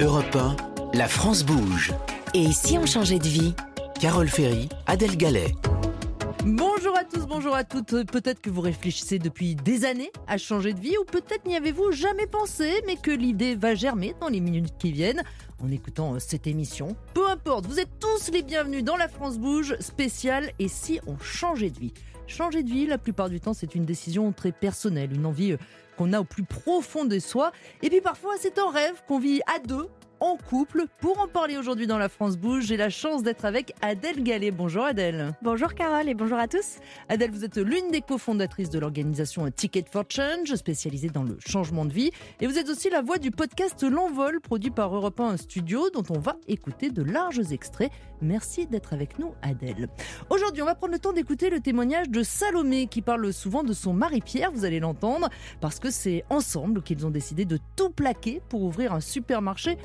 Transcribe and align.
Europe 0.00 0.36
1, 0.36 0.56
la 0.94 1.08
France 1.08 1.42
bouge. 1.44 1.92
Et 2.32 2.52
si 2.52 2.78
on 2.78 2.86
changeait 2.86 3.18
de 3.18 3.26
vie? 3.26 3.52
Carole 4.00 4.28
Ferry, 4.28 4.68
Adèle 4.86 5.16
Gallet. 5.16 5.56
Bonjour 6.44 6.96
à 6.96 7.02
tous, 7.02 7.26
bonjour 7.26 7.52
à 7.52 7.64
toutes. 7.64 8.08
Peut-être 8.08 8.40
que 8.40 8.48
vous 8.48 8.60
réfléchissez 8.60 9.18
depuis 9.18 9.56
des 9.56 9.84
années 9.84 10.12
à 10.28 10.38
changer 10.38 10.72
de 10.72 10.78
vie 10.78 10.94
ou 11.00 11.04
peut-être 11.04 11.46
n'y 11.46 11.56
avez-vous 11.56 11.90
jamais 11.90 12.28
pensé, 12.28 12.80
mais 12.86 12.94
que 12.94 13.10
l'idée 13.10 13.56
va 13.56 13.74
germer 13.74 14.14
dans 14.20 14.28
les 14.28 14.38
minutes 14.38 14.74
qui 14.78 14.92
viennent 14.92 15.24
en 15.60 15.68
écoutant 15.68 16.14
euh, 16.14 16.18
cette 16.20 16.46
émission. 16.46 16.94
Peu 17.12 17.28
importe, 17.28 17.66
vous 17.66 17.80
êtes 17.80 17.98
tous 17.98 18.30
les 18.30 18.42
bienvenus 18.42 18.84
dans 18.84 18.96
la 18.96 19.08
France 19.08 19.36
Bouge 19.36 19.76
spéciale 19.80 20.52
et 20.60 20.68
si 20.68 21.00
on 21.08 21.18
changeait 21.18 21.70
de 21.70 21.80
vie? 21.80 21.92
Changer 22.28 22.62
de 22.62 22.70
vie, 22.70 22.86
la 22.86 22.98
plupart 22.98 23.30
du 23.30 23.40
temps, 23.40 23.52
c'est 23.54 23.74
une 23.74 23.84
décision 23.84 24.30
très 24.30 24.52
personnelle, 24.52 25.12
une 25.12 25.26
envie 25.26 25.54
euh, 25.54 25.58
qu'on 25.98 26.12
a 26.12 26.20
au 26.20 26.24
plus 26.24 26.44
profond 26.44 27.04
de 27.04 27.18
soi. 27.18 27.52
Et 27.82 27.90
puis 27.90 28.00
parfois, 28.00 28.34
c'est 28.38 28.58
un 28.58 28.70
rêve 28.70 29.02
qu'on 29.06 29.18
vit 29.18 29.40
à 29.52 29.58
deux 29.58 29.88
en 30.20 30.36
couple. 30.36 30.84
Pour 31.00 31.20
en 31.20 31.28
parler 31.28 31.56
aujourd'hui 31.56 31.86
dans 31.86 31.98
La 31.98 32.08
France 32.08 32.36
Bouge, 32.36 32.64
j'ai 32.66 32.76
la 32.76 32.90
chance 32.90 33.22
d'être 33.22 33.44
avec 33.44 33.74
Adèle 33.82 34.22
Gallet. 34.22 34.50
Bonjour 34.50 34.84
Adèle. 34.84 35.34
Bonjour 35.42 35.74
Carole 35.74 36.08
et 36.08 36.14
bonjour 36.14 36.38
à 36.38 36.48
tous. 36.48 36.78
Adèle, 37.08 37.30
vous 37.30 37.44
êtes 37.44 37.56
l'une 37.56 37.90
des 37.90 38.00
cofondatrices 38.00 38.70
de 38.70 38.78
l'organisation 38.78 39.50
Ticket 39.50 39.84
for 39.90 40.04
Change, 40.08 40.54
spécialisée 40.54 41.08
dans 41.08 41.22
le 41.22 41.36
changement 41.38 41.84
de 41.84 41.92
vie. 41.92 42.10
Et 42.40 42.46
vous 42.46 42.58
êtes 42.58 42.68
aussi 42.68 42.90
la 42.90 43.02
voix 43.02 43.18
du 43.18 43.30
podcast 43.30 43.82
L'Envol, 43.82 44.40
produit 44.40 44.70
par 44.70 44.94
Europe 44.94 45.20
1 45.20 45.36
Studio, 45.36 45.90
dont 45.90 46.04
on 46.10 46.18
va 46.18 46.36
écouter 46.48 46.90
de 46.90 47.02
larges 47.02 47.52
extraits. 47.52 47.90
Merci 48.20 48.66
d'être 48.66 48.92
avec 48.92 49.18
nous 49.18 49.34
Adèle. 49.42 49.88
Aujourd'hui, 50.30 50.62
on 50.62 50.66
va 50.66 50.74
prendre 50.74 50.92
le 50.92 50.98
temps 50.98 51.12
d'écouter 51.12 51.50
le 51.50 51.60
témoignage 51.60 52.08
de 52.08 52.22
Salomé, 52.22 52.86
qui 52.86 53.02
parle 53.02 53.32
souvent 53.32 53.62
de 53.62 53.72
son 53.72 53.92
mari 53.92 54.20
Pierre, 54.20 54.50
vous 54.50 54.64
allez 54.64 54.80
l'entendre, 54.80 55.28
parce 55.60 55.78
que 55.78 55.90
c'est 55.90 56.24
ensemble 56.30 56.82
qu'ils 56.82 57.06
ont 57.06 57.10
décidé 57.10 57.44
de 57.44 57.58
tout 57.76 57.90
plaquer 57.90 58.42
pour 58.48 58.62
ouvrir 58.62 58.92
un 58.92 59.00
supermarché 59.00 59.78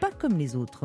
pas 0.00 0.10
comme 0.10 0.38
les 0.38 0.56
autres. 0.56 0.84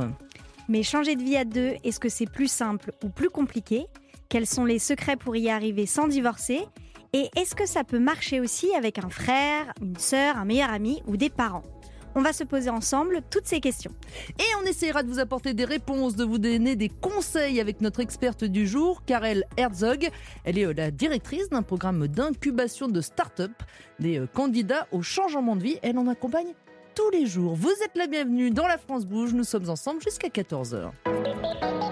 Mais 0.67 0.83
changer 0.83 1.15
de 1.15 1.23
vie 1.23 1.37
à 1.37 1.45
deux, 1.45 1.75
est-ce 1.83 1.99
que 1.99 2.09
c'est 2.09 2.25
plus 2.25 2.47
simple 2.47 2.91
ou 3.03 3.09
plus 3.09 3.29
compliqué? 3.29 3.85
Quels 4.29 4.47
sont 4.47 4.65
les 4.65 4.79
secrets 4.79 5.15
pour 5.15 5.35
y 5.35 5.49
arriver 5.49 5.85
sans 5.85 6.07
divorcer? 6.07 6.61
Et 7.13 7.29
est-ce 7.37 7.55
que 7.55 7.65
ça 7.65 7.83
peut 7.83 7.99
marcher 7.99 8.39
aussi 8.41 8.73
avec 8.75 8.97
un 8.97 9.09
frère, 9.09 9.71
une 9.81 9.97
sœur, 9.97 10.37
un 10.37 10.45
meilleur 10.45 10.69
ami 10.69 11.01
ou 11.07 11.17
des 11.17 11.29
parents? 11.29 11.63
On 12.17 12.21
va 12.21 12.31
se 12.31 12.45
poser 12.45 12.69
ensemble 12.69 13.21
toutes 13.29 13.45
ces 13.45 13.59
questions. 13.59 13.91
Et 14.39 14.63
on 14.63 14.65
essaiera 14.65 15.03
de 15.03 15.09
vous 15.09 15.19
apporter 15.19 15.53
des 15.53 15.65
réponses, 15.65 16.15
de 16.15 16.23
vous 16.23 16.37
donner 16.37 16.77
des 16.77 16.87
conseils 16.89 17.59
avec 17.59 17.81
notre 17.81 17.99
experte 17.99 18.45
du 18.45 18.67
jour, 18.67 19.03
Karel 19.05 19.43
Herzog. 19.57 20.09
Elle 20.45 20.57
est 20.57 20.65
euh, 20.65 20.73
la 20.73 20.91
directrice 20.91 21.49
d'un 21.49 21.61
programme 21.61 22.07
d'incubation 22.07 22.87
de 22.87 23.01
start-up 23.01 23.51
des 23.99 24.17
euh, 24.19 24.27
candidats 24.27 24.87
au 24.93 25.01
changement 25.01 25.57
de 25.57 25.63
vie. 25.63 25.77
Elle 25.83 25.97
en 25.97 26.07
accompagne 26.07 26.53
tous 26.95 27.09
les 27.09 27.25
jours. 27.25 27.55
Vous 27.55 27.73
êtes 27.83 27.95
la 27.95 28.07
bienvenue 28.07 28.51
dans 28.51 28.67
La 28.67 28.77
France 28.77 29.05
Bouge. 29.05 29.33
Nous 29.33 29.43
sommes 29.43 29.69
ensemble 29.69 30.01
jusqu'à 30.01 30.29
14h. 30.29 30.91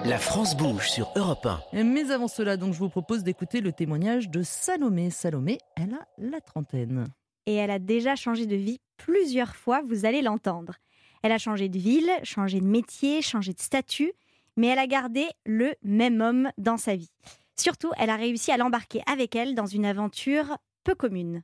La 0.05 0.17
France 0.17 0.55
bouge 0.55 0.89
sur 0.89 1.11
Europe 1.17 1.45
1. 1.73 1.83
Mais 1.83 2.09
avant 2.11 2.29
cela, 2.29 2.55
donc, 2.55 2.73
je 2.73 2.79
vous 2.79 2.89
propose 2.89 3.23
d'écouter 3.23 3.59
le 3.59 3.73
témoignage 3.73 4.29
de 4.29 4.43
Salomé. 4.43 5.09
Salomé, 5.09 5.57
elle 5.75 5.93
a 5.93 6.07
la 6.17 6.39
trentaine. 6.39 7.07
Et 7.45 7.55
elle 7.55 7.71
a 7.71 7.79
déjà 7.79 8.15
changé 8.15 8.45
de 8.45 8.55
vie 8.55 8.79
plusieurs 8.95 9.55
fois, 9.55 9.81
vous 9.81 10.05
allez 10.05 10.21
l'entendre. 10.21 10.75
Elle 11.21 11.33
a 11.33 11.37
changé 11.37 11.67
de 11.67 11.77
ville, 11.77 12.11
changé 12.23 12.61
de 12.61 12.65
métier, 12.65 13.21
changé 13.21 13.53
de 13.53 13.59
statut, 13.59 14.13
mais 14.55 14.67
elle 14.67 14.79
a 14.79 14.87
gardé 14.87 15.27
le 15.45 15.73
même 15.83 16.21
homme 16.21 16.49
dans 16.57 16.77
sa 16.77 16.95
vie. 16.95 17.11
Surtout, 17.59 17.91
elle 17.97 18.09
a 18.09 18.15
réussi 18.15 18.51
à 18.51 18.57
l'embarquer 18.57 19.01
avec 19.05 19.35
elle 19.35 19.53
dans 19.53 19.65
une 19.65 19.85
aventure 19.85 20.57
peu 20.85 20.95
commune. 20.95 21.41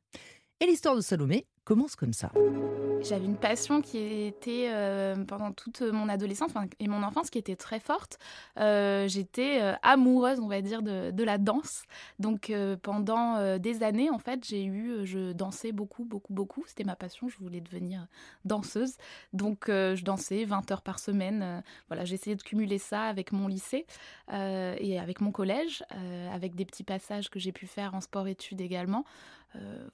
Et 0.61 0.65
l'histoire 0.65 0.95
de 0.95 1.01
Salomé 1.01 1.45
commence 1.69 1.95
comme 1.95 2.13
ça. 2.13 2.31
J'avais 3.03 3.25
une 3.25 3.37
passion 3.37 3.81
qui 3.81 3.99
était 3.99 4.69
euh, 4.71 5.23
pendant 5.23 5.51
toute 5.51 5.81
mon 5.81 6.09
adolescence 6.09 6.51
et 6.79 6.87
mon 6.87 7.03
enfance 7.03 7.29
qui 7.29 7.37
était 7.37 7.55
très 7.55 7.79
forte. 7.79 8.17
Euh, 8.57 9.07
j'étais 9.07 9.61
euh, 9.61 9.73
amoureuse, 9.83 10.39
on 10.39 10.47
va 10.47 10.61
dire, 10.61 10.81
de, 10.81 11.11
de 11.11 11.23
la 11.23 11.37
danse. 11.37 11.83
Donc 12.17 12.51
pendant 12.81 13.57
des 13.59 13.83
années, 13.83 14.09
en 14.09 14.17
fait, 14.17 14.43
j'ai 14.43 14.65
eu, 14.65 15.05
je 15.05 15.31
dansais 15.31 15.71
beaucoup, 15.71 16.05
beaucoup, 16.05 16.33
beaucoup. 16.33 16.63
C'était 16.65 16.83
ma 16.83 16.95
passion. 16.95 17.29
Je 17.29 17.37
voulais 17.37 17.61
devenir 17.61 18.07
danseuse. 18.45 18.95
Donc 19.33 19.65
je 19.67 20.03
dansais 20.03 20.45
20 20.45 20.71
heures 20.71 20.81
par 20.81 20.97
semaine. 20.97 21.63
voilà, 21.87 22.03
j'essayais 22.03 22.35
de 22.35 22.41
cumuler 22.41 22.79
ça 22.79 23.03
avec 23.03 23.31
mon 23.31 23.47
lycée 23.47 23.85
et 24.31 24.99
avec 24.99 25.21
mon 25.21 25.31
collège, 25.31 25.83
avec 26.33 26.55
des 26.55 26.65
petits 26.65 26.83
passages 26.83 27.29
que 27.29 27.39
j'ai 27.39 27.51
pu 27.51 27.67
faire 27.67 27.93
en 27.93 28.01
sport-études 28.01 28.61
également. 28.61 29.05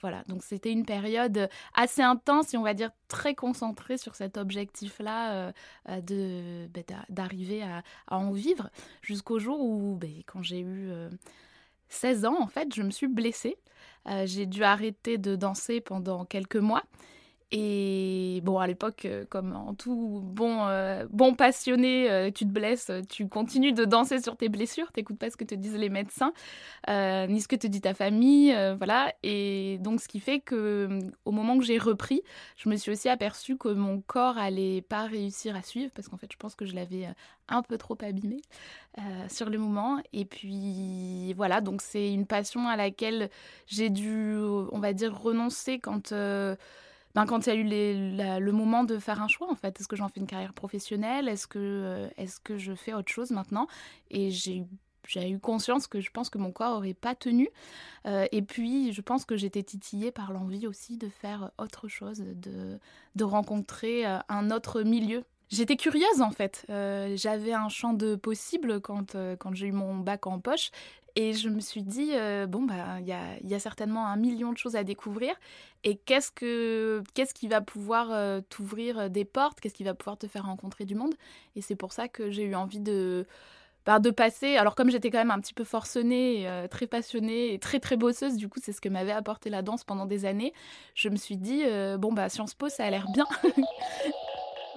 Voilà, 0.02 0.24
donc 0.28 0.44
c'était 0.44 0.72
une 0.72 0.86
période 0.86 1.50
assez 1.74 2.02
intense 2.02 2.54
et 2.54 2.58
on 2.58 2.64
va 2.64 2.74
dire 2.74 2.92
très 3.08 3.36
concentré 3.36 3.98
sur 3.98 4.16
cet 4.16 4.38
objectif-là 4.38 5.34
euh, 5.34 5.52
euh, 5.90 6.02
de 6.02 6.68
bah, 6.74 6.96
d'arriver 7.10 7.64
à, 7.64 7.84
en 8.08 8.32
vivre 8.32 8.70
jusqu'au 9.02 9.40
jour 9.40 9.62
où, 9.62 9.96
bah, 9.96 10.08
quand 10.26 10.42
j'ai 10.42 10.60
eu 10.60 10.90
16 11.90 12.26
euh, 12.26 12.28
ans, 12.28 12.42
en 12.42 12.48
fait, 12.48 12.74
je 12.74 12.82
me 12.82 12.92
suis 12.92 13.08
blessée. 13.08 13.58
j'ai 14.26 14.46
dû 14.46 14.64
arrêter 14.64 15.18
de 15.18 15.36
danser 15.36 15.82
pendant 15.82 16.26
quelques 16.26 16.58
mois. 16.58 16.84
Et 17.58 18.42
bon, 18.44 18.60
à 18.60 18.68
l'époque, 18.68 19.06
euh, 19.06 19.24
comme 19.30 19.56
en 19.56 19.74
tout 19.74 20.20
bon, 20.26 20.68
euh, 20.68 21.06
bon 21.10 21.36
passionné, 21.36 22.12
euh, 22.12 22.30
tu 22.30 22.46
te 22.46 22.52
blesses, 22.52 22.92
tu 23.10 23.30
continues 23.30 23.72
de 23.72 23.86
danser 23.86 24.22
sur 24.22 24.36
tes 24.36 24.50
blessures, 24.50 24.92
t'écoutes 24.92 25.18
pas 25.18 25.30
ce 25.30 25.38
que 25.38 25.46
te 25.46 25.56
disent 25.56 25.78
les 25.78 25.88
médecins, 25.88 26.34
ni 26.90 27.40
ce 27.40 27.48
que 27.48 27.56
te 27.56 27.66
dit 27.68 27.80
ta 27.80 27.94
famille, 27.94 28.54
voilà. 28.78 29.14
Et 29.24 29.78
donc, 29.80 30.02
ce 30.02 30.10
qui 30.10 30.20
fait 30.20 30.42
que 30.42 31.00
au 31.24 31.32
moment 31.32 31.58
que 31.58 31.64
j'ai 31.64 31.78
repris, 31.78 32.24
je 32.58 32.68
me 32.68 32.76
suis 32.76 32.92
aussi 32.92 33.08
aperçue 33.08 33.56
que 33.56 33.70
mon 33.70 34.02
corps 34.02 34.38
allait 34.38 34.82
pas 34.82 35.06
réussir 35.06 35.56
à 35.56 35.62
suivre, 35.62 35.94
parce 35.96 36.10
qu'en 36.10 36.18
fait, 36.18 36.30
je 36.30 36.38
pense 36.38 36.56
que 36.56 36.66
je 36.66 36.76
l'avais 36.76 37.08
un 37.48 37.62
peu 37.62 37.78
trop 37.78 37.98
abîmé 38.02 38.42
sur 39.30 39.50
le 39.50 39.58
moment. 39.58 40.02
Et 40.12 40.26
puis, 40.26 41.32
voilà, 41.36 41.62
donc 41.62 41.82
c'est 41.82 42.12
une 42.12 42.26
passion 42.26 42.68
à 42.68 42.76
laquelle 42.76 43.30
j'ai 43.66 43.90
dû, 43.90 44.36
on 44.36 44.80
va 44.80 44.92
dire, 44.92 45.18
renoncer 45.18 45.80
quand 45.80 46.12
ben, 47.16 47.26
quand 47.26 47.48
il 47.48 47.50
y 47.50 47.52
a 47.54 47.56
eu 47.56 48.40
le 48.40 48.52
moment 48.52 48.84
de 48.84 49.00
faire 49.00 49.22
un 49.22 49.30
choix, 49.30 49.50
en 49.50 49.56
fait. 49.56 49.80
Est-ce 49.80 49.88
que 49.88 49.96
j'en 49.96 50.10
fais 50.10 50.20
une 50.20 50.28
carrière 50.28 50.54
professionnelle? 50.54 51.30
Est-ce 51.30 51.48
que, 51.48 51.60
euh, 51.60 52.08
est 52.18 52.44
que 52.44 52.58
je 52.58 52.76
fais 52.76 52.94
autre 52.94 53.12
chose 53.12 53.32
maintenant? 53.32 53.68
Et 54.12 54.32
j'ai 54.32 54.68
eu 55.16 55.40
conscience 55.40 55.88
que 55.88 56.02
je 56.02 56.12
pense 56.12 56.30
que 56.30 56.38
mon 56.38 56.52
corps 56.52 56.76
aurait 56.76 56.94
pas 56.94 57.16
tenu. 57.16 57.50
Euh, 58.06 58.26
et 58.34 58.42
puis, 58.42 58.92
je 58.92 59.02
pense 59.02 59.24
que 59.24 59.38
j'étais 59.38 59.64
titillée 59.64 60.12
par 60.12 60.34
l'envie 60.34 60.68
aussi 60.68 60.98
de 60.98 61.08
faire 61.08 61.52
autre 61.58 61.88
chose, 61.88 62.20
de, 62.20 62.80
de 63.16 63.24
rencontrer 63.24 64.06
euh, 64.06 64.20
un 64.28 64.52
autre 64.52 64.82
milieu. 64.82 65.24
J'étais 65.48 65.78
curieuse 65.78 66.22
en 66.22 66.32
fait. 66.32 66.66
J'avais 66.68 67.54
un 67.54 67.70
champ 67.70 67.94
de 67.94 68.16
possible 68.16 68.82
quand, 68.82 69.16
quand 69.38 69.54
j'ai 69.54 69.68
eu 69.68 69.72
mon 69.72 69.96
bac 69.96 70.26
en 70.26 70.40
poche. 70.40 70.72
Et 71.18 71.34
je 71.34 71.48
me 71.48 71.62
suis 71.62 71.82
dit, 71.82 72.10
euh, 72.14 72.46
bon, 72.46 72.64
bah, 72.64 73.00
il 73.00 73.08
y 73.08 73.14
a, 73.56 73.60
certainement 73.60 74.08
un 74.08 74.18
million 74.18 74.52
de 74.52 74.58
choses 74.58 74.76
à 74.76 74.84
découvrir. 74.84 75.34
Et 75.86 75.96
qu'est-ce, 75.96 76.30
que, 76.30 77.02
qu'est-ce 77.14 77.34
qui 77.34 77.48
va 77.48 77.62
pouvoir 77.62 78.12
euh, 78.12 78.42
t'ouvrir 78.50 79.10
des 79.10 79.24
portes? 79.24 79.62
Qu'est-ce 79.62 79.74
qui 79.74 79.86
va 79.86 79.94
pouvoir 79.94 80.18
te 80.18 80.28
faire 80.28 80.46
rencontrer 80.46 80.84
du 80.84 80.94
monde? 80.94 81.16
Et 81.56 81.62
c'est 81.62 81.76
pour 81.76 81.94
ça 81.94 82.10
que 82.10 82.32
j'ai 82.32 82.44
eu 82.44 82.54
envie 82.54 82.82
de, 82.82 83.26
bah, 83.86 84.00
de 84.00 84.10
passer. 84.10 84.58
Alors, 84.58 84.76
comme 84.76 84.92
j'étais 84.92 85.10
quand 85.10 85.20
même 85.20 85.32
un 85.32 85.40
petit 85.40 85.54
peu 85.54 85.64
forcenée, 85.64 86.50
euh, 86.50 86.68
très 86.68 86.86
passionnée 86.86 87.54
et 87.54 87.60
très, 87.60 87.80
très 87.80 87.96
bosseuse, 87.96 88.36
du 88.36 88.50
coup, 88.50 88.60
c'est 88.62 88.74
ce 88.74 88.82
que 88.82 88.90
m'avait 88.90 89.14
apporté 89.14 89.50
la 89.50 89.62
danse 89.62 89.86
pendant 89.86 90.06
des 90.06 90.26
années. 90.26 90.54
Je 90.96 91.08
me 91.08 91.16
suis 91.16 91.38
dit, 91.38 91.64
bon, 91.98 92.12
bah, 92.12 92.28
Sciences 92.28 92.56
Po, 92.56 92.68
ça 92.68 92.84
a 92.84 92.90
l'air 92.90 93.08
bien. 93.14 93.26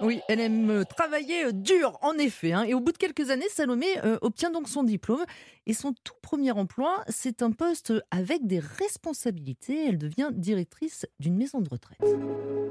Oui, 0.01 0.21
elle 0.29 0.39
aime 0.39 0.69
euh, 0.69 0.83
travailler 0.85 1.45
euh, 1.45 1.51
dur, 1.51 1.97
en 2.01 2.13
effet. 2.13 2.53
Hein. 2.53 2.63
Et 2.63 2.73
au 2.73 2.79
bout 2.79 2.93
de 2.93 2.97
quelques 2.97 3.31
années, 3.31 3.49
Salomé 3.49 3.87
euh, 4.05 4.17
obtient 4.21 4.49
donc 4.49 4.69
son 4.69 4.83
diplôme. 4.83 5.25
Et 5.65 5.73
son 5.73 5.93
tout 6.03 6.13
premier 6.21 6.51
emploi, 6.51 7.03
c'est 7.09 7.43
un 7.43 7.51
poste 7.51 7.93
avec 8.09 8.47
des 8.47 8.59
responsabilités. 8.59 9.87
Elle 9.87 9.97
devient 9.97 10.29
directrice 10.31 11.05
d'une 11.19 11.35
maison 11.35 11.59
de 11.59 11.69
retraite. 11.69 11.99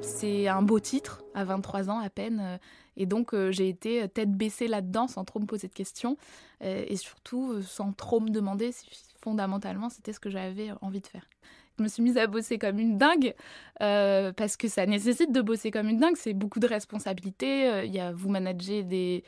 C'est 0.01 0.49
un 0.49 0.63
beau 0.63 0.81
titre, 0.81 1.23
à 1.35 1.45
23 1.45 1.91
ans 1.91 2.01
à 2.01 2.11
peine. 2.11 2.59
Et 2.97 3.07
donc, 3.07 3.37
j'ai 3.51 3.69
été 3.69 4.09
tête 4.09 4.33
baissée 4.33 4.67
là-dedans 4.67 5.07
sans 5.07 5.25
trop 5.25 5.39
me 5.39 5.47
poser 5.47 5.69
de 5.69 5.73
questions. 5.73 6.17
Et 6.61 6.97
surtout, 6.97 7.63
sans 7.63 7.93
trop 7.93 8.19
me 8.19 8.31
demander 8.31 8.73
si 8.73 8.87
fondamentalement 9.21 9.91
c'était 9.91 10.13
ce 10.13 10.19
que 10.19 10.31
j'avais 10.31 10.71
envie 10.81 11.01
de 11.01 11.07
faire 11.07 11.29
je 11.79 11.83
me 11.83 11.89
suis 11.89 12.03
mise 12.03 12.19
à 12.19 12.27
bosser 12.27 12.59
comme 12.59 12.79
une 12.79 12.99
dingue 12.99 13.35
euh, 13.81 14.33
parce 14.33 14.57
que 14.57 14.69
ça 14.69 14.87
nécessite 14.87 15.33
de 15.33 15.41
bosser 15.41 15.71
comme 15.71 15.89
une 15.89 15.99
dingue. 15.99 16.17
C'est 16.17 16.35
beaucoup 16.35 16.61
de 16.61 16.67
responsabilités. 16.67 17.69
Euh, 17.69 17.85
il 17.85 17.95
y 17.95 18.01
a 18.01 18.13
vous 18.13 18.29
manager 18.29 18.85
des 18.85 19.25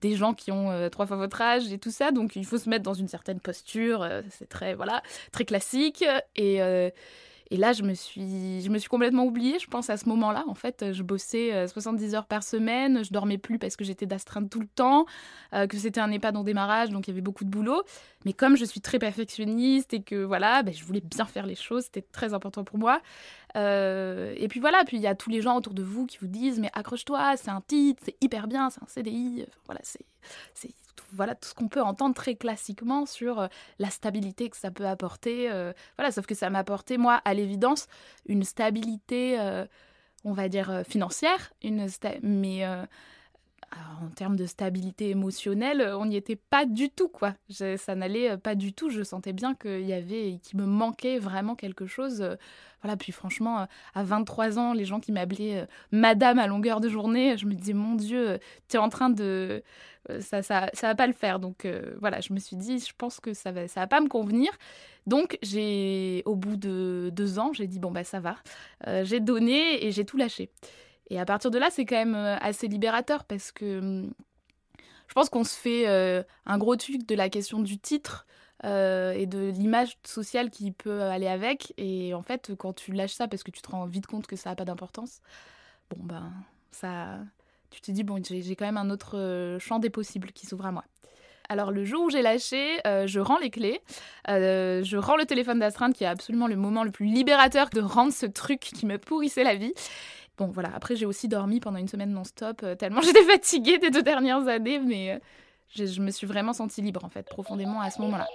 des 0.00 0.16
gens 0.16 0.34
qui 0.34 0.52
ont 0.52 0.70
euh, 0.70 0.90
trois 0.90 1.06
fois 1.06 1.16
votre 1.16 1.40
âge 1.40 1.72
et 1.72 1.78
tout 1.78 1.90
ça, 1.90 2.10
donc 2.10 2.36
il 2.36 2.44
faut 2.44 2.58
se 2.58 2.68
mettre 2.68 2.82
dans 2.82 2.92
une 2.92 3.08
certaine 3.08 3.40
posture. 3.40 4.06
c'est 4.28 4.48
très 4.48 4.74
voilà 4.74 5.02
très 5.32 5.44
classique 5.46 6.04
et 6.36 6.60
et 7.50 7.56
là, 7.56 7.72
je 7.72 7.82
me 7.82 7.94
suis, 7.94 8.62
je 8.62 8.70
me 8.70 8.78
suis 8.78 8.88
complètement 8.88 9.24
oubliée, 9.24 9.58
je 9.58 9.66
pense, 9.66 9.90
à 9.90 9.96
ce 9.96 10.08
moment-là. 10.08 10.44
En 10.48 10.54
fait, 10.54 10.92
je 10.92 11.02
bossais 11.02 11.66
70 11.68 12.14
heures 12.14 12.26
par 12.26 12.42
semaine, 12.42 13.04
je 13.04 13.12
dormais 13.12 13.38
plus 13.38 13.58
parce 13.58 13.76
que 13.76 13.84
j'étais 13.84 14.06
d'astreinte 14.06 14.50
tout 14.50 14.60
le 14.60 14.66
temps, 14.66 15.06
que 15.52 15.76
c'était 15.76 16.00
un 16.00 16.10
EHPAD 16.10 16.36
en 16.36 16.44
démarrage, 16.44 16.90
donc 16.90 17.06
il 17.06 17.10
y 17.10 17.12
avait 17.12 17.20
beaucoup 17.20 17.44
de 17.44 17.50
boulot. 17.50 17.82
Mais 18.24 18.32
comme 18.32 18.56
je 18.56 18.64
suis 18.64 18.80
très 18.80 18.98
perfectionniste 18.98 19.92
et 19.92 20.02
que 20.02 20.24
voilà, 20.24 20.62
ben, 20.62 20.72
je 20.72 20.84
voulais 20.84 21.02
bien 21.02 21.26
faire 21.26 21.46
les 21.46 21.54
choses, 21.54 21.84
c'était 21.84 22.02
très 22.02 22.32
important 22.32 22.64
pour 22.64 22.78
moi. 22.78 23.00
Et 23.54 24.46
puis 24.48 24.60
voilà, 24.60 24.84
puis 24.84 24.96
il 24.96 25.02
y 25.02 25.06
a 25.06 25.14
tous 25.14 25.30
les 25.30 25.40
gens 25.40 25.56
autour 25.56 25.74
de 25.74 25.82
vous 25.82 26.06
qui 26.06 26.18
vous 26.18 26.26
disent 26.26 26.58
mais 26.58 26.70
accroche-toi, 26.72 27.36
c'est 27.36 27.50
un 27.50 27.60
titre, 27.60 28.02
c'est 28.04 28.16
hyper 28.20 28.46
bien, 28.48 28.70
c'est 28.70 28.82
un 28.82 28.86
CDI. 28.86 29.46
voilà, 29.66 29.80
c'est 29.82 30.04
voilà 31.12 31.34
tout 31.34 31.48
ce 31.48 31.54
qu'on 31.54 31.68
peut 31.68 31.82
entendre 31.82 32.14
très 32.14 32.34
classiquement 32.34 33.06
sur 33.06 33.48
la 33.78 33.90
stabilité 33.90 34.48
que 34.48 34.56
ça 34.56 34.70
peut 34.70 34.86
apporter. 34.86 35.48
voilà, 35.96 36.10
sauf 36.10 36.26
que 36.26 36.34
ça 36.34 36.50
m'a 36.50 36.60
apporté 36.60 36.98
moi 36.98 37.20
à 37.24 37.34
l'évidence 37.34 37.86
une 38.26 38.42
stabilité, 38.42 39.38
on 40.24 40.32
va 40.32 40.48
dire 40.48 40.82
financière, 40.88 41.52
une 41.62 41.86
mais 42.22 42.64
en 44.02 44.08
termes 44.08 44.36
de 44.36 44.46
stabilité 44.46 45.10
émotionnelle, 45.10 45.80
euh, 45.80 45.98
on 45.98 46.06
n'y 46.06 46.16
était 46.16 46.36
pas 46.36 46.66
du 46.66 46.90
tout, 46.90 47.08
quoi. 47.08 47.34
ça 47.50 47.94
n'allait 47.94 48.32
euh, 48.32 48.36
pas 48.36 48.54
du 48.54 48.72
tout. 48.72 48.90
Je 48.90 49.02
sentais 49.02 49.32
bien 49.32 49.54
qu'il 49.54 49.86
y 49.86 49.92
avait, 49.92 50.38
qu'il 50.42 50.58
me 50.58 50.66
manquait 50.66 51.18
vraiment 51.18 51.54
quelque 51.54 51.86
chose. 51.86 52.22
Euh, 52.22 52.36
voilà. 52.82 52.96
Puis 52.96 53.12
franchement, 53.12 53.66
à 53.94 54.04
23 54.04 54.58
ans, 54.58 54.72
les 54.72 54.84
gens 54.84 55.00
qui 55.00 55.12
m'appelaient 55.12 55.66
Madame 55.90 56.38
à 56.38 56.46
longueur 56.46 56.80
de 56.80 56.88
journée, 56.88 57.36
je 57.36 57.46
me 57.46 57.54
disais, 57.54 57.72
mon 57.72 57.94
Dieu, 57.94 58.38
tu 58.68 58.76
es 58.76 58.78
en 58.78 58.90
train 58.90 59.08
de, 59.08 59.62
ça, 60.20 60.42
ça, 60.42 60.68
ça 60.74 60.88
va 60.88 60.94
pas 60.94 61.06
le 61.06 61.14
faire. 61.14 61.40
Donc 61.40 61.66
voilà, 61.98 62.20
je 62.20 62.34
me 62.34 62.38
suis 62.38 62.56
dit, 62.56 62.78
je 62.78 62.92
pense 62.96 63.20
que 63.20 63.32
ça 63.32 63.52
va, 63.52 63.68
ça 63.68 63.80
va 63.80 63.86
pas 63.86 64.02
me 64.02 64.08
convenir. 64.08 64.50
Donc 65.06 65.38
j'ai, 65.40 66.22
au 66.26 66.36
bout 66.36 66.56
de 66.56 67.10
deux 67.10 67.38
ans, 67.38 67.52
j'ai 67.54 67.66
dit 67.66 67.78
bon 67.78 67.90
bah 67.90 68.04
ça 68.04 68.20
va. 68.20 68.36
j'ai 69.04 69.20
donné 69.20 69.86
et 69.86 69.90
j'ai 69.90 70.04
tout 70.04 70.18
lâché. 70.18 70.50
Et 71.10 71.20
à 71.20 71.24
partir 71.24 71.50
de 71.50 71.58
là, 71.58 71.68
c'est 71.70 71.84
quand 71.84 71.96
même 71.96 72.14
euh, 72.14 72.36
assez 72.38 72.68
libérateur 72.68 73.24
parce 73.24 73.52
que 73.52 73.78
hum, 73.78 74.12
je 75.08 75.14
pense 75.14 75.28
qu'on 75.28 75.44
se 75.44 75.56
fait 75.56 75.86
euh, 75.86 76.22
un 76.46 76.58
gros 76.58 76.76
truc 76.76 77.06
de 77.06 77.14
la 77.14 77.28
question 77.28 77.60
du 77.60 77.78
titre 77.78 78.26
euh, 78.64 79.12
et 79.12 79.26
de 79.26 79.50
l'image 79.50 79.98
sociale 80.04 80.50
qui 80.50 80.72
peut 80.72 81.02
aller 81.02 81.28
avec. 81.28 81.74
Et 81.76 82.14
en 82.14 82.22
fait, 82.22 82.52
quand 82.56 82.72
tu 82.72 82.92
lâches 82.92 83.12
ça 83.12 83.28
parce 83.28 83.42
que 83.42 83.50
tu 83.50 83.60
te 83.60 83.70
rends 83.70 83.86
vite 83.86 84.06
compte 84.06 84.26
que 84.26 84.36
ça 84.36 84.50
n'a 84.50 84.56
pas 84.56 84.64
d'importance, 84.64 85.20
bon 85.90 86.02
ben 86.02 86.32
ça, 86.70 87.18
tu 87.70 87.80
te 87.80 87.90
dis 87.90 88.02
bon, 88.02 88.20
j'ai 88.24 88.56
quand 88.56 88.64
même 88.64 88.78
un 88.78 88.90
autre 88.90 89.58
champ 89.60 89.78
des 89.78 89.90
possibles 89.90 90.32
qui 90.32 90.46
s'ouvre 90.46 90.66
à 90.66 90.72
moi. 90.72 90.84
Alors 91.50 91.70
le 91.70 91.84
jour 91.84 92.04
où 92.04 92.10
j'ai 92.10 92.22
lâché, 92.22 92.80
je 92.84 93.20
rends 93.20 93.38
les 93.38 93.50
clés, 93.50 93.82
je 94.26 94.96
rends 94.96 95.16
le 95.16 95.26
téléphone 95.26 95.58
d'astreinte 95.58 95.94
qui 95.94 96.04
est 96.04 96.08
absolument 96.08 96.48
le 96.48 96.56
moment 96.56 96.82
le 96.82 96.90
plus 96.90 97.06
libérateur 97.06 97.68
de 97.68 97.82
rendre 97.82 98.12
ce 98.12 98.26
truc 98.26 98.60
qui 98.60 98.86
me 98.86 98.98
pourrissait 98.98 99.44
la 99.44 99.54
vie. 99.54 99.74
Bon, 100.36 100.46
voilà, 100.48 100.70
après 100.74 100.96
j'ai 100.96 101.06
aussi 101.06 101.28
dormi 101.28 101.60
pendant 101.60 101.78
une 101.78 101.88
semaine 101.88 102.12
non-stop, 102.12 102.60
euh, 102.62 102.74
tellement 102.74 103.00
j'étais 103.02 103.22
fatiguée 103.24 103.78
des 103.78 103.90
deux 103.90 104.02
dernières 104.02 104.48
années, 104.48 104.78
mais 104.80 105.12
euh, 105.12 105.18
je, 105.68 106.00
me 106.00 106.10
suis 106.10 106.26
vraiment 106.26 106.52
sentie 106.52 106.82
libre, 106.82 107.04
en 107.04 107.08
fait, 107.08 107.26
profondément 107.26 107.80
à 107.80 107.90
ce 107.90 108.00
moment-là. 108.02 108.26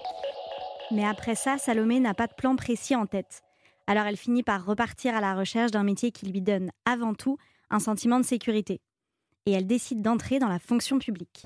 Mais 0.91 1.05
après 1.05 1.35
ça, 1.35 1.57
Salomé 1.57 1.99
n'a 1.99 2.13
pas 2.13 2.27
de 2.27 2.33
plan 2.33 2.55
précis 2.55 2.95
en 2.95 3.05
tête. 3.05 3.41
Alors 3.85 4.05
elle 4.05 4.17
finit 4.17 4.43
par 4.43 4.65
repartir 4.65 5.15
à 5.15 5.21
la 5.21 5.35
recherche 5.35 5.71
d'un 5.71 5.83
métier 5.83 6.11
qui 6.11 6.27
lui 6.27 6.41
donne 6.41 6.71
avant 6.85 7.13
tout 7.13 7.37
un 7.69 7.79
sentiment 7.79 8.19
de 8.19 8.25
sécurité. 8.25 8.81
Et 9.45 9.51
elle 9.53 9.67
décide 9.67 10.01
d'entrer 10.01 10.39
dans 10.39 10.47
la 10.47 10.59
fonction 10.59 10.99
publique. 10.99 11.45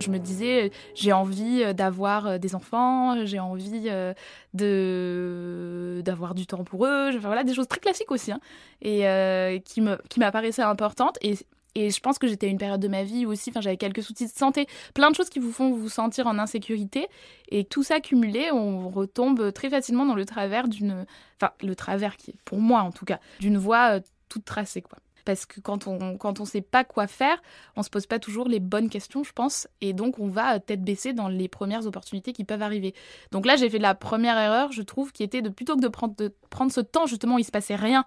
Je 0.00 0.10
me 0.10 0.18
disais, 0.18 0.72
j'ai 0.94 1.12
envie 1.12 1.62
euh, 1.62 1.72
d'avoir 1.72 2.26
euh, 2.26 2.38
des 2.38 2.54
enfants, 2.54 3.24
j'ai 3.24 3.38
envie 3.38 3.84
euh, 3.86 4.12
de 4.52 6.02
d'avoir 6.04 6.34
du 6.34 6.46
temps 6.46 6.64
pour 6.64 6.86
eux, 6.86 7.16
voilà, 7.18 7.44
des 7.44 7.54
choses 7.54 7.68
très 7.68 7.78
classiques 7.78 8.10
aussi, 8.10 8.32
hein, 8.32 8.40
et 8.80 9.62
qui 9.64 9.80
me 9.80 9.96
qui 10.08 10.18
m'apparaissaient 10.18 10.62
importantes. 10.62 11.18
Et, 11.22 11.38
et 11.74 11.90
je 11.90 12.00
pense 12.00 12.18
que 12.18 12.26
j'étais 12.26 12.48
à 12.48 12.50
une 12.50 12.58
période 12.58 12.80
de 12.80 12.88
ma 12.88 13.04
vie 13.04 13.24
où 13.24 13.30
aussi, 13.30 13.50
enfin, 13.50 13.60
j'avais 13.60 13.76
quelques 13.76 14.02
soucis 14.02 14.26
de 14.26 14.32
santé, 14.32 14.66
plein 14.92 15.10
de 15.10 15.14
choses 15.14 15.30
qui 15.30 15.38
vous 15.38 15.52
font 15.52 15.72
vous 15.72 15.88
sentir 15.88 16.26
en 16.26 16.38
insécurité. 16.38 17.06
Et 17.48 17.64
tout 17.64 17.84
ça 17.84 18.00
cumulé, 18.00 18.50
on 18.52 18.88
retombe 18.88 19.52
très 19.52 19.70
facilement 19.70 20.04
dans 20.04 20.16
le 20.16 20.24
travers 20.24 20.66
d'une, 20.66 21.06
enfin, 21.40 21.52
le 21.62 21.76
travers 21.76 22.16
qui 22.16 22.32
est 22.32 22.36
pour 22.44 22.58
moi 22.58 22.80
en 22.80 22.90
tout 22.90 23.04
cas, 23.04 23.20
d'une 23.38 23.58
voie 23.58 24.00
toute 24.28 24.44
tracée, 24.44 24.82
quoi 24.82 24.98
parce 25.24 25.46
que 25.46 25.60
quand 25.60 25.86
on 25.86 26.16
quand 26.16 26.40
on 26.40 26.44
sait 26.44 26.60
pas 26.60 26.84
quoi 26.84 27.06
faire, 27.06 27.40
on 27.76 27.82
se 27.82 27.90
pose 27.90 28.06
pas 28.06 28.18
toujours 28.18 28.48
les 28.48 28.60
bonnes 28.60 28.88
questions, 28.88 29.24
je 29.24 29.32
pense, 29.32 29.68
et 29.80 29.92
donc 29.92 30.18
on 30.18 30.28
va 30.28 30.60
tête 30.60 30.82
baissée 30.82 31.12
dans 31.12 31.28
les 31.28 31.48
premières 31.48 31.86
opportunités 31.86 32.32
qui 32.32 32.44
peuvent 32.44 32.62
arriver. 32.62 32.94
Donc 33.30 33.46
là, 33.46 33.56
j'ai 33.56 33.70
fait 33.70 33.78
la 33.78 33.94
première 33.94 34.38
erreur, 34.38 34.72
je 34.72 34.82
trouve, 34.82 35.12
qui 35.12 35.22
était 35.22 35.42
de 35.42 35.48
plutôt 35.48 35.76
que 35.76 35.80
de 35.80 35.88
prendre 35.88 36.14
de 36.16 36.34
prendre 36.50 36.72
ce 36.72 36.80
temps 36.80 37.06
justement 37.06 37.36
où 37.36 37.38
il 37.38 37.44
se 37.44 37.50
passait 37.50 37.76
rien 37.76 38.04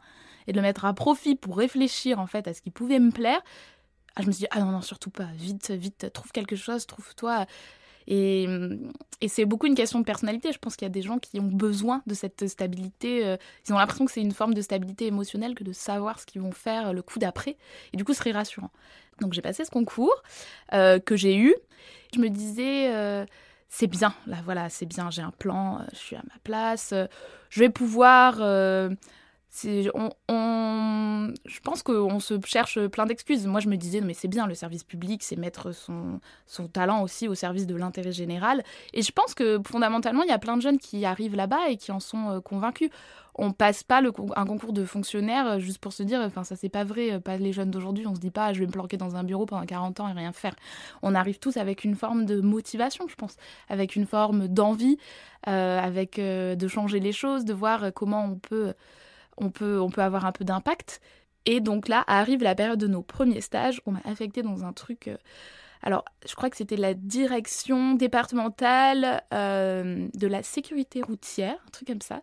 et 0.48 0.52
de 0.52 0.58
le 0.58 0.62
mettre 0.62 0.86
à 0.86 0.94
profit 0.94 1.36
pour 1.36 1.58
réfléchir 1.58 2.20
en 2.20 2.28
fait 2.28 2.48
à 2.48 2.54
ce 2.54 2.62
qui 2.62 2.72
pouvait 2.72 3.00
me 3.00 3.12
plaire. 3.12 3.42
Ah, 4.16 4.22
je 4.22 4.28
me 4.28 4.32
suis 4.32 4.42
dit 4.42 4.48
ah 4.52 4.60
non 4.60 4.72
non 4.72 4.82
surtout 4.82 5.10
pas, 5.10 5.28
vite 5.36 5.72
vite 5.72 6.12
trouve 6.14 6.32
quelque 6.32 6.56
chose, 6.56 6.86
trouve-toi 6.86 7.46
et, 8.08 8.48
c'est 9.28 9.46
beaucoup 9.46 9.66
une 9.66 9.76
question 9.76 10.00
de 10.00 10.06
personnalité. 10.06 10.52
Je 10.52 10.60
pense 10.60 10.76
qu'il 10.76 10.86
y 10.86 10.92
a 10.92 10.94
des 10.94 11.02
gens 11.02 11.18
qui 11.18 11.40
ont 11.40 11.48
besoin 11.48 12.04
de 12.06 12.14
cette 12.14 12.48
stabilité. 12.48 13.26
Euh, 13.26 13.38
ils 13.68 13.74
ont 13.74 13.78
l'impression 13.78 14.06
que 14.06 14.12
c'est 14.12 14.22
une 14.22 14.34
forme 14.34 14.54
de 14.54 14.62
stabilité 14.62 15.08
émotionnelle 15.08 15.56
que 15.56 15.64
de 15.64 15.74
savoir 15.74 16.20
ce 16.20 16.26
qu'ils 16.26 16.42
vont 16.42 16.52
faire 16.52 16.94
le 16.94 17.02
coup 17.02 17.18
d'après. 17.18 17.58
Et 17.94 17.98
du 17.98 18.06
coup, 18.06 18.14
ce 18.14 18.20
serait 18.20 18.32
rassurant. 18.32 18.72
Donc 19.22 19.34
j'ai 19.34 19.42
passé 19.42 19.66
ce 19.66 19.72
concours 19.72 20.24
euh, 20.74 21.00
que 21.00 21.16
j'ai 21.16 21.38
eu. 21.38 21.56
Je 22.14 22.20
me 22.20 22.30
disais, 22.30 22.94
euh, 22.94 23.26
c'est 23.70 23.88
bien, 23.88 24.14
là 24.28 24.38
voilà, 24.44 24.70
c'est 24.70 24.86
bien, 24.86 25.10
j'ai 25.10 25.22
un 25.22 25.32
plan, 25.32 25.82
je 25.92 25.98
suis 25.98 26.16
à 26.16 26.22
ma 26.24 26.38
place, 26.44 26.94
je 27.50 27.60
vais 27.60 27.70
pouvoir 27.70 28.36
je 29.64 31.60
pense 31.64 31.84
qu'on 31.84 32.20
se 32.20 32.34
cherche 32.46 32.80
plein 32.88 33.06
d'excuses. 33.06 33.48
Moi, 33.48 33.60
je 33.60 33.70
me 33.70 33.78
disais, 33.78 34.02
mais 34.02 34.14
c'est 34.14 34.28
bien, 34.28 34.48
le 34.48 34.56
service 34.56 34.84
public, 34.84 35.24
c'est 35.24 35.36
mettre 35.38 35.72
son, 35.72 36.20
talent 36.74 37.02
aussi 37.04 37.28
au 37.28 37.36
service 37.36 37.68
de 37.68 37.76
l'intérêt 37.76 38.12
général. 38.12 38.64
Et 38.94 39.02
je 39.02 39.12
pense 39.12 39.34
que 39.34 39.60
fondamentalement, 39.66 40.24
il 40.24 40.30
y 40.30 40.34
a 40.34 40.40
plein 40.40 40.58
de 40.58 40.62
jeunes 40.62 40.80
qui 40.80 41.06
arrivent 41.06 41.36
là-bas 41.36 41.70
et 41.70 41.78
qui 41.78 41.92
en 41.92 42.00
sont 42.00 42.30
euh, 42.30 42.40
convaincus. 42.42 42.90
On 43.38 43.52
passe 43.52 43.84
pas 43.84 44.02
un 44.36 44.46
concours 44.46 44.72
de 44.72 44.86
fonctionnaire 44.86 45.48
euh, 45.48 45.60
juste 45.60 45.80
pour 45.80 45.92
se 45.94 46.04
dire, 46.04 46.22
enfin, 46.22 46.44
ça 46.44 46.56
c'est 46.56 46.70
pas 46.70 46.86
vrai, 46.86 47.14
euh, 47.14 47.20
pas 47.20 47.38
les 47.38 47.52
jeunes 47.52 47.70
d'aujourd'hui, 47.70 48.08
on 48.08 48.16
se 48.16 48.20
dit 48.20 48.32
pas, 48.32 48.54
je 48.54 48.62
vais 48.62 48.66
me 48.66 48.72
planquer 48.72 48.98
dans 48.98 49.16
un 49.16 49.24
bureau 49.24 49.46
pendant 49.46 49.66
40 49.66 50.00
ans 50.00 50.08
et 50.08 50.14
rien 50.14 50.32
faire. 50.32 50.56
On 51.02 51.16
arrive 51.16 51.40
tous 51.40 51.58
avec 51.58 51.84
une 51.84 51.96
forme 51.96 52.26
de 52.26 52.40
motivation, 52.42 53.08
je 53.08 53.16
pense, 53.16 53.36
avec 53.70 53.96
une 53.96 54.06
forme 54.06 54.48
d'envie, 54.48 54.98
avec 55.44 56.20
de 56.20 56.68
changer 56.68 57.00
les 57.00 57.12
choses, 57.12 57.46
de 57.46 57.54
voir 57.54 57.94
comment 57.94 58.26
on 58.26 58.36
peut 58.36 58.74
on 59.38 59.50
peut, 59.50 59.80
on 59.80 59.90
peut 59.90 60.02
avoir 60.02 60.26
un 60.26 60.32
peu 60.32 60.46
d'impact. 60.46 61.02
Et 61.46 61.60
donc 61.60 61.88
là 61.88 62.04
arrive 62.08 62.42
la 62.42 62.56
période 62.56 62.80
de 62.80 62.88
nos 62.88 63.02
premiers 63.02 63.42
stages. 63.42 63.82
On 63.86 63.92
m'a 63.92 64.02
affecté 64.06 64.42
dans 64.42 64.64
un 64.64 64.74
truc. 64.74 65.08
Euh, 65.08 65.18
alors, 65.84 66.04
je 66.28 66.34
crois 66.34 66.50
que 66.50 66.58
c'était 66.58 66.78
la 66.78 66.96
direction 66.96 67.94
départementale 67.94 69.22
euh, 69.34 70.08
de 70.16 70.28
la 70.28 70.42
sécurité 70.42 71.02
routière, 71.04 71.58
un 71.68 71.70
truc 71.72 71.88
comme 71.88 72.02
ça. 72.02 72.22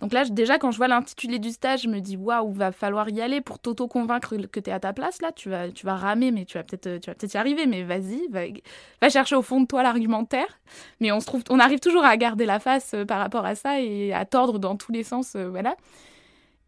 Donc 0.00 0.12
là, 0.14 0.24
déjà, 0.24 0.58
quand 0.58 0.70
je 0.70 0.78
vois 0.78 0.88
l'intitulé 0.88 1.38
du 1.38 1.50
stage, 1.50 1.82
je 1.82 1.88
me 1.88 2.00
dis 2.00 2.16
waouh, 2.16 2.52
va 2.52 2.72
falloir 2.72 3.08
y 3.10 3.20
aller 3.20 3.40
pour 3.40 3.58
t'auto-convaincre 3.58 4.34
que 4.50 4.58
tu 4.58 4.70
es 4.70 4.72
à 4.72 4.80
ta 4.80 4.92
place. 4.92 5.20
Là, 5.20 5.30
tu 5.30 5.50
vas, 5.50 5.70
tu 5.70 5.84
vas 5.84 5.94
ramer, 5.94 6.32
mais 6.32 6.46
tu 6.46 6.56
vas 6.56 6.64
peut-être 6.64 7.06
vas 7.06 7.14
peut-être 7.14 7.34
y 7.34 7.36
arriver. 7.36 7.66
Mais 7.66 7.82
vas-y, 7.82 8.26
va, 8.30 9.08
chercher 9.08 9.36
au 9.36 9.42
fond 9.42 9.60
de 9.60 9.66
toi 9.66 9.82
l'argumentaire. 9.82 10.58
Mais 11.00 11.12
on, 11.12 11.20
se 11.20 11.26
trouve, 11.26 11.42
on 11.50 11.60
arrive 11.60 11.80
toujours 11.80 12.04
à 12.04 12.16
garder 12.16 12.46
la 12.46 12.58
face 12.58 12.94
euh, 12.94 13.04
par 13.04 13.18
rapport 13.18 13.44
à 13.44 13.54
ça 13.54 13.80
et 13.80 14.12
à 14.14 14.24
tordre 14.24 14.58
dans 14.58 14.74
tous 14.74 14.90
les 14.90 15.04
sens. 15.04 15.36
voilà. 15.36 15.76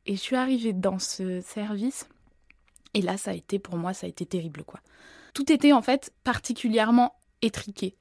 Et 0.07 0.17
je 0.17 0.21
suis 0.21 0.37
arrivée 0.37 0.73
dans 0.73 0.99
ce 0.99 1.41
service. 1.41 2.09
Et 2.95 3.03
là, 3.03 3.17
ça 3.17 3.31
a 3.31 3.35
été, 3.35 3.59
pour 3.59 3.77
moi, 3.77 3.95
ça 3.95 4.07
a 4.07 4.09
été 4.09 4.27
terrible, 4.27 4.65
quoi. 4.65 4.81
Tout 5.35 5.51
était, 5.51 5.73
en 5.73 5.83
fait, 5.83 6.13
particulièrement 6.25 7.15
étriqué. 7.41 7.97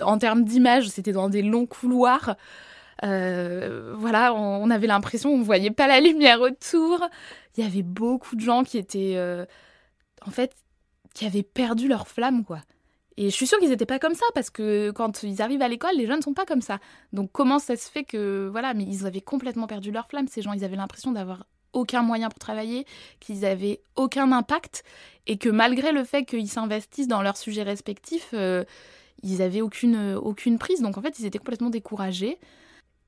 En 0.00 0.18
termes 0.18 0.44
d'image, 0.44 0.88
c'était 0.88 1.12
dans 1.12 1.28
des 1.28 1.42
longs 1.42 1.66
couloirs. 1.66 2.36
Euh, 3.04 3.94
voilà, 3.96 4.34
on, 4.34 4.70
avait 4.70 4.86
l'impression 4.86 5.30
qu'on 5.30 5.38
ne 5.38 5.44
voyait 5.44 5.70
pas 5.70 5.88
la 5.88 6.00
lumière 6.00 6.40
autour. 6.40 7.08
Il 7.56 7.64
y 7.64 7.66
avait 7.66 7.82
beaucoup 7.82 8.36
de 8.36 8.40
gens 8.40 8.62
qui 8.62 8.78
étaient, 8.78 9.14
euh, 9.16 9.44
en 10.26 10.30
fait, 10.30 10.54
qui 11.14 11.26
avaient 11.26 11.42
perdu 11.42 11.88
leur 11.88 12.06
flamme, 12.06 12.44
quoi. 12.44 12.60
Et 13.18 13.30
je 13.30 13.34
suis 13.34 13.46
sûre 13.46 13.58
qu'ils 13.58 13.70
n'étaient 13.70 13.86
pas 13.86 13.98
comme 13.98 14.14
ça 14.14 14.26
parce 14.34 14.50
que 14.50 14.90
quand 14.90 15.22
ils 15.22 15.40
arrivent 15.40 15.62
à 15.62 15.68
l'école, 15.68 15.96
les 15.96 16.06
jeunes 16.06 16.18
ne 16.18 16.22
sont 16.22 16.34
pas 16.34 16.44
comme 16.44 16.60
ça. 16.60 16.78
Donc 17.12 17.30
comment 17.32 17.58
ça 17.58 17.76
se 17.76 17.90
fait 17.90 18.04
que 18.04 18.48
voilà, 18.50 18.74
mais 18.74 18.84
ils 18.84 19.06
avaient 19.06 19.22
complètement 19.22 19.66
perdu 19.66 19.90
leur 19.90 20.06
flamme 20.08 20.28
ces 20.28 20.42
gens, 20.42 20.52
ils 20.52 20.64
avaient 20.64 20.76
l'impression 20.76 21.12
d'avoir 21.12 21.46
aucun 21.72 22.02
moyen 22.02 22.28
pour 22.28 22.38
travailler, 22.38 22.86
qu'ils 23.20 23.44
avaient 23.44 23.80
aucun 23.96 24.32
impact 24.32 24.84
et 25.26 25.38
que 25.38 25.48
malgré 25.48 25.92
le 25.92 26.04
fait 26.04 26.24
qu'ils 26.24 26.48
s'investissent 26.48 27.08
dans 27.08 27.22
leurs 27.22 27.36
sujets 27.36 27.62
respectifs, 27.62 28.30
euh, 28.34 28.64
ils 29.22 29.40
avaient 29.40 29.62
aucune 29.62 30.14
aucune 30.14 30.58
prise. 30.58 30.82
Donc 30.82 30.98
en 30.98 31.02
fait, 31.02 31.18
ils 31.18 31.26
étaient 31.26 31.38
complètement 31.38 31.70
découragés. 31.70 32.38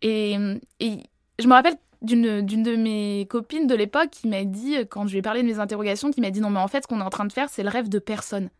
Et, 0.00 0.36
et 0.80 1.02
je 1.38 1.46
me 1.46 1.52
rappelle 1.52 1.76
d'une 2.02 2.46
de 2.46 2.76
mes 2.76 3.26
copines 3.28 3.66
de 3.66 3.74
l'époque 3.74 4.10
qui 4.10 4.28
m'a 4.28 4.44
dit, 4.44 4.76
quand 4.88 5.06
je 5.06 5.12
lui 5.12 5.18
ai 5.18 5.22
parlé 5.22 5.42
de 5.42 5.46
mes 5.46 5.58
interrogations, 5.58 6.10
qui 6.10 6.20
m'a 6.20 6.30
dit 6.30 6.40
non 6.40 6.50
mais 6.50 6.60
en 6.60 6.68
fait 6.68 6.82
ce 6.82 6.86
qu'on 6.86 7.00
est 7.00 7.04
en 7.04 7.10
train 7.10 7.26
de 7.26 7.32
faire 7.32 7.48
c'est 7.50 7.62
le 7.62 7.68
rêve 7.68 7.88
de 7.88 7.98
personne. 7.98 8.50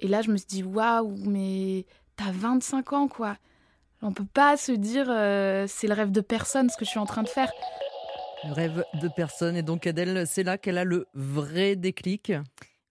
Et 0.00 0.08
là, 0.08 0.22
je 0.22 0.30
me 0.30 0.36
suis 0.36 0.46
dit, 0.46 0.62
waouh, 0.62 1.14
mais 1.26 1.86
t'as 2.16 2.32
25 2.32 2.92
ans, 2.92 3.08
quoi. 3.08 3.36
On 4.02 4.12
peut 4.12 4.24
pas 4.24 4.56
se 4.56 4.72
dire, 4.72 5.06
euh, 5.08 5.66
c'est 5.68 5.86
le 5.86 5.94
rêve 5.94 6.10
de 6.10 6.22
personne 6.22 6.70
ce 6.70 6.76
que 6.76 6.84
je 6.84 6.90
suis 6.90 6.98
en 6.98 7.06
train 7.06 7.22
de 7.22 7.28
faire. 7.28 7.52
Le 8.46 8.52
rêve 8.52 8.84
de 8.94 9.08
personne. 9.08 9.56
Et 9.56 9.62
donc, 9.62 9.86
Adèle, 9.86 10.26
c'est 10.26 10.42
là 10.42 10.56
qu'elle 10.56 10.78
a 10.78 10.84
le 10.84 11.06
vrai 11.12 11.76
déclic. 11.76 12.32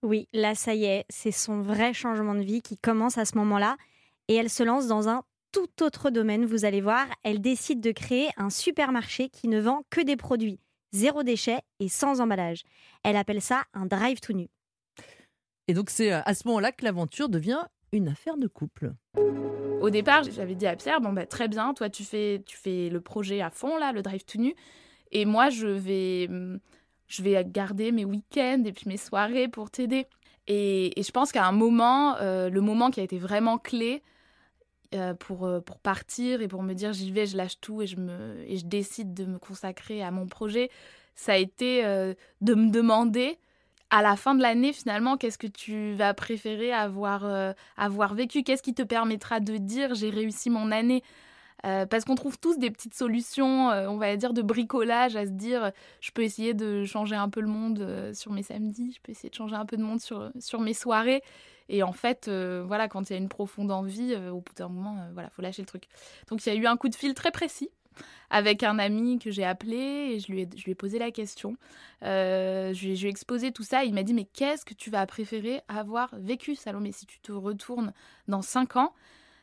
Oui, 0.02 0.28
là, 0.32 0.54
ça 0.54 0.74
y 0.74 0.84
est, 0.84 1.04
c'est 1.08 1.32
son 1.32 1.60
vrai 1.60 1.92
changement 1.92 2.34
de 2.34 2.42
vie 2.42 2.62
qui 2.62 2.78
commence 2.78 3.18
à 3.18 3.24
ce 3.24 3.36
moment-là. 3.38 3.76
Et 4.28 4.36
elle 4.36 4.50
se 4.50 4.62
lance 4.62 4.86
dans 4.86 5.08
un 5.08 5.22
tout 5.50 5.82
autre 5.82 6.10
domaine, 6.10 6.46
vous 6.46 6.64
allez 6.64 6.80
voir. 6.80 7.06
Elle 7.24 7.40
décide 7.40 7.80
de 7.80 7.90
créer 7.90 8.28
un 8.36 8.50
supermarché 8.50 9.28
qui 9.30 9.48
ne 9.48 9.60
vend 9.60 9.82
que 9.90 10.00
des 10.00 10.16
produits 10.16 10.60
zéro 10.92 11.22
déchet 11.22 11.60
et 11.78 11.88
sans 11.88 12.20
emballage. 12.20 12.62
Elle 13.02 13.16
appelle 13.16 13.42
ça 13.42 13.64
un 13.74 13.86
drive 13.86 14.20
tout 14.20 14.32
nu. 14.32 14.48
Et 15.70 15.72
donc 15.72 15.88
c'est 15.88 16.10
à 16.10 16.34
ce 16.34 16.48
moment-là 16.48 16.72
que 16.72 16.84
l'aventure 16.84 17.28
devient 17.28 17.60
une 17.92 18.08
affaire 18.08 18.36
de 18.36 18.48
couple. 18.48 18.92
Au 19.80 19.88
départ, 19.88 20.24
j'avais 20.24 20.56
dit 20.56 20.66
à 20.66 20.74
Pierre, 20.74 21.00
bon 21.00 21.12
bah, 21.12 21.26
très 21.26 21.46
bien, 21.46 21.74
toi 21.74 21.88
tu 21.88 22.02
fais, 22.02 22.42
tu 22.44 22.56
fais 22.56 22.88
le 22.88 23.00
projet 23.00 23.40
à 23.40 23.50
fond, 23.50 23.78
là, 23.78 23.92
le 23.92 24.02
drive 24.02 24.24
tout 24.24 24.40
nu, 24.40 24.56
et 25.12 25.24
moi 25.24 25.48
je 25.48 25.68
vais, 25.68 26.28
je 27.06 27.22
vais 27.22 27.44
garder 27.44 27.92
mes 27.92 28.04
week-ends 28.04 28.64
et 28.66 28.72
puis 28.72 28.88
mes 28.88 28.96
soirées 28.96 29.46
pour 29.46 29.70
t'aider. 29.70 30.08
Et, 30.48 30.90
je 31.00 31.10
pense 31.12 31.30
qu'à 31.30 31.46
un 31.46 31.52
moment, 31.52 32.16
euh, 32.16 32.50
le 32.50 32.60
moment 32.60 32.90
qui 32.90 32.98
a 32.98 33.04
été 33.04 33.18
vraiment 33.18 33.56
clé 33.56 34.02
euh, 34.96 35.14
pour, 35.14 35.46
euh, 35.46 35.60
pour 35.60 35.78
partir 35.78 36.42
et 36.42 36.48
pour 36.48 36.64
me 36.64 36.74
dire 36.74 36.92
j'y 36.92 37.12
vais, 37.12 37.26
je 37.26 37.36
lâche 37.36 37.60
tout 37.60 37.80
et 37.80 37.86
je, 37.86 37.94
me, 37.94 38.42
et 38.48 38.56
je 38.56 38.66
décide 38.66 39.14
de 39.14 39.24
me 39.24 39.38
consacrer 39.38 40.02
à 40.02 40.10
mon 40.10 40.26
projet, 40.26 40.68
ça 41.14 41.34
a 41.34 41.36
été 41.36 41.84
de 41.84 42.54
me 42.54 42.72
demander 42.72 43.38
à 43.90 44.02
la 44.02 44.16
fin 44.16 44.34
de 44.34 44.42
l'année, 44.42 44.72
finalement, 44.72 45.16
qu'est-ce 45.16 45.38
que 45.38 45.46
tu 45.46 45.94
vas 45.94 46.14
préférer 46.14 46.72
avoir, 46.72 47.54
avoir 47.76 48.14
vécu? 48.14 48.42
Qu'est-ce 48.42 48.62
qui 48.62 48.74
te 48.74 48.82
permettra 48.82 49.40
de 49.40 49.56
dire 49.56 49.94
j'ai 49.94 50.10
réussi 50.10 50.50
mon 50.50 50.70
année? 50.70 51.02
Euh, 51.66 51.86
parce 51.86 52.04
qu'on 52.04 52.14
trouve 52.14 52.38
tous 52.38 52.58
des 52.58 52.70
petites 52.70 52.94
solutions, 52.94 53.70
euh, 53.70 53.88
on 53.88 53.98
va 53.98 54.16
dire, 54.16 54.32
de 54.32 54.42
bricolage, 54.42 55.16
à 55.16 55.26
se 55.26 55.30
dire, 55.30 55.72
je 56.00 56.10
peux 56.10 56.22
essayer 56.22 56.54
de 56.54 56.84
changer 56.84 57.16
un 57.16 57.28
peu 57.28 57.40
le 57.40 57.48
monde 57.48 57.80
euh, 57.80 58.14
sur 58.14 58.32
mes 58.32 58.42
samedis, 58.42 58.92
je 58.96 59.00
peux 59.02 59.12
essayer 59.12 59.28
de 59.28 59.34
changer 59.34 59.56
un 59.56 59.66
peu 59.66 59.76
de 59.76 59.82
monde 59.82 60.00
sur, 60.00 60.30
sur 60.38 60.60
mes 60.60 60.74
soirées. 60.74 61.22
Et 61.68 61.84
en 61.84 61.92
fait, 61.92 62.28
voilà, 62.28 62.88
quand 62.88 63.08
il 63.08 63.12
y 63.12 63.16
a 63.16 63.18
une 63.18 63.28
profonde 63.28 63.70
envie, 63.70 64.16
au 64.16 64.40
bout 64.40 64.54
d'un 64.56 64.68
moment, 64.68 65.06
voilà, 65.12 65.30
faut 65.30 65.40
lâcher 65.40 65.62
le 65.62 65.66
truc. 65.66 65.84
Donc 66.28 66.44
il 66.44 66.52
y 66.52 66.56
a 66.56 66.58
eu 66.58 66.66
un 66.66 66.76
coup 66.76 66.88
de 66.88 66.96
fil 66.96 67.14
très 67.14 67.30
précis 67.30 67.70
avec 68.30 68.62
un 68.62 68.78
ami 68.78 69.18
que 69.18 69.30
j'ai 69.30 69.44
appelé 69.44 69.76
et 69.76 70.20
je 70.20 70.32
lui 70.32 70.48
ai, 70.66 70.74
posé 70.74 70.98
la 70.98 71.10
question. 71.10 71.56
je, 72.02 72.70
lui, 72.70 72.96
je, 72.96 73.02
lui, 73.02 73.06
ai 73.06 73.10
exposé 73.10 73.52
tout 73.52 73.62
ça. 73.62 73.84
il 73.84 73.94
m'a 73.94 74.02
dit 74.02 74.14
Mais 74.14 74.24
qu'est-ce 74.24 74.64
que 74.64 74.74
tu 74.74 74.90
vas 74.90 75.04
préférer 75.06 75.62
avoir 75.68 76.10
vécu, 76.12 76.54
Salomé, 76.54 76.92
si 76.92 77.06
tu 77.06 77.20
te 77.20 77.32
retournes 77.32 77.92
dans 78.28 78.42
5 78.42 78.76
ans? 78.76 78.92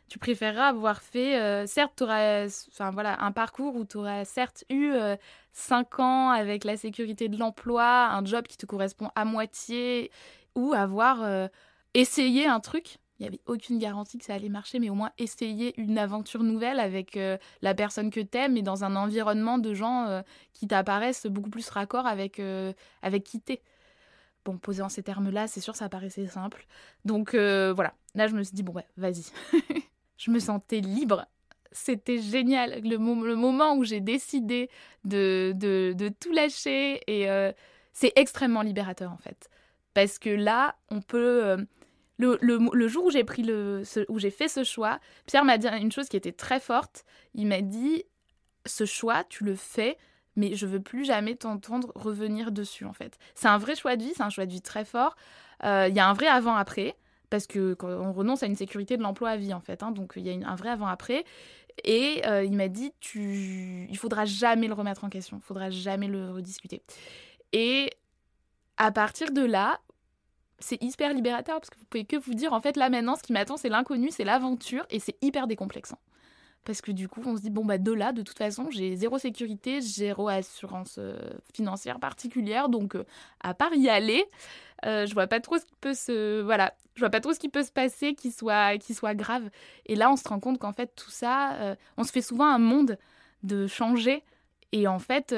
Tu 0.10 0.20
préféreras 0.20 0.70
avoir 0.70 1.02
fait, 1.02 1.38
euh, 1.40 1.66
certes, 1.68 1.94
tu 1.98 2.04
enfin, 2.06 2.92
voilà, 2.92 3.22
un 3.22 3.34
parcours 3.34 3.76
où 3.76 3.84
tu 3.86 3.98
auras 3.98 4.24
certes 4.24 4.64
eu 4.70 4.92
euh, 4.92 5.18
cinq 5.52 5.96
5 5.96 6.00
ans 6.00 6.30
avec 6.30 6.64
la 6.64 6.78
sécurité 6.78 7.28
de 7.28 7.38
l'emploi, 7.38 8.08
un 8.08 8.24
job 8.24 8.48
qui 8.48 8.56
te 8.56 8.66
correspond 8.66 9.10
à 9.16 9.26
moitié, 9.26 10.10
ou 10.56 10.74
avoir 10.74 11.24
euh, 11.24 11.48
essayé 11.94 12.48
un 12.48 12.62
truc. 12.62 13.00
Il 13.20 13.24
n'y 13.24 13.28
avait 13.28 13.42
aucune 13.46 13.80
garantie 13.80 14.18
que 14.18 14.26
ça 14.26 14.34
allait 14.34 14.50
marcher, 14.50 14.80
mais 14.80 14.90
au 14.90 14.96
moins 14.96 15.12
essayer 15.18 15.80
une 15.80 15.98
aventure 15.98 16.44
nouvelle 16.44 16.80
avec 16.80 17.18
la 17.62 17.74
personne 17.74 18.12
que 18.12 18.20
tu 18.20 18.38
aimes 18.38 18.58
et 18.58 18.62
dans 18.62 18.84
un 18.84 18.96
environnement 18.96 19.58
de 19.58 19.74
gens 19.74 20.24
qui 20.54 20.68
t'apparaissent 20.68 21.26
beaucoup 21.26 21.50
plus 21.50 21.68
raccord 21.70 22.06
avec, 22.06 22.40
avec 23.02 23.24
qui 23.24 23.42
t'es. 23.42 23.62
Bon, 24.46 24.60
posé 24.60 24.84
en 24.84 24.90
ces 24.90 25.02
termes-là, 25.02 25.48
c'est 25.48 25.62
sûr, 25.62 25.76
ça 25.76 25.90
paraissait 25.90 26.28
simple. 26.28 26.68
Donc 27.06 27.34
voilà, 27.34 27.96
là 28.14 28.28
je 28.28 28.36
me 28.36 28.44
suis 28.44 28.54
dit, 28.54 28.62
bon, 28.62 28.74
ouais, 28.74 28.86
vas-y. 28.98 29.24
je 30.18 30.32
me 30.32 30.40
sentais 30.40 30.82
libre. 30.82 31.26
C'était 31.72 32.20
génial. 32.20 32.82
Le, 32.84 32.98
moment 32.98 33.76
où 33.76 33.84
j'ai 33.84 34.02
décidé 34.02 34.70
de, 35.04 35.54
de, 35.56 36.10
tout 36.20 36.32
lâcher, 36.32 37.02
et 37.08 37.30
euh, 37.30 37.52
c'est 37.94 38.12
extrêmement 38.16 38.62
libérateur 38.62 39.12
en 39.12 39.18
fait. 39.18 39.50
Parce 39.94 40.20
que 40.20 40.30
là, 40.30 40.76
on 40.90 41.02
peut. 41.02 41.58
Le, 42.18 42.38
le, 42.42 42.88
jour 42.88 43.06
où 43.06 43.12
j'ai 43.12 43.24
pris 43.24 43.44
le, 43.44 43.84
où 44.10 44.18
j'ai 44.18 44.32
fait 44.32 44.48
ce 44.48 44.64
choix, 44.64 45.00
Pierre 45.28 45.46
m'a 45.46 45.58
dit 45.58 45.68
une 45.68 45.92
chose 45.92 46.10
qui 46.10 46.18
était 46.18 46.32
très 46.32 46.60
forte. 46.60 47.06
Il 47.36 47.48
m'a 47.48 47.62
dit 47.62 48.04
ce 48.66 48.86
choix, 48.86 49.24
tu 49.24 49.44
le 49.44 49.56
fais, 49.56 49.98
mais 50.36 50.56
je 50.56 50.66
veux 50.66 50.82
plus 50.82 51.06
jamais 51.06 51.36
t'entendre 51.36 51.92
revenir 51.96 52.52
dessus 52.52 52.86
en 52.86 52.94
fait. 52.94 53.18
C'est 53.36 53.48
un 53.48 53.58
vrai 53.58 53.76
choix 53.76 53.96
de 53.96 54.04
vie, 54.04 54.14
c'est 54.16 54.24
un 54.24 54.30
choix 54.30 54.46
de 54.46 54.52
vie 54.52 54.62
très 54.62 54.84
fort. 54.84 55.16
Euh, 55.64 55.88
il 55.90 55.96
y 55.96 56.00
a 56.00 56.08
un 56.08 56.14
vrai 56.14 56.28
avant-après 56.28 56.96
parce 57.30 57.48
que 57.48 57.74
quand 57.74 57.90
on 57.90 58.14
renonce 58.14 58.44
à 58.44 58.46
une 58.46 58.56
sécurité 58.56 58.98
de 58.98 59.04
l'emploi 59.04 59.32
à 59.32 59.38
vie 59.38 59.54
en 59.54 59.60
fait. 59.60 59.84
Hein, 59.84 59.92
donc 59.92 60.14
il 60.16 60.26
y 60.28 60.44
a 60.44 60.48
un 60.48 60.56
vrai 60.56 60.70
avant-après. 60.70 61.26
Et 61.84 62.24
euh, 62.26 62.44
il 62.44 62.54
m'a 62.54 62.70
dit, 62.70 62.92
tu, 63.00 63.86
il 63.90 63.98
faudra 63.98 64.26
jamais 64.26 64.68
le 64.68 64.74
remettre 64.74 65.04
en 65.04 65.10
question, 65.10 65.38
il 65.38 65.46
faudra 65.46 65.70
jamais 65.70 66.08
le 66.08 66.32
rediscuter. 66.32 66.82
Et 67.54 67.92
à 68.78 68.92
partir 68.92 69.32
de 69.32 69.44
là, 69.44 69.80
c'est 70.60 70.82
hyper 70.82 71.14
libérateur 71.14 71.60
parce 71.60 71.70
que 71.70 71.78
vous 71.78 71.86
pouvez 71.86 72.06
que 72.06 72.18
vous 72.18 72.34
dire 72.34 72.54
en 72.54 72.62
fait 72.62 72.78
là 72.78 72.90
maintenant 72.90 73.16
ce 73.16 73.24
qui 73.24 73.34
m'attend 73.34 73.58
c'est 73.58 73.70
l'inconnu, 73.70 74.10
c'est 74.12 74.24
l'aventure 74.24 74.86
et 74.90 75.00
c'est 75.00 75.16
hyper 75.22 75.48
décomplexant. 75.48 76.00
Parce 76.68 76.82
que 76.82 76.92
du 76.92 77.08
coup, 77.08 77.22
on 77.26 77.38
se 77.38 77.42
dit, 77.42 77.50
bon, 77.50 77.64
bah, 77.64 77.78
de 77.78 77.94
là, 77.94 78.12
de 78.12 78.22
toute 78.22 78.38
façon, 78.38 78.70
j'ai 78.70 78.98
zéro 78.98 79.18
sécurité, 79.18 79.80
zéro 79.80 80.28
assurance 80.28 80.98
euh, 80.98 81.18
financière 81.54 81.98
particulière. 81.98 82.68
Donc, 82.68 82.96
euh, 82.96 83.06
à 83.40 83.54
part 83.54 83.74
y 83.74 83.88
aller, 83.88 84.26
euh, 84.86 85.06
je 85.06 85.14
vois 85.14 85.28
pas 85.28 85.40
trop 85.40 85.58
ce 85.58 85.64
qui 85.64 85.76
peut 85.80 85.94
se. 85.94 86.42
Voilà, 86.42 86.74
je 86.96 87.00
vois 87.00 87.10
pas 87.10 87.22
trop 87.22 87.32
ce 87.32 87.40
qui 87.40 87.48
peut 87.48 87.64
se 87.64 87.72
passer 87.72 88.16
qui 88.16 88.34
soit, 88.34 88.78
qui 88.80 88.94
soit 88.94 89.16
grave. 89.16 89.50
Et 89.86 89.96
là, 89.96 90.12
on 90.12 90.18
se 90.18 90.28
rend 90.28 90.42
compte 90.42 90.60
qu'en 90.60 90.74
fait, 90.74 90.92
tout 90.94 91.10
ça, 91.10 91.78
on 91.96 92.04
se 92.04 92.12
fait 92.12 92.22
souvent 92.22 92.48
un 92.48 92.60
monde 92.60 92.98
de 93.44 93.66
changer. 93.66 94.26
Et 94.74 94.90
en 94.90 95.00
fait, 95.00 95.34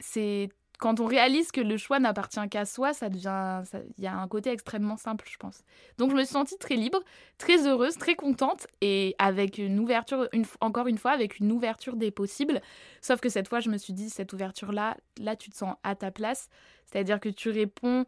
c'est 0.00 0.50
quand 0.78 1.00
on 1.00 1.06
réalise 1.06 1.52
que 1.52 1.60
le 1.60 1.76
choix 1.76 2.00
n'appartient 2.00 2.48
qu'à 2.50 2.64
soi, 2.64 2.92
ça 2.92 3.08
devient, 3.08 3.62
il 3.96 4.04
y 4.04 4.06
a 4.06 4.16
un 4.16 4.28
côté 4.28 4.50
extrêmement 4.50 4.96
simple, 4.96 5.24
je 5.30 5.36
pense. 5.36 5.62
Donc 5.98 6.10
je 6.10 6.16
me 6.16 6.24
suis 6.24 6.32
sentie 6.32 6.58
très 6.58 6.76
libre, 6.76 7.00
très 7.38 7.66
heureuse, 7.66 7.96
très 7.96 8.16
contente 8.16 8.66
et 8.80 9.14
avec 9.18 9.58
une 9.58 9.78
ouverture, 9.78 10.28
encore 10.60 10.86
une 10.86 10.98
fois, 10.98 11.12
avec 11.12 11.38
une 11.38 11.52
ouverture 11.52 11.96
des 11.96 12.10
possibles. 12.10 12.60
Sauf 13.00 13.20
que 13.20 13.28
cette 13.28 13.48
fois, 13.48 13.60
je 13.60 13.70
me 13.70 13.78
suis 13.78 13.92
dit, 13.92 14.10
cette 14.10 14.32
ouverture-là, 14.32 14.96
là, 15.18 15.36
tu 15.36 15.50
te 15.50 15.56
sens 15.56 15.76
à 15.84 15.94
ta 15.94 16.10
place. 16.10 16.48
C'est-à-dire 16.86 17.20
que 17.20 17.28
tu 17.28 17.50
réponds, 17.50 18.04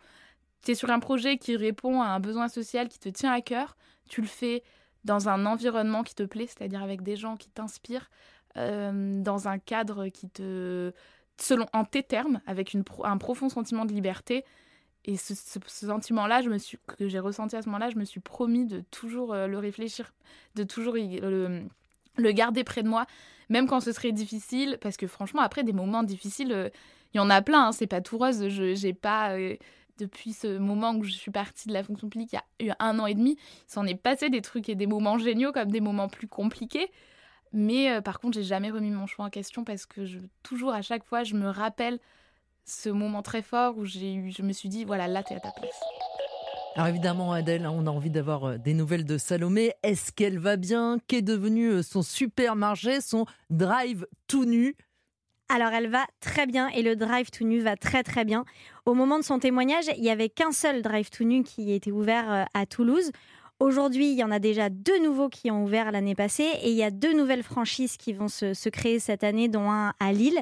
tu 0.62 0.72
es 0.72 0.74
sur 0.74 0.90
un 0.90 0.98
projet 0.98 1.38
qui 1.38 1.56
répond 1.56 2.02
à 2.02 2.08
un 2.08 2.20
besoin 2.20 2.48
social 2.48 2.88
qui 2.88 2.98
te 2.98 3.08
tient 3.08 3.32
à 3.32 3.40
cœur. 3.40 3.76
Tu 4.08 4.20
le 4.20 4.26
fais 4.26 4.62
dans 5.04 5.28
un 5.28 5.46
environnement 5.46 6.02
qui 6.02 6.14
te 6.14 6.24
plaît, 6.24 6.48
c'est-à-dire 6.48 6.82
avec 6.82 7.02
des 7.02 7.16
gens 7.16 7.36
qui 7.36 7.48
t'inspirent, 7.48 8.10
euh, 8.56 9.22
dans 9.22 9.48
un 9.48 9.58
cadre 9.58 10.08
qui 10.08 10.28
te 10.28 10.92
selon 11.38 11.66
en 11.72 11.84
tes 11.84 12.02
termes, 12.02 12.40
avec 12.46 12.76
un 13.04 13.18
profond 13.18 13.48
sentiment 13.48 13.84
de 13.84 13.92
liberté. 13.92 14.44
Et 15.04 15.16
ce, 15.16 15.34
sentiment-là, 15.66 16.42
je 16.42 16.48
me 16.48 16.58
suis, 16.58 16.78
que 16.98 17.06
j'ai 17.08 17.20
ressenti 17.20 17.54
à 17.54 17.62
ce 17.62 17.68
moment-là, 17.68 17.90
je 17.90 17.96
me 17.96 18.04
suis 18.04 18.20
promis 18.20 18.66
de 18.66 18.82
toujours 18.90 19.32
euh, 19.32 19.46
le 19.46 19.58
réfléchir, 19.58 20.12
de 20.56 20.64
toujours 20.64 20.94
le, 20.94 22.32
garder 22.32 22.64
près 22.64 22.82
de 22.82 22.88
moi, 22.88 23.06
même 23.48 23.68
quand 23.68 23.80
ce 23.80 23.92
serait 23.92 24.10
difficile, 24.10 24.78
parce 24.80 24.96
que 24.96 25.06
franchement, 25.06 25.42
après 25.42 25.62
des 25.62 25.72
moments 25.72 26.02
difficiles, 26.02 26.50
euh, 26.50 26.70
il 27.14 27.18
y 27.18 27.20
en 27.20 27.30
a 27.30 27.40
plein. 27.40 27.68
Hein, 27.68 27.72
c'est 27.72 27.86
pas 27.86 28.00
tout 28.00 28.18
rose. 28.18 28.48
Je 28.48 28.74
j'ai 28.74 28.92
pas 28.92 29.36
euh, 29.36 29.56
depuis 29.98 30.32
ce 30.32 30.58
moment 30.58 30.94
où 30.94 31.04
je 31.04 31.12
suis 31.12 31.30
partie 31.30 31.68
de 31.68 31.72
la 31.72 31.84
fonction 31.84 32.08
publique, 32.08 32.32
il 32.58 32.66
y 32.66 32.70
a 32.70 32.72
eu 32.72 32.76
un 32.80 32.98
an 32.98 33.06
et 33.06 33.14
demi, 33.14 33.36
il 33.38 33.72
s'en 33.72 33.86
est 33.86 33.94
passé 33.94 34.28
des 34.28 34.42
trucs 34.42 34.68
et 34.68 34.74
des 34.74 34.86
moments 34.86 35.18
géniaux 35.18 35.52
comme 35.52 35.70
des 35.70 35.80
moments 35.80 36.08
plus 36.08 36.28
compliqués. 36.28 36.90
Mais 37.52 37.90
euh, 37.90 38.00
par 38.00 38.20
contre, 38.20 38.34
j'ai 38.34 38.44
jamais 38.44 38.70
remis 38.70 38.90
mon 38.90 39.06
choix 39.06 39.24
en 39.24 39.30
question 39.30 39.64
parce 39.64 39.86
que 39.86 40.04
je, 40.04 40.18
toujours, 40.42 40.72
à 40.72 40.82
chaque 40.82 41.04
fois, 41.04 41.24
je 41.24 41.34
me 41.34 41.48
rappelle 41.48 41.98
ce 42.64 42.88
moment 42.88 43.22
très 43.22 43.42
fort 43.42 43.78
où 43.78 43.84
j'ai 43.84 44.14
eu, 44.14 44.30
je 44.30 44.42
me 44.42 44.52
suis 44.52 44.68
dit, 44.68 44.84
voilà, 44.84 45.08
là, 45.08 45.22
tu 45.22 45.32
es 45.32 45.36
à 45.36 45.40
ta 45.40 45.52
place. 45.52 45.80
Alors 46.74 46.88
évidemment, 46.88 47.32
Adèle, 47.32 47.64
hein, 47.64 47.72
on 47.74 47.86
a 47.86 47.90
envie 47.90 48.10
d'avoir 48.10 48.44
euh, 48.44 48.58
des 48.58 48.74
nouvelles 48.74 49.06
de 49.06 49.16
Salomé. 49.16 49.72
Est-ce 49.82 50.12
qu'elle 50.12 50.38
va 50.38 50.56
bien? 50.56 50.98
Qu'est 51.08 51.22
devenu 51.22 51.68
euh, 51.68 51.82
son 51.82 52.02
supermarché, 52.02 53.00
son 53.00 53.24
drive 53.48 54.06
tout 54.26 54.44
nu? 54.44 54.76
Alors 55.48 55.70
elle 55.72 55.88
va 55.88 56.04
très 56.20 56.44
bien 56.44 56.68
et 56.68 56.82
le 56.82 56.94
drive 56.96 57.30
tout 57.30 57.44
nu 57.44 57.60
va 57.60 57.76
très 57.76 58.02
très 58.02 58.26
bien. 58.26 58.44
Au 58.84 58.92
moment 58.92 59.18
de 59.18 59.24
son 59.24 59.38
témoignage, 59.38 59.86
il 59.96 60.02
n'y 60.02 60.10
avait 60.10 60.28
qu'un 60.28 60.52
seul 60.52 60.82
drive 60.82 61.08
tout 61.08 61.24
nu 61.24 61.44
qui 61.44 61.72
était 61.72 61.92
ouvert 61.92 62.46
à 62.52 62.66
Toulouse. 62.66 63.10
Aujourd'hui, 63.58 64.10
il 64.10 64.18
y 64.18 64.22
en 64.22 64.30
a 64.30 64.38
déjà 64.38 64.68
deux 64.68 65.02
nouveaux 65.02 65.30
qui 65.30 65.50
ont 65.50 65.64
ouvert 65.64 65.90
l'année 65.90 66.14
passée 66.14 66.50
et 66.62 66.70
il 66.70 66.76
y 66.76 66.82
a 66.82 66.90
deux 66.90 67.16
nouvelles 67.16 67.42
franchises 67.42 67.96
qui 67.96 68.12
vont 68.12 68.28
se, 68.28 68.68
créer 68.68 68.98
cette 68.98 69.24
année, 69.24 69.48
dont 69.48 69.70
un 69.70 69.94
à 69.98 70.12
Lille. 70.12 70.38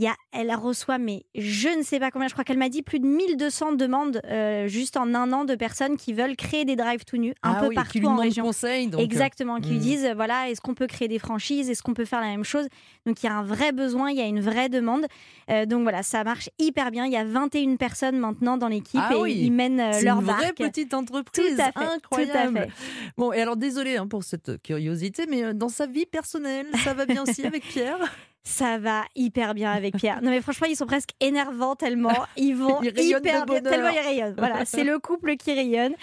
Il 0.00 0.04
y 0.04 0.06
a, 0.06 0.16
elle 0.32 0.50
reçoit, 0.54 0.96
mais 0.96 1.26
je 1.34 1.68
ne 1.68 1.82
sais 1.82 2.00
pas 2.00 2.10
combien, 2.10 2.26
je 2.26 2.32
crois 2.32 2.42
qu'elle 2.42 2.56
m'a 2.56 2.70
dit 2.70 2.80
plus 2.80 3.00
de 3.00 3.06
1200 3.06 3.72
demandes 3.72 4.22
euh, 4.24 4.66
juste 4.66 4.96
en 4.96 5.14
un 5.14 5.30
an 5.30 5.44
de 5.44 5.54
personnes 5.54 5.98
qui 5.98 6.14
veulent 6.14 6.36
créer 6.36 6.64
des 6.64 6.74
drives 6.74 7.04
tout 7.04 7.18
nus 7.18 7.34
un 7.42 7.52
ah 7.52 7.60
peu 7.60 7.74
partout 7.74 8.06
en 8.06 8.16
région. 8.16 8.44
Conseil, 8.44 8.86
donc... 8.86 9.02
Exactement, 9.02 9.60
qui 9.60 9.68
lui 9.68 9.76
hmm. 9.76 9.80
disent 9.80 10.12
voilà, 10.16 10.48
est-ce 10.48 10.62
qu'on 10.62 10.72
peut 10.72 10.86
créer 10.86 11.06
des 11.06 11.18
franchises 11.18 11.68
Est-ce 11.68 11.82
qu'on 11.82 11.92
peut 11.92 12.06
faire 12.06 12.22
la 12.22 12.28
même 12.28 12.44
chose? 12.44 12.66
Donc 13.04 13.22
il 13.22 13.26
y 13.26 13.28
a 13.28 13.34
un 13.34 13.42
vrai 13.42 13.72
besoin, 13.72 14.10
il 14.10 14.16
y 14.16 14.22
a 14.22 14.24
une 14.24 14.40
vraie 14.40 14.70
demande. 14.70 15.04
Euh, 15.50 15.66
donc 15.66 15.82
voilà, 15.82 16.02
ça 16.02 16.24
marche 16.24 16.48
hyper 16.58 16.90
bien. 16.90 17.04
Il 17.04 17.12
y 17.12 17.18
a 17.18 17.24
21 17.24 17.76
personnes 17.76 18.16
maintenant 18.16 18.56
dans 18.56 18.68
l'équipe 18.68 19.02
ah 19.02 19.12
et 19.26 19.32
ils 19.32 19.52
mènent 19.52 19.80
euh, 19.80 20.00
leur 20.00 20.20
une 20.20 20.24
vraie 20.24 20.54
petite 20.54 20.94
entreprise. 20.94 21.56
Tout 21.56 21.62
à 21.62 21.72
fait, 21.72 21.94
incroyable. 21.94 22.52
Tout 22.54 22.58
à 22.58 22.62
fait. 22.62 22.70
Bon, 23.18 23.32
et 23.34 23.42
alors 23.42 23.58
désolé 23.58 23.98
hein, 23.98 24.06
pour 24.06 24.24
cette 24.24 24.62
curiosité, 24.62 25.26
mais 25.28 25.52
dans 25.52 25.68
sa 25.68 25.86
vie 25.86 26.06
personnelle, 26.06 26.68
ça 26.84 26.94
va 26.94 27.04
bien 27.04 27.22
aussi 27.22 27.44
avec 27.44 27.64
Pierre? 27.64 27.98
Ça 28.42 28.78
va 28.78 29.04
hyper 29.14 29.52
bien 29.52 29.70
avec 29.70 29.96
Pierre. 29.96 30.22
Non 30.22 30.30
mais 30.30 30.40
franchement, 30.40 30.66
ils 30.68 30.76
sont 30.76 30.86
presque 30.86 31.10
énervants 31.20 31.76
tellement 31.76 32.24
ils 32.38 32.54
vont 32.54 32.80
Ils 32.82 32.98
hyper 32.98 33.44
bien, 33.44 33.60
tellement 33.60 33.90
ils 33.90 33.98
rayonnent. 33.98 34.34
Voilà, 34.38 34.64
c'est 34.64 34.82
le 34.82 34.98
couple 34.98 35.36
qui 35.36 35.52
rayonne. 35.52 35.94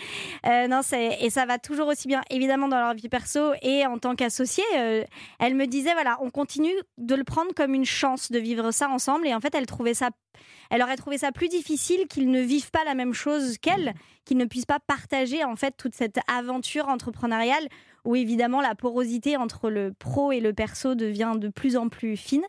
Euh, 0.46 0.68
non, 0.68 0.82
c'est 0.84 1.18
et 1.22 1.32
ça 1.32 1.48
va 1.48 1.58
toujours 1.58 1.88
aussi 1.88 2.08
bien, 2.08 2.22
évidemment 2.30 2.68
dans 2.68 2.80
leur 2.80 2.94
vie 2.94 3.10
perso 3.10 3.54
et 3.64 3.88
en 3.88 3.98
tant 3.98 4.16
qu'associés. 4.16 4.64
Euh, 4.78 5.04
elle 5.40 5.56
me 5.56 5.66
disait 5.66 5.94
voilà, 5.94 6.18
on 6.22 6.30
continue 6.30 6.74
de 7.00 7.16
le 7.16 7.24
prendre 7.24 7.54
comme 7.56 7.74
une 7.74 7.86
chance 7.86 8.32
de 8.32 8.38
vivre 8.38 8.70
ça 8.72 8.88
ensemble. 8.90 9.28
Et 9.28 9.34
en 9.34 9.40
fait, 9.40 9.56
elle 9.56 9.66
trouvait 9.66 9.96
ça, 9.96 10.12
elle 10.70 10.84
aurait 10.84 10.98
trouvé 10.98 11.18
ça 11.18 11.32
plus 11.32 11.48
difficile 11.48 12.08
qu'ils 12.08 12.30
ne 12.30 12.42
vivent 12.42 12.72
pas 12.72 12.84
la 12.84 12.94
même 12.94 13.14
chose 13.14 13.58
qu'elle, 13.58 13.96
qu'ils 14.26 14.38
ne 14.38 14.46
puissent 14.46 14.66
pas 14.66 14.80
partager 14.80 15.44
en 15.44 15.56
fait 15.56 15.76
toute 15.76 15.96
cette 15.96 16.20
aventure 16.32 16.88
entrepreneuriale 16.88 17.68
où 18.08 18.16
évidemment 18.16 18.62
la 18.62 18.74
porosité 18.74 19.36
entre 19.36 19.70
le 19.70 19.94
pro 19.94 20.32
et 20.32 20.40
le 20.40 20.54
perso 20.54 20.96
devient 20.96 21.34
de 21.36 21.50
plus 21.50 21.76
en 21.76 21.90
plus 21.90 22.16
fine. 22.16 22.44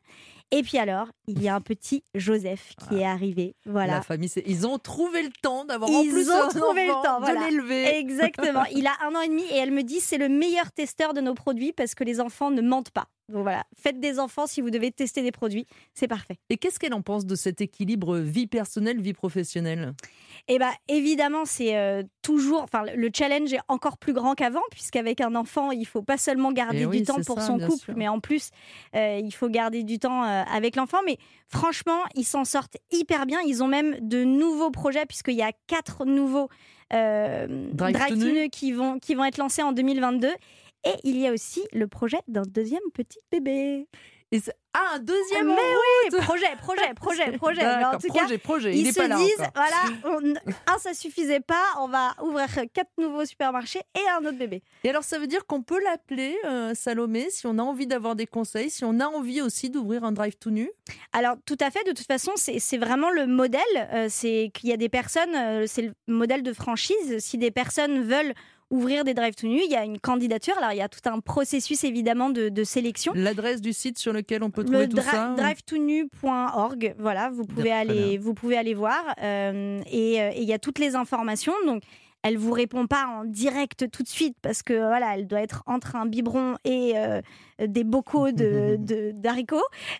Et 0.53 0.63
puis 0.63 0.79
alors, 0.79 1.09
il 1.27 1.43
y 1.43 1.49
a 1.49 1.55
un 1.55 1.61
petit 1.61 2.05
Joseph 2.15 2.75
qui 2.89 3.01
est 3.01 3.05
arrivé. 3.05 3.55
Voilà. 3.67 3.97
La 3.97 4.03
famille, 4.03 4.31
ils 4.47 4.67
ont 4.67 4.79
trouvé 4.79 5.23
le 5.25 5.31
temps 5.43 5.65
d'avoir 5.65 5.91
en 5.91 6.01
Ils 6.03 6.11
plus 6.11 6.31
ont 6.31 6.49
trouvé 6.49 6.87
le 6.87 6.93
temps, 7.03 7.19
de 7.21 7.25
voilà. 7.27 7.51
l'élever. 7.51 7.99
Exactement. 7.99 8.65
Il 8.73 8.87
a 8.87 8.93
un 9.05 9.15
an 9.15 9.21
et 9.21 9.29
demi 9.29 9.43
et 9.51 9.57
elle 9.57 9.73
me 9.73 9.83
dit 9.83 10.01
c'est 10.01 10.17
le 10.17 10.29
meilleur 10.29 10.71
testeur 10.71 11.13
de 11.13 11.21
nos 11.21 11.35
produits 11.35 11.73
parce 11.73 11.95
que 11.95 12.05
les 12.05 12.21
enfants 12.21 12.51
ne 12.51 12.63
mentent 12.63 12.93
pas. 12.93 13.09
Donc 13.29 13.43
voilà, 13.43 13.65
faites 13.77 14.01
des 14.01 14.19
enfants 14.19 14.47
si 14.47 14.63
vous 14.63 14.71
devez 14.71 14.91
tester 14.91 15.23
des 15.23 15.33
produits, 15.33 15.67
c'est 15.93 16.09
parfait. 16.09 16.39
Et 16.49 16.57
qu'est-ce 16.57 16.79
qu'elle 16.79 16.95
en 16.95 17.03
pense 17.03 17.27
de 17.27 17.35
cet 17.35 17.61
équilibre 17.61 18.17
vie 18.17 18.47
personnelle, 18.47 19.03
vie 19.03 19.13
professionnelle? 19.13 19.93
Et 20.49 20.59
bah 20.59 20.71
évidemment, 20.89 21.45
c'est 21.45 21.77
euh, 21.77 22.03
toujours 22.23 22.63
enfin 22.63 22.85
le 22.95 23.11
challenge 23.15 23.53
est 23.53 23.61
encore 23.69 23.99
plus 23.99 24.15
grand 24.15 24.35
qu'avant 24.35 24.63
puisqu'avec 24.71 25.21
un 25.21 25.35
enfant, 25.35 25.73
il 25.73 25.87
faut 25.87 26.01
pas 26.01 26.17
seulement 26.17 26.53
garder 26.53 26.81
Eh 26.81 26.87
oui, 26.87 26.99
du 27.01 27.05
temps 27.05 27.21
pour 27.27 27.39
ça, 27.39 27.47
son 27.49 27.57
bien 27.57 27.67
couple, 27.69 27.85
sûr. 27.85 27.95
mais 27.97 28.09
en 28.09 28.19
plus 28.21 28.49
euh, 28.97 29.21
il 29.23 29.33
faut 29.33 29.51
garder 29.51 29.83
du 29.83 29.99
temps 29.99 30.25
euh, 30.25 30.43
avec 30.51 30.75
l'enfant 30.77 30.99
mais 31.05 31.19
franchement, 31.49 32.01
ils 32.15 32.25
s'en 32.25 32.47
sortent 32.47 32.79
hyper 32.93 33.27
bien, 33.27 33.41
ils 33.47 33.63
ont 33.63 33.69
même 33.69 33.97
de 34.01 34.25
nouveaux 34.25 34.71
projets 34.71 35.05
puisqu'il 35.05 35.37
y 35.37 35.43
a 35.43 35.53
quatre 35.67 36.07
nouveaux 36.07 36.49
Drive 36.91 37.93
Drive 37.93 38.49
qui 38.49 38.73
vont 38.73 38.99
qui 38.99 39.15
vont 39.15 39.25
être 39.25 39.37
lancés 39.37 39.63
en 39.63 39.73
2022 39.73 40.29
et 40.85 40.95
il 41.05 41.19
y 41.19 41.27
a 41.27 41.33
aussi 41.33 41.63
le 41.73 41.87
projet 41.89 42.19
d'un 42.29 42.43
deuxième 42.47 42.83
petit 42.95 43.19
bébé. 43.31 43.89
Et 44.31 44.41
Ah, 44.75 44.97
un 44.97 44.99
deuxième 44.99 45.47
Mais 45.47 45.53
en 45.53 45.57
oui, 45.57 46.21
projet, 46.21 46.55
projet, 46.61 46.95
projet, 46.95 47.33
projet. 47.39 47.65
En 47.83 47.97
tout 47.99 48.09
cas, 48.09 48.21
projet, 48.21 48.37
projet. 48.37 48.73
Il 48.77 48.87
ils 48.87 48.93
se 48.93 49.01
pas 49.01 49.09
là 49.09 49.17
disent, 49.17 49.41
encore. 49.41 49.53
voilà, 49.55 49.83
on- 50.05 50.53
un 50.71 50.79
ça 50.79 50.93
suffisait 50.93 51.41
pas, 51.41 51.65
on 51.81 51.89
va 51.89 52.15
ouvrir 52.23 52.47
quatre 52.75 52.91
nouveaux 52.99 53.25
supermarchés 53.25 53.81
et 53.97 54.03
un 54.19 54.27
autre 54.27 54.37
bébé. 54.37 54.63
Et 54.85 54.91
alors, 54.91 55.03
ça 55.03 55.19
veut 55.19 55.29
dire 55.29 55.47
qu'on 55.47 55.63
peut 55.63 55.83
l'appeler 55.83 56.37
euh, 56.45 56.75
Salomé 56.75 57.31
si 57.31 57.47
on 57.47 57.59
a 57.59 57.63
envie 57.63 57.87
d'avoir 57.87 58.17
des 58.17 58.27
conseils, 58.27 58.69
si 58.69 58.85
on 58.85 59.01
a 59.01 59.07
envie 59.07 59.41
aussi 59.41 59.71
d'ouvrir 59.71 60.05
un 60.05 60.13
drive 60.13 60.37
tout 60.37 60.51
nu? 60.51 60.71
Alors 61.15 61.37
tout 61.47 61.57
à 61.61 61.71
fait, 61.71 61.83
de 61.85 61.93
toute 61.93 62.07
façon, 62.07 62.33
c'est 62.37 62.59
c'est 62.59 62.77
vraiment 62.79 63.09
le 63.11 63.27
modèle. 63.27 63.63
euh, 63.77 64.09
c'est 64.11 64.51
qu'il 64.53 64.69
y 64.69 64.75
a 64.75 64.77
des 64.77 64.91
personnes, 64.91 65.35
euh, 65.35 65.65
c'est 65.67 65.83
le 65.83 65.95
modèle 66.07 66.43
de 66.43 66.53
franchise. 66.53 67.17
Si 67.21 67.39
des 67.39 67.51
personnes 67.51 68.03
veulent 68.03 68.35
ouvrir 68.71 69.05
des 69.05 69.15
drive 69.15 69.35
to 69.35 69.47
nu, 69.47 69.61
il 69.65 69.71
y 69.71 69.77
a 69.77 69.85
une 69.85 69.99
candidature. 69.99 70.55
Alors 70.59 70.73
il 70.73 70.79
y 70.79 70.83
a 70.83 70.89
tout 70.89 71.07
un 71.09 71.21
processus 71.21 71.85
évidemment 71.85 72.31
de, 72.31 72.49
de 72.49 72.65
sélection. 72.65 73.13
L'adresse 73.15 73.61
du 73.61 73.73
site 73.73 73.99
sur 73.99 74.13
lequel 74.13 74.43
on 74.43 74.51
peut 74.51 74.65
trouver 74.65 74.87
le 74.87 74.89
tout 74.89 75.01
ça. 75.01 75.35
drivetonu.org, 75.37 76.95
voilà, 76.99 77.31
vous 77.31 77.45
pouvez 77.45 77.73
aller, 77.73 78.19
vous 78.19 78.35
pouvez 78.35 78.57
aller 78.57 78.75
voir 78.75 79.03
euh, 79.23 79.81
et 79.91 80.21
euh, 80.21 80.31
et 80.35 80.43
il 80.43 80.49
y 80.49 80.53
a 80.53 80.59
toutes 80.59 80.79
les 80.79 80.95
informations. 80.95 81.55
Donc 81.67 81.83
elle 82.23 82.37
vous 82.37 82.53
répond 82.53 82.87
pas 82.87 83.07
en 83.07 83.25
direct 83.25 83.91
tout 83.91 84.03
de 84.03 84.09
suite 84.09 84.37
parce 84.43 84.63
que 84.63 84.75
voilà, 84.75 85.15
elle 85.17 85.27
doit 85.27 85.41
être 85.41 85.63
entre 85.67 85.97
un 85.97 86.07
biberon 86.07 86.57
et 86.65 86.93
euh, 86.97 87.21
des 87.65 87.85
bocaux 87.85 88.33
de 88.33 88.77
d'haricots. 89.15 89.57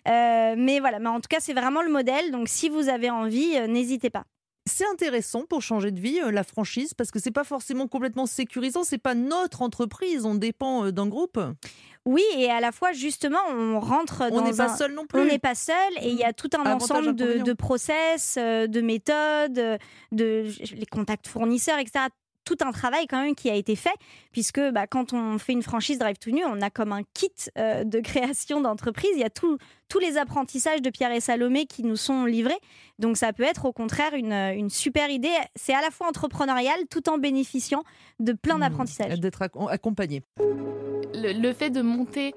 Euh, 0.07 0.55
mais 0.57 0.79
voilà, 0.79 0.99
mais 0.99 1.09
en 1.09 1.21
tout 1.21 1.29
cas 1.29 1.39
c'est 1.39 1.53
vraiment 1.53 1.81
le 1.81 1.89
modèle. 1.89 2.31
Donc 2.31 2.47
si 2.49 2.69
vous 2.69 2.89
avez 2.89 3.09
envie, 3.09 3.59
n'hésitez 3.67 4.09
pas. 4.09 4.25
C'est 4.69 4.85
intéressant 4.85 5.43
pour 5.45 5.61
changer 5.61 5.91
de 5.91 5.99
vie, 5.99 6.19
euh, 6.21 6.31
la 6.31 6.43
franchise, 6.43 6.93
parce 6.93 7.11
que 7.11 7.19
c'est 7.19 7.31
pas 7.31 7.43
forcément 7.43 7.87
complètement 7.87 8.25
sécurisant. 8.25 8.83
C'est 8.83 8.97
pas 8.97 9.15
notre 9.15 9.61
entreprise, 9.61 10.25
on 10.25 10.35
dépend 10.35 10.85
euh, 10.85 10.91
d'un 10.91 11.07
groupe. 11.07 11.39
Oui, 12.05 12.23
et 12.37 12.49
à 12.49 12.61
la 12.61 12.71
fois 12.71 12.93
justement 12.93 13.39
on 13.51 13.79
rentre 13.79 14.23
On 14.31 14.37
dans 14.39 14.43
n'est 14.45 14.53
pas 14.55 14.71
un- 14.71 14.75
seul 14.77 14.93
non 14.93 15.05
plus. 15.05 15.19
On 15.19 15.25
n'est 15.25 15.37
pas 15.37 15.53
seul 15.55 15.75
et 16.01 16.09
il 16.09 16.15
y 16.15 16.23
a 16.23 16.31
tout 16.33 16.49
un 16.55 16.61
Avantage, 16.61 16.83
ensemble 16.91 17.15
de, 17.15 17.39
de 17.43 17.53
process, 17.53 18.35
euh, 18.39 18.67
de 18.67 18.79
méthodes, 18.81 19.79
de 20.11 20.45
les 20.75 20.85
contacts 20.85 21.27
fournisseurs, 21.27 21.77
etc. 21.77 22.05
Tout 22.49 22.57
un 22.65 22.71
travail 22.71 23.05
quand 23.05 23.21
même 23.21 23.35
qui 23.35 23.47
a 23.51 23.53
été 23.53 23.75
fait, 23.75 23.93
puisque 24.31 24.59
bah, 24.71 24.87
quand 24.87 25.13
on 25.13 25.37
fait 25.37 25.53
une 25.53 25.61
franchise 25.61 25.99
Drive 25.99 26.17
to 26.17 26.31
Nu, 26.31 26.43
on 26.45 26.61
a 26.61 26.71
comme 26.71 26.91
un 26.91 27.03
kit 27.13 27.29
euh, 27.59 27.83
de 27.83 27.99
création 27.99 28.59
d'entreprise. 28.59 29.11
Il 29.13 29.19
y 29.19 29.23
a 29.23 29.29
tout- 29.29 29.59
tous 29.87 29.99
les 29.99 30.17
apprentissages 30.17 30.81
de 30.81 30.89
Pierre 30.89 31.11
et 31.11 31.19
Salomé 31.19 31.67
qui 31.67 31.83
nous 31.83 31.95
sont 31.95 32.25
livrés. 32.25 32.57
Donc 32.97 33.17
ça 33.17 33.33
peut 33.33 33.43
être 33.43 33.65
au 33.65 33.71
contraire 33.71 34.15
une, 34.15 34.33
une 34.33 34.71
super 34.71 35.11
idée. 35.11 35.29
C'est 35.55 35.75
à 35.75 35.81
la 35.81 35.91
fois 35.91 36.07
entrepreneurial 36.07 36.79
tout 36.89 37.07
en 37.07 37.19
bénéficiant 37.19 37.83
de 38.19 38.33
plein 38.33 38.57
Mmh, 38.57 38.61
d'apprentissages. 38.61 39.19
D'être 39.19 39.41
ac- 39.43 39.69
accompagné. 39.69 40.23
le, 40.39 41.39
le 41.39 41.53
fait 41.53 41.69
de 41.69 41.83
monter 41.83 42.33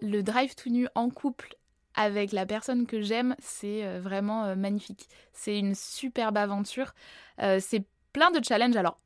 le 0.00 0.22
drive 0.22 0.54
tout 0.54 0.70
nu 0.70 0.88
en 0.94 1.10
couple 1.10 1.54
avec 1.94 2.32
la 2.32 2.46
personne 2.46 2.86
que 2.86 3.02
j'aime, 3.02 3.36
c'est 3.40 3.84
euh, 3.84 4.00
vraiment 4.00 4.44
euh, 4.44 4.54
magnifique. 4.54 5.06
C'est 5.34 5.58
une 5.58 5.74
superbe 5.74 6.38
aventure. 6.38 6.92
Euh, 7.42 7.58
c'est 7.60 7.84
plein 8.14 8.30
de 8.30 8.42
challenges. 8.42 8.76
Alors, 8.76 8.98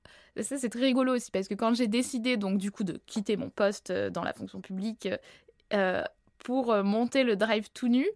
ça, 0.43 0.59
c'est 0.59 0.69
très 0.69 0.81
rigolo 0.81 1.15
aussi 1.15 1.31
parce 1.31 1.49
que 1.49 1.55
quand 1.55 1.75
j'ai 1.75 1.87
décidé, 1.87 2.37
donc, 2.37 2.59
du 2.59 2.71
coup, 2.71 2.85
de 2.85 3.01
quitter 3.07 3.37
mon 3.37 3.51
poste 3.51 3.91
euh, 3.91 4.11
dans 4.11 4.25
la 4.25 4.33
fonction 4.33 4.61
publique 4.61 5.09
euh, 5.73 6.03
pour 6.39 6.73
euh, 6.73 6.83
monter 6.83 7.23
le 7.25 7.37
drive 7.37 7.71
tout 7.73 7.89
nu, 7.89 8.07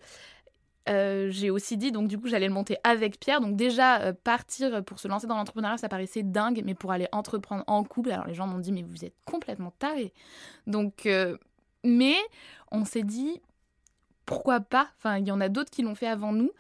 j'ai 0.87 1.51
aussi 1.51 1.77
dit, 1.77 1.93
donc, 1.93 2.09
du 2.09 2.19
coup, 2.19 2.29
j'allais 2.29 2.49
le 2.49 2.55
monter 2.55 2.79
avec 2.83 3.21
Pierre. 3.21 3.43
Donc, 3.43 3.57
déjà, 3.57 4.15
partir 4.15 4.83
pour 4.85 4.99
se 4.99 5.07
lancer 5.07 5.27
dans 5.27 5.37
l'entrepreneuriat, 5.37 5.77
ça 5.77 5.91
paraissait 5.91 6.23
dingue, 6.23 6.63
mais 6.65 6.75
pour 6.75 6.93
aller 6.93 7.07
entreprendre 7.13 7.63
en 7.67 7.85
couple, 7.85 8.11
alors 8.11 8.27
les 8.27 8.33
gens 8.33 8.47
m'ont 8.47 8.59
dit, 8.59 8.73
mais 8.73 8.81
vous 8.81 9.05
êtes 9.05 9.13
complètement 9.27 9.71
taré. 9.79 10.15
Donc, 10.67 11.07
mais 11.85 12.17
on 12.73 12.87
s'est 12.87 13.03
dit, 13.03 13.43
pourquoi 14.25 14.61
pas? 14.61 14.89
Enfin, 14.97 15.19
il 15.19 15.29
y 15.29 15.31
en 15.31 15.43
a 15.43 15.51
d'autres 15.51 15.71
qui 15.71 15.83
l'ont 15.83 15.95
fait 15.95 16.07
avant 16.07 16.33
nous. 16.33 16.53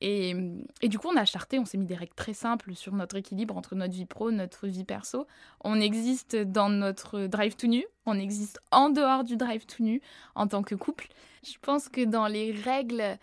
Et, 0.00 0.34
et 0.82 0.88
du 0.88 0.98
coup, 0.98 1.08
on 1.08 1.16
a 1.16 1.24
charté, 1.24 1.58
on 1.58 1.64
s'est 1.64 1.78
mis 1.78 1.86
des 1.86 1.94
règles 1.94 2.14
très 2.14 2.34
simples 2.34 2.74
sur 2.74 2.92
notre 2.94 3.16
équilibre 3.16 3.56
entre 3.56 3.74
notre 3.74 3.94
vie 3.94 4.04
pro, 4.04 4.30
notre 4.30 4.66
vie 4.66 4.84
perso. 4.84 5.26
On 5.62 5.80
existe 5.80 6.36
dans 6.36 6.68
notre 6.68 7.26
drive 7.26 7.56
to 7.56 7.66
nu, 7.66 7.84
on 8.04 8.18
existe 8.18 8.60
en 8.70 8.90
dehors 8.90 9.24
du 9.24 9.36
drive 9.36 9.64
to 9.64 9.82
nu 9.82 10.02
en 10.34 10.46
tant 10.46 10.62
que 10.62 10.74
couple. 10.74 11.08
Je 11.42 11.54
pense 11.62 11.88
que 11.88 12.04
dans 12.04 12.26
les 12.26 12.52
règles 12.52 13.18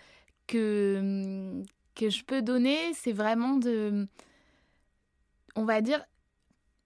que, 0.48 1.62
que 1.96 2.10
je 2.10 2.24
peux 2.24 2.42
donner, 2.42 2.78
c'est 2.94 3.12
vraiment 3.14 3.58
de, 3.58 4.08
on 5.56 5.66
va 5.66 5.82
dire, 5.82 6.04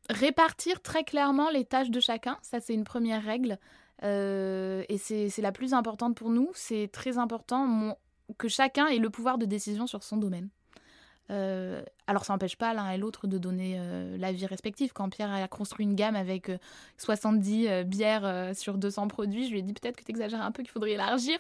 répartir 0.10 0.82
très 0.82 1.04
clairement 1.04 1.50
les 1.50 1.66
tâches 1.66 1.92
de 1.92 2.00
chacun. 2.00 2.38
Ça, 2.42 2.60
c'est 2.60 2.74
une 2.74 2.84
première 2.84 3.24
règle. 3.24 3.58
Euh, 4.04 4.84
et 4.90 4.98
c'est 4.98 5.42
la 5.42 5.52
plus 5.52 5.74
importante 5.74 6.16
pour 6.16 6.30
nous. 6.30 6.50
C'est 6.54 6.90
très 6.92 7.18
important 7.18 7.96
que 8.38 8.48
chacun 8.48 8.88
ait 8.88 9.00
le 9.00 9.10
pouvoir 9.10 9.38
de 9.38 9.46
décision 9.46 9.88
sur 9.88 10.04
son 10.04 10.18
domaine. 10.18 10.50
Euh, 11.30 11.82
alors 12.08 12.24
ça 12.24 12.34
n'empêche 12.34 12.56
pas 12.56 12.74
l'un 12.74 12.90
et 12.92 12.98
l'autre 12.98 13.28
de 13.28 13.38
donner 13.38 13.76
euh, 13.78 14.16
l'avis 14.18 14.46
respectif. 14.46 14.94
Quand 14.94 15.10
Pierre 15.10 15.32
a 15.32 15.48
construit 15.48 15.86
une 15.86 15.96
gamme 15.96 16.16
avec 16.16 16.50
euh, 16.50 16.58
70 16.98 17.68
euh, 17.68 17.84
bières 17.84 18.26
euh, 18.26 18.54
sur 18.54 18.78
200 18.78 19.10
produits, 19.10 19.46
je 19.46 19.52
lui 19.52 19.60
ai 19.60 19.62
dit 19.62 19.74
peut-être 19.74 19.98
que 19.98 20.04
tu 20.04 20.12
exagères 20.12 20.42
un 20.42 20.52
peu, 20.52 20.64
qu'il 20.64 20.72
faudrait 20.72 20.92
élargir. 20.92 21.38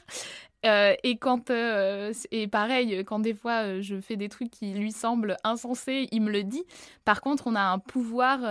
Et 1.04 1.17
quand 1.17 1.50
et 1.50 2.47
pareil, 2.52 3.06
quand 3.06 3.19
des 3.19 3.34
fois 3.34 3.80
je 3.80 4.02
fais 4.02 4.17
des 4.17 4.28
trucs 4.28 4.50
qui 4.50 4.73
lui 4.73 4.91
semblent 4.91 5.38
insensés, 5.45 6.10
il 6.12 6.21
me 6.21 6.30
le 6.30 6.43
dit. 6.43 6.65
Par 7.06 7.21
contre, 7.21 7.47
on 7.47 7.56
a 7.56 7.62
un 7.62 7.80
pouvoir 7.80 8.41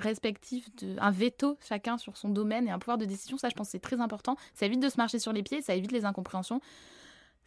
respectif, 0.00 0.66
un 0.98 1.12
veto 1.12 1.56
chacun 1.68 1.98
sur 1.98 2.16
son 2.16 2.30
domaine 2.30 2.66
et 2.66 2.72
un 2.72 2.80
pouvoir 2.80 2.98
de 2.98 3.04
décision. 3.04 3.38
Ça, 3.38 3.48
je 3.48 3.54
pense, 3.54 3.68
c'est 3.68 3.78
très 3.78 4.00
important. 4.00 4.34
Ça 4.54 4.66
évite 4.66 4.80
de 4.80 4.88
se 4.88 4.96
marcher 4.96 5.20
sur 5.20 5.32
les 5.32 5.44
pieds, 5.44 5.62
ça 5.62 5.76
évite 5.76 5.92
les 5.92 6.04
incompréhensions. 6.04 6.60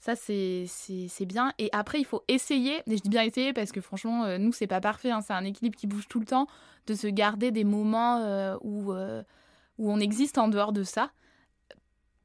Ça, 0.05 0.15
c'est 0.15 1.25
bien. 1.25 1.51
Et 1.57 1.69
après, 1.73 1.99
il 1.99 2.05
faut 2.05 2.23
essayer, 2.27 2.75
et 2.85 2.95
je 2.95 3.01
dis 3.01 3.09
bien 3.09 3.23
essayer 3.23 3.53
parce 3.53 3.71
que 3.71 3.81
franchement, 3.81 4.25
euh, 4.25 4.37
nous, 4.37 4.53
c'est 4.53 4.67
pas 4.67 4.79
parfait. 4.79 5.09
hein, 5.09 5.21
c'est 5.21 5.33
un 5.33 5.43
équilibre 5.43 5.75
qui 5.75 5.87
bouge 5.87 6.07
tout 6.07 6.19
le 6.19 6.27
temps, 6.27 6.45
de 6.85 6.93
se 6.93 7.07
garder 7.07 7.49
des 7.49 7.63
moments 7.63 8.19
euh, 8.19 8.55
où, 8.61 8.93
euh, 8.93 9.23
où 9.79 9.91
on 9.91 9.97
existe 9.97 10.37
en 10.37 10.47
dehors 10.47 10.73
de 10.73 10.83
ça. 10.83 11.09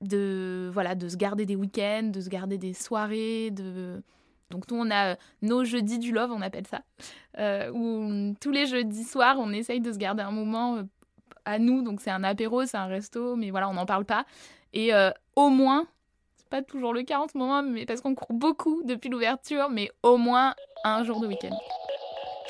De, 0.03 0.69
voilà, 0.71 0.95
de 0.95 1.09
se 1.09 1.16
garder 1.16 1.47
des 1.47 1.57
week-ends, 1.57 2.11
de 2.12 2.21
se 2.21 2.29
garder 2.29 2.59
des 2.59 2.75
soirées. 2.75 3.51
De... 3.51 4.03
Donc, 4.51 4.71
nous, 4.71 4.77
on 4.77 4.90
a 4.90 5.12
euh, 5.12 5.16
nos 5.40 5.64
jeudis 5.64 5.99
du 5.99 6.12
love, 6.12 6.33
on 6.33 6.43
appelle 6.43 6.66
ça. 6.66 6.83
où 7.73 8.35
tous 8.43 8.51
les 8.51 8.66
jeudis 8.66 9.05
soirs, 9.05 9.37
on 9.38 9.53
essaye 9.53 9.81
de 9.81 9.90
se 9.90 9.97
garder 9.97 10.23
un 10.23 10.33
moment 10.33 10.83
à 11.47 11.59
nous. 11.59 11.81
Donc, 11.81 12.03
c'est 12.03 12.11
un 12.11 12.25
apéro, 12.25 12.66
c'est 12.66 12.77
un 12.77 12.88
resto, 12.88 13.37
mais 13.37 13.51
voilà, 13.51 13.71
on 13.71 13.75
n'en 13.75 13.87
parle 13.87 14.05
pas. 14.05 14.27
Et 14.75 14.93
au 15.35 15.49
moins, 15.49 15.87
pas 16.50 16.62
toujours 16.62 16.92
le 16.92 17.02
cas 17.02 17.20
en 17.20 17.28
ce 17.28 17.38
moment, 17.38 17.62
mais 17.62 17.86
parce 17.86 18.00
qu'on 18.00 18.14
court 18.14 18.34
beaucoup 18.34 18.82
depuis 18.84 19.08
l'ouverture, 19.08 19.70
mais 19.70 19.90
au 20.02 20.16
moins 20.16 20.54
un 20.84 21.04
jour 21.04 21.20
de 21.20 21.26
week-end. 21.26 21.56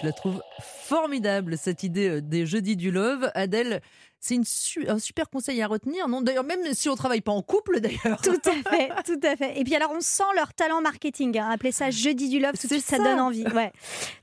Je 0.01 0.07
la 0.07 0.13
trouve 0.13 0.43
formidable, 0.61 1.59
cette 1.59 1.83
idée 1.83 2.09
euh, 2.09 2.21
des 2.23 2.47
jeudis 2.47 2.77
du 2.77 2.91
love. 2.91 3.31
Adèle, 3.35 3.83
C'est 4.21 4.39
un 4.87 4.99
super 4.99 5.31
conseil 5.31 5.63
à 5.63 5.67
retenir, 5.67 6.07
non? 6.07 6.21
D'ailleurs, 6.21 6.45
même 6.45 6.61
si 6.75 6.91
on 6.91 6.95
travaille 6.95 7.23
pas 7.23 7.33
en 7.33 7.41
couple, 7.41 7.81
d'ailleurs. 7.81 8.21
Tout 8.23 8.41
à 8.45 8.71
fait, 8.71 8.91
tout 9.07 9.21
à 9.23 9.35
fait. 9.35 9.59
Et 9.59 9.65
puis 9.65 9.75
alors, 9.75 9.93
on 9.97 10.01
sent 10.01 10.23
leur 10.37 10.53
talent 10.53 10.83
marketing. 10.83 11.39
Hein. 11.39 11.49
Appelez 11.51 11.73
ça 11.73 11.91
jeudi 11.91 12.29
du 12.29 12.39
love, 12.39 12.53
tout 12.61 12.67
de 12.67 12.73
suite, 12.75 12.85
ça. 12.85 12.99
donne 12.99 13.21
envie. 13.21 13.45
Ouais, 13.61 13.73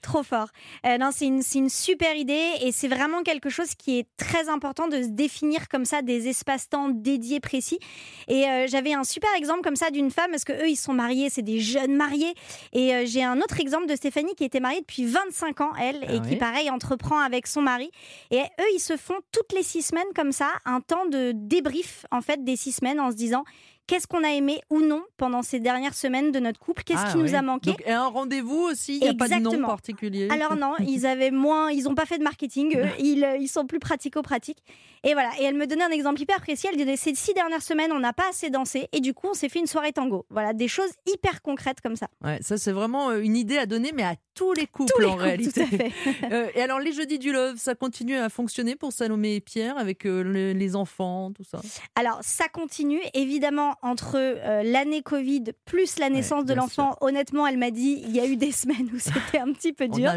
trop 0.01 0.23
fort. 0.23 0.47
Euh, 0.85 0.97
non, 0.97 1.09
c'est 1.13 1.25
une, 1.25 1.41
une, 1.53 1.69
super 1.69 2.15
idée 2.15 2.51
et 2.61 2.71
c'est 2.71 2.87
vraiment 2.87 3.23
quelque 3.23 3.49
chose 3.49 3.75
qui 3.75 3.99
est 3.99 4.07
très 4.15 4.47
important 4.47 4.87
de 4.87 5.01
se 5.01 5.07
définir 5.07 5.67
comme 5.67 5.83
ça 5.85 6.01
des 6.01 6.29
espaces-temps 6.29 6.89
dédiés 6.89 7.39
précis. 7.39 7.79
Et 8.27 8.45
euh, 8.47 8.67
j'avais 8.67 8.93
un 8.93 9.03
super 9.03 9.29
exemple 9.35 9.61
comme 9.63 9.75
ça 9.75 9.89
d'une 9.89 10.11
femme 10.11 10.31
parce 10.31 10.45
que 10.45 10.53
eux, 10.53 10.69
ils 10.69 10.77
sont 10.77 10.93
mariés, 10.93 11.29
c'est 11.29 11.41
des 11.41 11.59
jeunes 11.59 11.95
mariés. 11.95 12.33
Et 12.71 12.93
euh, 12.95 13.03
j'ai 13.05 13.23
un 13.23 13.39
autre 13.39 13.59
exemple 13.59 13.87
de 13.87 13.95
Stéphanie 13.95 14.33
qui 14.35 14.45
était 14.45 14.59
mariée 14.59 14.79
depuis 14.79 15.05
25 15.05 15.61
ans, 15.61 15.71
elle, 15.79 16.05
ah 16.07 16.13
et 16.13 16.21
qui, 16.21 16.35
pareil, 16.37 16.69
entreprend 16.69 17.19
avec 17.19 17.47
son 17.47 17.61
mari. 17.61 17.91
Et 18.31 18.39
eux, 18.39 18.69
ils 18.75 18.79
se 18.79 18.95
font 18.95 19.17
toutes 19.31 19.51
les 19.53 19.63
six 19.63 19.86
comme 20.15 20.31
ça 20.31 20.49
un 20.65 20.81
temps 20.81 21.05
de 21.05 21.31
débrief 21.33 22.05
en 22.11 22.21
fait 22.21 22.43
des 22.43 22.55
six 22.55 22.73
semaines 22.73 22.99
en 22.99 23.11
se 23.11 23.15
disant 23.15 23.43
qu'est-ce 23.87 24.05
qu'on 24.05 24.23
a 24.23 24.29
aimé 24.29 24.61
ou 24.69 24.81
non 24.81 25.03
pendant 25.17 25.41
ces 25.41 25.59
dernières 25.59 25.95
semaines 25.95 26.31
de 26.31 26.39
notre 26.39 26.59
couple, 26.59 26.83
qu'est-ce 26.83 27.03
ah 27.05 27.11
qui 27.11 27.17
nous 27.17 27.33
a 27.33 27.41
manqué? 27.41 27.71
Donc, 27.71 27.81
et 27.85 27.91
un 27.91 28.07
rendez-vous 28.07 28.67
aussi, 28.69 28.97
il 28.97 29.01
n'y 29.01 29.09
a 29.09 29.13
pas 29.13 29.27
de 29.27 29.41
nom 29.41 29.65
particulier? 29.65 30.27
Alors 30.29 30.55
non, 30.55 30.73
ils 30.87 31.05
avaient 31.05 31.31
moins, 31.31 31.71
ils 31.71 31.85
n'ont 31.85 31.95
pas 31.95 32.05
fait 32.05 32.17
de 32.17 32.23
marketing, 32.23 32.77
ils, 32.99 33.23
euh, 33.23 33.37
ils 33.37 33.47
sont 33.47 33.65
plus 33.65 33.79
pratico-pratiques. 33.79 34.63
Et 35.03 35.13
voilà, 35.13 35.29
et 35.39 35.43
elle 35.43 35.55
me 35.55 35.65
donnait 35.67 35.83
un 35.83 35.91
exemple 35.91 36.21
hyper 36.21 36.41
précis, 36.41 36.67
elle 36.69 36.77
disait 36.77 36.97
ces 36.97 37.15
six 37.15 37.33
dernières 37.33 37.61
semaines, 37.61 37.91
on 37.91 37.99
n'a 37.99 38.13
pas 38.13 38.29
assez 38.29 38.49
dansé, 38.49 38.89
et 38.91 38.99
du 38.99 39.13
coup, 39.13 39.29
on 39.31 39.33
s'est 39.33 39.47
fait 39.49 39.59
une 39.59 39.67
soirée 39.67 39.93
tango. 39.93 40.25
Voilà, 40.29 40.53
des 40.53 40.67
choses 40.67 40.89
hyper 41.07 41.41
concrètes 41.41 41.81
comme 41.81 41.95
ça. 41.95 42.07
Ouais, 42.23 42.39
ça 42.41 42.57
c'est 42.57 42.71
vraiment 42.71 43.11
euh, 43.11 43.21
une 43.21 43.37
idée 43.37 43.57
à 43.57 43.65
donner, 43.65 43.91
mais 43.93 44.03
à 44.03 44.15
tous 44.33 44.53
les 44.53 44.67
couples 44.67 45.05
en 45.05 45.15
réalité. 45.15 45.51
Tout 45.51 45.61
à 45.61 45.77
fait. 45.77 45.91
Euh, 46.31 46.49
et 46.55 46.61
alors, 46.61 46.79
les 46.79 46.91
jeudis 46.91 47.19
du 47.19 47.31
love, 47.31 47.57
ça 47.57 47.73
continue 47.75 48.15
à 48.15 48.27
fonctionner 48.29 48.75
pour 48.75 48.91
Salomé 48.91 49.35
et 49.35 49.39
Pierre 49.39 49.77
avec 49.77 50.03
les 50.03 50.75
enfants, 50.75 51.31
tout 51.31 51.43
ça? 51.43 51.61
Alors, 51.95 52.19
ça 52.21 52.47
continue, 52.49 52.99
évidemment, 53.13 53.75
entre 53.81 54.15
euh, 54.15 54.63
l'année 54.63 55.01
Covid 55.01 55.45
plus 55.65 55.99
la 55.99 56.09
naissance 56.09 56.45
de 56.45 56.53
l'enfant, 56.53 56.95
honnêtement, 57.01 57.47
elle 57.47 57.57
m'a 57.57 57.71
dit 57.71 58.01
il 58.03 58.15
y 58.15 58.19
a 58.19 58.25
eu 58.25 58.35
des 58.35 58.51
semaines 58.51 58.89
où 58.93 58.99
c'était 58.99 59.39
un 59.39 59.51
petit 59.53 59.73
peu 59.73 59.87
dur. 59.87 60.11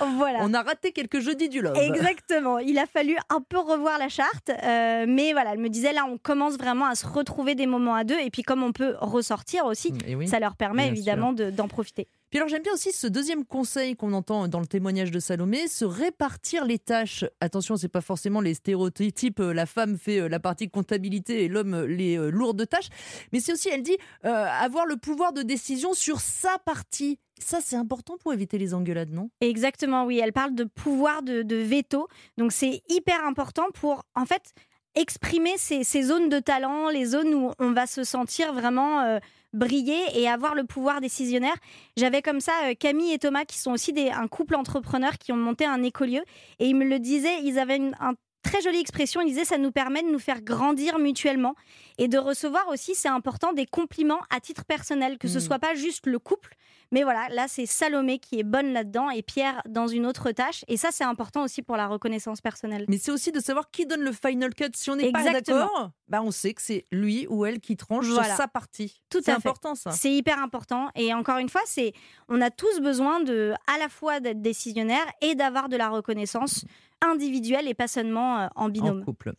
On 0.00 0.04
a, 0.04 0.08
voilà. 0.16 0.38
On 0.42 0.54
a 0.54 0.62
raté 0.62 0.92
quelques 0.92 1.20
jeudis 1.20 1.48
du 1.48 1.60
love. 1.60 1.76
Exactement. 1.76 2.58
Il 2.58 2.78
a 2.78 2.86
fallu 2.86 3.16
un 3.30 3.40
peu 3.40 3.58
revoir 3.58 3.98
la 3.98 4.08
charte. 4.08 4.50
Euh, 4.50 5.06
mais 5.08 5.32
voilà, 5.32 5.52
elle 5.52 5.60
me 5.60 5.68
disait 5.68 5.92
là, 5.92 6.06
on 6.08 6.18
commence 6.18 6.56
vraiment 6.56 6.86
à 6.86 6.94
se 6.94 7.06
retrouver 7.06 7.54
des 7.54 7.66
moments 7.66 7.94
à 7.94 8.04
deux. 8.04 8.18
Et 8.18 8.30
puis, 8.30 8.42
comme 8.42 8.62
on 8.62 8.72
peut 8.72 8.94
ressortir 9.00 9.66
aussi, 9.66 9.92
ça 10.26 10.38
leur 10.40 10.56
permet 10.56 10.88
évidemment 10.88 11.32
d'en 11.32 11.68
profiter. 11.68 12.08
Puis 12.34 12.40
alors 12.40 12.48
j'aime 12.48 12.64
bien 12.64 12.72
aussi 12.72 12.90
ce 12.90 13.06
deuxième 13.06 13.44
conseil 13.44 13.94
qu'on 13.94 14.12
entend 14.12 14.48
dans 14.48 14.58
le 14.58 14.66
témoignage 14.66 15.12
de 15.12 15.20
Salomé, 15.20 15.68
se 15.68 15.84
répartir 15.84 16.64
les 16.64 16.80
tâches. 16.80 17.24
Attention, 17.40 17.76
c'est 17.76 17.86
pas 17.86 18.00
forcément 18.00 18.40
les 18.40 18.54
stéréotypes, 18.54 19.38
euh, 19.38 19.52
la 19.54 19.66
femme 19.66 19.96
fait 19.96 20.18
euh, 20.18 20.28
la 20.28 20.40
partie 20.40 20.68
comptabilité 20.68 21.44
et 21.44 21.48
l'homme 21.48 21.74
euh, 21.74 21.86
les 21.86 22.16
lourdes 22.32 22.68
tâches, 22.68 22.88
mais 23.32 23.38
c'est 23.38 23.52
aussi, 23.52 23.68
elle 23.68 23.84
dit, 23.84 23.96
avoir 24.24 24.84
le 24.84 24.96
pouvoir 24.96 25.32
de 25.32 25.42
décision 25.42 25.94
sur 25.94 26.18
sa 26.18 26.58
partie. 26.58 27.20
Ça, 27.38 27.60
c'est 27.62 27.76
important 27.76 28.16
pour 28.18 28.32
éviter 28.32 28.58
les 28.58 28.74
engueulades, 28.74 29.12
non? 29.12 29.30
Exactement, 29.40 30.04
oui. 30.04 30.18
Elle 30.20 30.32
parle 30.32 30.56
de 30.56 30.64
pouvoir 30.64 31.22
de, 31.22 31.54
veto. 31.54 32.08
Donc, 32.36 32.50
c'est 32.50 32.82
hyper 32.88 33.24
important 33.24 33.66
pour, 33.74 34.02
en 34.16 34.24
fait, 34.26 34.54
exprimer 34.96 35.56
ces, 35.56 35.84
zones 36.02 36.28
de 36.28 36.40
talent, 36.40 36.88
les 36.88 37.04
zones 37.04 37.32
où 37.32 37.52
on 37.60 37.70
va 37.70 37.86
se 37.86 38.02
sentir 38.02 38.52
vraiment 38.52 39.20
briller 39.54 40.02
et 40.14 40.28
avoir 40.28 40.54
le 40.54 40.64
pouvoir 40.64 41.00
décisionnaire. 41.00 41.56
J'avais 41.96 42.20
comme 42.20 42.40
ça 42.40 42.52
euh, 42.66 42.74
Camille 42.78 43.12
et 43.12 43.18
Thomas 43.18 43.44
qui 43.44 43.58
sont 43.58 43.72
aussi 43.72 43.92
des, 43.92 44.10
un 44.10 44.28
couple 44.28 44.56
entrepreneur 44.56 45.16
qui 45.18 45.32
ont 45.32 45.36
monté 45.36 45.64
un 45.64 45.82
écolieu 45.82 46.22
et 46.58 46.66
ils 46.66 46.76
me 46.76 46.84
le 46.84 46.98
disaient, 46.98 47.42
ils 47.42 47.58
avaient 47.58 47.80
un 48.00 48.14
très 48.44 48.60
jolie 48.60 48.78
expression. 48.78 49.20
Ils 49.20 49.30
disaient 49.30 49.44
ça 49.44 49.58
nous 49.58 49.72
permet 49.72 50.02
de 50.02 50.08
nous 50.08 50.20
faire 50.20 50.42
grandir 50.42 50.98
mutuellement 50.98 51.54
et 51.98 52.06
de 52.06 52.18
recevoir 52.18 52.68
aussi, 52.68 52.94
c'est 52.94 53.08
important, 53.08 53.52
des 53.52 53.66
compliments 53.66 54.20
à 54.30 54.38
titre 54.38 54.64
personnel, 54.64 55.18
que 55.18 55.26
ce 55.26 55.38
hmm. 55.38 55.40
soit 55.40 55.58
pas 55.58 55.74
juste 55.74 56.06
le 56.06 56.18
couple, 56.18 56.56
mais 56.94 57.02
voilà, 57.02 57.28
là 57.30 57.46
c'est 57.48 57.66
Salomé 57.66 58.18
qui 58.20 58.38
est 58.38 58.44
bonne 58.44 58.72
là-dedans 58.72 59.10
et 59.10 59.22
Pierre 59.22 59.62
dans 59.68 59.88
une 59.88 60.06
autre 60.06 60.30
tâche. 60.30 60.64
Et 60.68 60.76
ça 60.76 60.90
c'est 60.92 61.04
important 61.04 61.42
aussi 61.42 61.62
pour 61.62 61.76
la 61.76 61.88
reconnaissance 61.88 62.40
personnelle. 62.40 62.84
Mais 62.88 62.98
c'est 62.98 63.10
aussi 63.10 63.32
de 63.32 63.40
savoir 63.40 63.70
qui 63.70 63.86
donne 63.86 64.02
le 64.02 64.12
final 64.12 64.54
cut. 64.54 64.66
Si 64.74 64.90
on 64.90 64.96
n'est 64.96 65.10
pas 65.10 65.24
d'accord, 65.24 65.90
bah 66.08 66.22
on 66.22 66.30
sait 66.30 66.54
que 66.54 66.62
c'est 66.62 66.86
lui 66.92 67.26
ou 67.28 67.46
elle 67.46 67.60
qui 67.60 67.76
tranche 67.76 68.06
sur 68.06 68.24
sa 68.24 68.46
partie. 68.46 69.00
Tout 69.10 69.20
c'est 69.24 69.32
important 69.32 69.74
ça. 69.74 69.90
C'est 69.90 70.12
hyper 70.12 70.38
important. 70.40 70.88
Et 70.94 71.12
encore 71.14 71.38
une 71.38 71.48
fois, 71.48 71.62
c'est 71.66 71.92
on 72.28 72.40
a 72.40 72.50
tous 72.50 72.80
besoin 72.80 73.20
de 73.20 73.54
à 73.74 73.78
la 73.78 73.88
fois 73.88 74.20
d'être 74.20 74.42
décisionnaire 74.42 75.06
et 75.20 75.34
d'avoir 75.34 75.68
de 75.68 75.76
la 75.76 75.88
reconnaissance 75.88 76.64
individuelle 77.10 77.68
et 77.68 77.74
pas 77.74 77.88
seulement 77.88 78.40
euh, 78.40 78.46
en 78.56 78.68
binôme. 78.68 79.00
En 79.00 79.04
couple. 79.04 79.34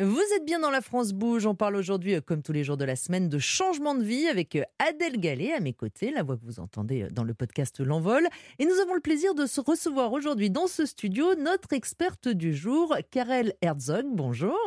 Vous 0.00 0.22
êtes 0.36 0.44
bien 0.44 0.60
dans 0.60 0.70
la 0.70 0.80
France 0.80 1.12
Bouge. 1.12 1.46
On 1.46 1.54
parle 1.54 1.76
aujourd'hui, 1.76 2.14
euh, 2.14 2.20
comme 2.20 2.42
tous 2.42 2.52
les 2.52 2.64
jours 2.64 2.76
de 2.76 2.84
la 2.84 2.96
semaine, 2.96 3.28
de 3.28 3.38
changement 3.38 3.94
de 3.94 4.02
vie 4.02 4.28
avec 4.28 4.56
euh, 4.56 4.62
Adèle 4.78 5.18
Gallet 5.18 5.52
à 5.52 5.60
mes 5.60 5.72
côtés, 5.72 6.10
la 6.10 6.22
voix 6.22 6.36
que 6.36 6.44
vous 6.44 6.60
entendez 6.60 7.08
dans 7.10 7.24
le 7.24 7.34
podcast 7.34 7.80
L'Envol. 7.80 8.26
Et 8.58 8.64
nous 8.64 8.78
avons 8.80 8.94
le 8.94 9.00
plaisir 9.00 9.34
de 9.34 9.46
se 9.46 9.60
recevoir 9.60 10.12
aujourd'hui 10.12 10.50
dans 10.50 10.66
ce 10.66 10.86
studio 10.86 11.34
notre 11.34 11.72
experte 11.72 12.28
du 12.28 12.54
jour, 12.54 12.96
Karel 13.10 13.54
Herzog. 13.62 14.06
Bonjour. 14.10 14.58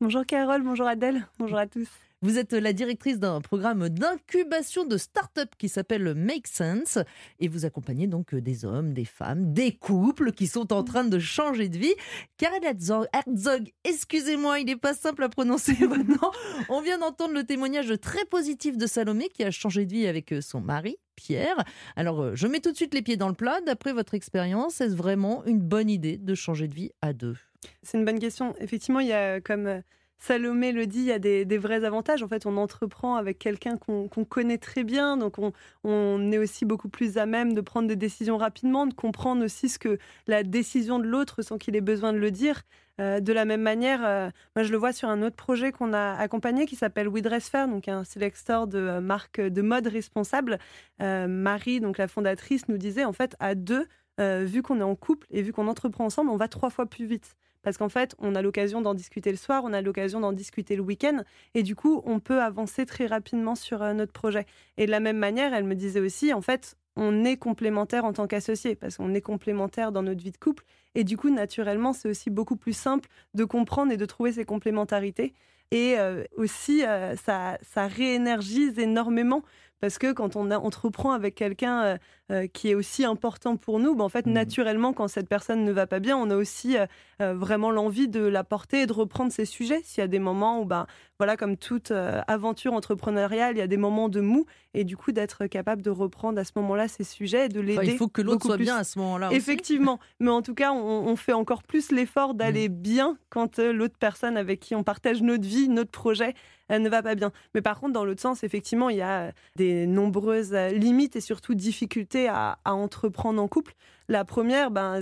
Bonjour 0.00 0.26
Carole, 0.26 0.62
bonjour 0.62 0.86
Adèle, 0.86 1.28
bonjour 1.38 1.58
à 1.58 1.66
tous. 1.66 1.88
Vous 2.24 2.38
êtes 2.38 2.52
la 2.52 2.72
directrice 2.72 3.18
d'un 3.18 3.40
programme 3.40 3.88
d'incubation 3.88 4.84
de 4.84 4.96
start-up 4.96 5.50
qui 5.58 5.68
s'appelle 5.68 6.14
Make 6.14 6.46
Sense 6.46 7.00
et 7.40 7.48
vous 7.48 7.64
accompagnez 7.64 8.06
donc 8.06 8.32
des 8.32 8.64
hommes, 8.64 8.92
des 8.92 9.04
femmes, 9.04 9.52
des 9.52 9.72
couples 9.72 10.30
qui 10.30 10.46
sont 10.46 10.72
en 10.72 10.84
train 10.84 11.02
de 11.02 11.18
changer 11.18 11.68
de 11.68 11.78
vie. 11.78 11.94
Karel 12.36 12.62
Herzog, 12.64 13.72
excusez-moi, 13.82 14.60
il 14.60 14.66
n'est 14.66 14.76
pas 14.76 14.94
simple 14.94 15.24
à 15.24 15.28
prononcer 15.28 15.76
maintenant. 15.80 16.30
On 16.68 16.80
vient 16.80 16.98
d'entendre 16.98 17.34
le 17.34 17.42
témoignage 17.42 17.92
très 18.00 18.24
positif 18.26 18.76
de 18.76 18.86
Salomé 18.86 19.28
qui 19.28 19.42
a 19.42 19.50
changé 19.50 19.84
de 19.84 19.92
vie 19.92 20.06
avec 20.06 20.32
son 20.42 20.60
mari. 20.60 20.98
Pierre. 21.16 21.56
Alors, 21.96 22.36
je 22.36 22.46
mets 22.46 22.60
tout 22.60 22.70
de 22.70 22.76
suite 22.76 22.94
les 22.94 23.02
pieds 23.02 23.16
dans 23.16 23.28
le 23.28 23.34
plat. 23.34 23.60
D'après 23.66 23.92
votre 23.92 24.14
expérience, 24.14 24.80
est-ce 24.80 24.94
vraiment 24.94 25.44
une 25.44 25.60
bonne 25.60 25.90
idée 25.90 26.18
de 26.18 26.34
changer 26.34 26.68
de 26.68 26.74
vie 26.74 26.90
à 27.02 27.12
deux? 27.12 27.36
C'est 27.82 27.98
une 27.98 28.04
bonne 28.04 28.18
question. 28.18 28.54
Effectivement, 28.60 29.00
il 29.00 29.08
y 29.08 29.12
a 29.12 29.40
comme 29.40 29.82
Salomé 30.22 30.70
le 30.70 30.86
dit, 30.86 31.00
il 31.00 31.06
y 31.06 31.12
a 31.12 31.18
des, 31.18 31.58
vrais 31.58 31.82
avantages. 31.82 32.22
En 32.22 32.28
fait, 32.28 32.46
on 32.46 32.56
entreprend 32.56 33.16
avec 33.16 33.40
quelqu'un 33.40 33.76
qu'on 33.76 34.06
connaît 34.06 34.56
très 34.56 34.84
bien, 34.84 35.16
donc 35.16 35.34
on, 35.82 36.30
est 36.30 36.38
aussi 36.38 36.64
beaucoup 36.64 36.88
plus 36.88 37.18
à 37.18 37.26
même 37.26 37.54
de 37.54 37.60
prendre 37.60 37.88
des 37.88 37.96
décisions 37.96 38.36
rapidement, 38.36 38.86
de 38.86 38.94
comprendre 38.94 39.44
aussi 39.44 39.68
ce 39.68 39.80
que 39.80 39.98
la 40.28 40.44
décision 40.44 41.00
de 41.00 41.06
l'autre 41.06 41.42
sans 41.42 41.58
qu'il 41.58 41.74
ait 41.74 41.80
besoin 41.80 42.12
de 42.12 42.18
le 42.18 42.30
dire. 42.30 42.62
Euh, 43.00 43.18
de 43.18 43.32
la 43.32 43.44
même 43.44 43.62
manière, 43.62 44.06
euh, 44.06 44.30
moi 44.54 44.62
je 44.62 44.70
le 44.70 44.78
vois 44.78 44.92
sur 44.92 45.08
un 45.08 45.22
autre 45.22 45.34
projet 45.34 45.72
qu'on 45.72 45.92
a 45.92 46.12
accompagné 46.12 46.66
qui 46.66 46.76
s'appelle 46.76 47.08
We 47.08 47.20
Dress 47.20 47.48
Fair, 47.48 47.66
donc 47.66 47.88
un 47.88 48.04
sélecteur 48.04 48.68
de 48.68 48.78
euh, 48.78 49.00
marques 49.00 49.40
de 49.40 49.62
mode 49.62 49.88
responsable. 49.88 50.60
Marie, 51.00 51.80
donc 51.80 51.98
la 51.98 52.06
fondatrice, 52.06 52.68
nous 52.68 52.78
disait 52.78 53.04
en 53.04 53.12
fait 53.12 53.34
à 53.40 53.56
deux, 53.56 53.88
vu 54.20 54.62
qu'on 54.62 54.78
est 54.78 54.84
en 54.84 54.94
couple 54.94 55.26
et 55.32 55.42
vu 55.42 55.52
qu'on 55.52 55.66
entreprend 55.66 56.04
ensemble, 56.04 56.30
on 56.30 56.36
va 56.36 56.46
trois 56.46 56.70
fois 56.70 56.86
plus 56.86 57.06
vite 57.06 57.34
parce 57.62 57.76
qu'en 57.78 57.88
fait, 57.88 58.14
on 58.18 58.34
a 58.34 58.42
l'occasion 58.42 58.80
d'en 58.80 58.94
discuter 58.94 59.30
le 59.30 59.36
soir, 59.36 59.62
on 59.64 59.72
a 59.72 59.80
l'occasion 59.80 60.20
d'en 60.20 60.32
discuter 60.32 60.76
le 60.76 60.82
week-end, 60.82 61.22
et 61.54 61.62
du 61.62 61.74
coup, 61.74 62.02
on 62.04 62.20
peut 62.20 62.40
avancer 62.40 62.86
très 62.86 63.06
rapidement 63.06 63.54
sur 63.54 63.82
euh, 63.82 63.92
notre 63.92 64.12
projet. 64.12 64.46
Et 64.76 64.86
de 64.86 64.90
la 64.90 65.00
même 65.00 65.18
manière, 65.18 65.54
elle 65.54 65.64
me 65.64 65.74
disait 65.74 66.00
aussi, 66.00 66.32
en 66.32 66.40
fait, 66.40 66.76
on 66.96 67.24
est 67.24 67.36
complémentaire 67.36 68.04
en 68.04 68.12
tant 68.12 68.26
qu'associé, 68.26 68.74
parce 68.74 68.96
qu'on 68.96 69.14
est 69.14 69.20
complémentaire 69.20 69.92
dans 69.92 70.02
notre 70.02 70.22
vie 70.22 70.32
de 70.32 70.36
couple, 70.36 70.64
et 70.94 71.04
du 71.04 71.16
coup, 71.16 71.30
naturellement, 71.30 71.92
c'est 71.92 72.08
aussi 72.08 72.30
beaucoup 72.30 72.56
plus 72.56 72.76
simple 72.76 73.08
de 73.34 73.44
comprendre 73.44 73.92
et 73.92 73.96
de 73.96 74.04
trouver 74.04 74.32
ces 74.32 74.44
complémentarités. 74.44 75.32
Et 75.70 75.98
euh, 75.98 76.24
aussi, 76.36 76.84
euh, 76.84 77.16
ça, 77.16 77.58
ça 77.62 77.86
réénergise 77.86 78.78
énormément 78.78 79.42
parce 79.82 79.98
que 79.98 80.12
quand 80.12 80.36
on 80.36 80.48
entreprend 80.52 81.10
avec 81.10 81.34
quelqu'un 81.34 81.82
euh, 81.82 81.96
euh, 82.30 82.46
qui 82.46 82.70
est 82.70 82.76
aussi 82.76 83.04
important 83.04 83.56
pour 83.56 83.80
nous, 83.80 83.96
ben 83.96 84.04
en 84.04 84.08
fait, 84.08 84.26
mmh. 84.26 84.32
naturellement, 84.32 84.92
quand 84.92 85.08
cette 85.08 85.28
personne 85.28 85.64
ne 85.64 85.72
va 85.72 85.88
pas 85.88 85.98
bien, 85.98 86.16
on 86.16 86.30
a 86.30 86.36
aussi 86.36 86.76
euh, 86.76 87.34
vraiment 87.34 87.72
l'envie 87.72 88.06
de 88.06 88.20
la 88.20 88.44
porter 88.44 88.82
et 88.82 88.86
de 88.86 88.92
reprendre 88.92 89.32
ses 89.32 89.44
sujets. 89.44 89.80
S'il 89.82 90.00
y 90.00 90.04
a 90.04 90.06
des 90.06 90.20
moments 90.20 90.60
où, 90.60 90.66
ben, 90.66 90.86
voilà, 91.18 91.36
comme 91.36 91.56
toute 91.56 91.90
aventure 91.90 92.74
entrepreneuriale, 92.74 93.56
il 93.56 93.58
y 93.58 93.62
a 93.62 93.66
des 93.66 93.76
moments 93.76 94.08
de 94.08 94.20
mou, 94.20 94.46
et 94.72 94.84
du 94.84 94.96
coup, 94.96 95.10
d'être 95.10 95.46
capable 95.46 95.82
de 95.82 95.90
reprendre 95.90 96.38
à 96.38 96.44
ce 96.44 96.52
moment-là 96.56 96.86
ses 96.86 97.04
sujets 97.04 97.46
et 97.46 97.48
de 97.48 97.60
l'aider. 97.60 97.92
il 97.92 97.96
faut 97.96 98.08
que 98.08 98.22
l'autre 98.22 98.46
soit 98.46 98.58
bien 98.58 98.76
à 98.76 98.84
ce 98.84 99.00
moment-là. 99.00 99.32
Effectivement, 99.32 99.98
mais 100.20 100.30
en 100.30 100.42
tout 100.42 100.54
cas, 100.54 100.72
on, 100.72 101.08
on 101.08 101.16
fait 101.16 101.32
encore 101.32 101.64
plus 101.64 101.90
l'effort 101.90 102.34
d'aller 102.34 102.68
mmh. 102.68 102.72
bien 102.72 103.18
quand 103.30 103.58
l'autre 103.58 103.96
personne 103.98 104.36
avec 104.36 104.60
qui 104.60 104.76
on 104.76 104.84
partage 104.84 105.22
notre 105.22 105.46
vie, 105.46 105.68
notre 105.68 105.90
projet, 105.90 106.34
elle 106.72 106.80
ne 106.80 106.88
va 106.88 107.02
pas 107.02 107.14
bien. 107.14 107.32
Mais 107.54 107.60
par 107.60 107.78
contre, 107.78 107.92
dans 107.92 108.04
l'autre 108.04 108.22
sens, 108.22 108.44
effectivement, 108.44 108.88
il 108.88 108.96
y 108.96 109.02
a 109.02 109.32
des 109.56 109.86
nombreuses 109.86 110.54
limites 110.54 111.16
et 111.16 111.20
surtout 111.20 111.54
difficultés 111.54 112.28
à, 112.28 112.58
entreprendre 112.64 113.42
en 113.42 113.46
couple. 113.46 113.74
La 114.08 114.24
première, 114.24 114.70
ben, 114.70 115.00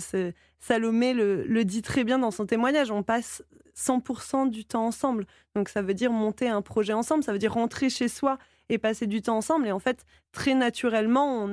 Salomé 0.59 1.15
le, 1.15 1.65
dit 1.65 1.83
très 1.83 2.03
bien 2.03 2.19
dans 2.19 2.33
son 2.33 2.45
témoignage, 2.45 2.91
on 2.91 3.05
passe 3.05 3.45
100% 3.77 4.51
du 4.51 4.65
temps 4.65 4.85
ensemble. 4.85 5.27
Donc 5.55 5.69
ça 5.69 5.81
veut 5.81 5.95
dire 5.95 6.11
monter 6.11 6.49
un 6.49 6.61
projet 6.61 6.93
ensemble, 6.93 7.23
ça 7.23 7.33
veut 7.33 7.39
dire 7.39 7.55
rentrer 7.55 7.89
chez 7.89 8.09
soi 8.09 8.37
et 8.69 8.79
passer 8.79 9.07
du 9.07 9.23
temps 9.23 9.37
ensemble. 9.37 9.69
Et 9.69 9.73
en 9.73 9.79
fait, 9.79 10.05
très 10.33 10.55
naturellement, 10.55 11.49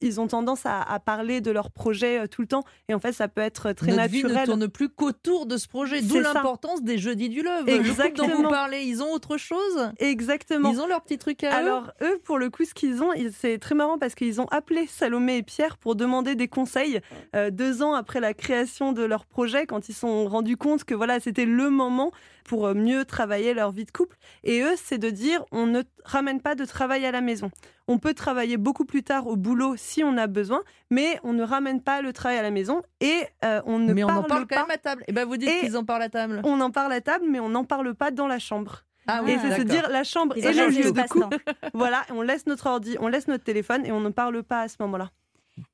ils 0.00 0.20
ont 0.20 0.26
tendance 0.26 0.62
à, 0.64 0.98
parler 1.04 1.40
de 1.40 1.50
leur 1.50 1.70
projet 1.70 2.20
euh, 2.20 2.26
tout 2.26 2.42
le 2.42 2.48
temps. 2.48 2.64
Et 2.88 2.94
en 2.94 3.00
fait, 3.00 3.12
ça 3.12 3.28
peut 3.28 3.40
être 3.40 3.72
très 3.72 3.90
Notre 3.90 4.02
naturel. 4.02 4.32
Vie 4.32 4.40
ne 4.40 4.44
tourne 4.44 4.68
plus 4.68 4.88
qu'autour 4.88 5.46
de 5.46 5.56
ce 5.56 5.68
projet. 5.68 6.02
D'où 6.02 6.20
l'importance 6.20 6.82
des 6.82 6.98
jeudis 6.98 7.28
du 7.28 7.42
Love. 7.42 7.68
Exactement. 7.68 8.26
Le 8.26 8.32
dont 8.34 8.42
vous 8.42 8.48
parlez, 8.48 8.82
ils 8.82 9.02
ont 9.02 9.12
autre 9.12 9.36
chose? 9.36 9.90
Exactement. 9.98 10.70
Ils 10.70 10.80
ont 10.80 10.86
leur 10.86 11.02
petit 11.02 11.18
truc 11.18 11.44
à 11.44 11.54
Alors, 11.54 11.92
eux, 12.02 12.18
pour 12.24 12.38
le 12.38 12.50
coup, 12.50 12.64
ce 12.64 12.74
qu'ils 12.74 13.02
ont, 13.02 13.10
c'est 13.38 13.58
très 13.58 13.74
marrant 13.74 13.98
parce 13.98 14.14
qu'ils 14.14 14.40
ont 14.40 14.46
appelé 14.50 14.86
Salomé 14.86 15.38
et 15.38 15.42
Pierre 15.42 15.76
pour 15.76 15.94
demander 15.94 16.34
des 16.34 16.48
conseils 16.48 17.00
euh, 17.34 17.50
deux 17.50 17.82
ans 17.82 17.94
après 17.94 18.20
la 18.20 18.34
création 18.34 18.92
de 18.92 19.02
leur 19.02 19.26
projet, 19.26 19.66
quand 19.66 19.88
ils 19.88 19.94
se 19.94 20.00
sont 20.00 20.26
rendus 20.26 20.56
compte 20.56 20.84
que 20.84 20.94
voilà, 20.94 21.20
c'était 21.20 21.44
le 21.44 21.70
moment 21.70 22.12
pour 22.44 22.66
euh, 22.66 22.74
mieux 22.74 23.04
travailler 23.04 23.54
leur 23.54 23.70
vie 23.70 23.84
de 23.84 23.90
couple. 23.90 24.16
Et 24.42 24.62
eux, 24.62 24.74
c'est 24.76 24.98
de 24.98 25.10
dire 25.10 25.44
on 25.52 25.66
ne 25.66 25.82
ramène 26.04 26.40
pas 26.40 26.54
de 26.54 26.64
travail 26.64 27.06
à 27.06 27.12
la 27.12 27.20
maison. 27.20 27.50
On 27.86 27.98
peut 27.98 28.14
travailler 28.14 28.56
beaucoup 28.56 28.84
plus 28.84 29.02
tard 29.02 29.28
au 29.28 29.36
boulot 29.36 29.76
si 29.88 30.04
on 30.04 30.16
a 30.16 30.26
besoin, 30.26 30.62
mais 30.90 31.18
on 31.24 31.32
ne 31.32 31.42
ramène 31.42 31.82
pas 31.82 32.02
le 32.02 32.12
travail 32.12 32.38
à 32.38 32.42
la 32.42 32.50
maison 32.50 32.82
et 33.00 33.22
euh, 33.44 33.60
on 33.64 33.78
ne 33.78 33.92
mais 33.92 34.04
on 34.04 34.08
en 34.08 34.22
parle 34.22 34.46
pas. 34.46 34.56
quand 34.56 34.66
même 34.66 34.74
à 34.74 34.78
table. 34.78 35.02
Et 35.02 35.06
eh 35.08 35.12
ben 35.12 35.26
vous 35.26 35.36
dites 35.36 35.60
qu'ils 35.60 35.76
en 35.76 35.84
parlent 35.84 36.02
à 36.02 36.08
table. 36.08 36.40
On 36.44 36.60
en 36.60 36.70
parle 36.70 36.92
à 36.92 37.00
table, 37.00 37.24
mais 37.28 37.40
on 37.40 37.48
n'en 37.48 37.64
parle 37.64 37.94
pas 37.94 38.10
dans 38.10 38.26
la 38.26 38.38
chambre. 38.38 38.84
Ah 39.06 39.22
oui, 39.24 39.32
et 39.32 39.38
c'est 39.38 39.56
se 39.56 39.62
dire 39.62 39.88
la 39.88 40.04
chambre 40.04 40.36
est 40.36 40.52
le 40.52 40.68
lieu 40.68 40.92
de 40.92 41.08
couple. 41.08 41.38
voilà, 41.74 42.04
on 42.10 42.20
laisse 42.20 42.46
notre 42.46 42.66
ordi, 42.66 42.96
on 43.00 43.08
laisse 43.08 43.26
notre 43.26 43.44
téléphone 43.44 43.86
et 43.86 43.92
on 43.92 44.00
ne 44.00 44.10
parle 44.10 44.42
pas 44.42 44.60
à 44.60 44.68
ce 44.68 44.76
moment-là. 44.80 45.10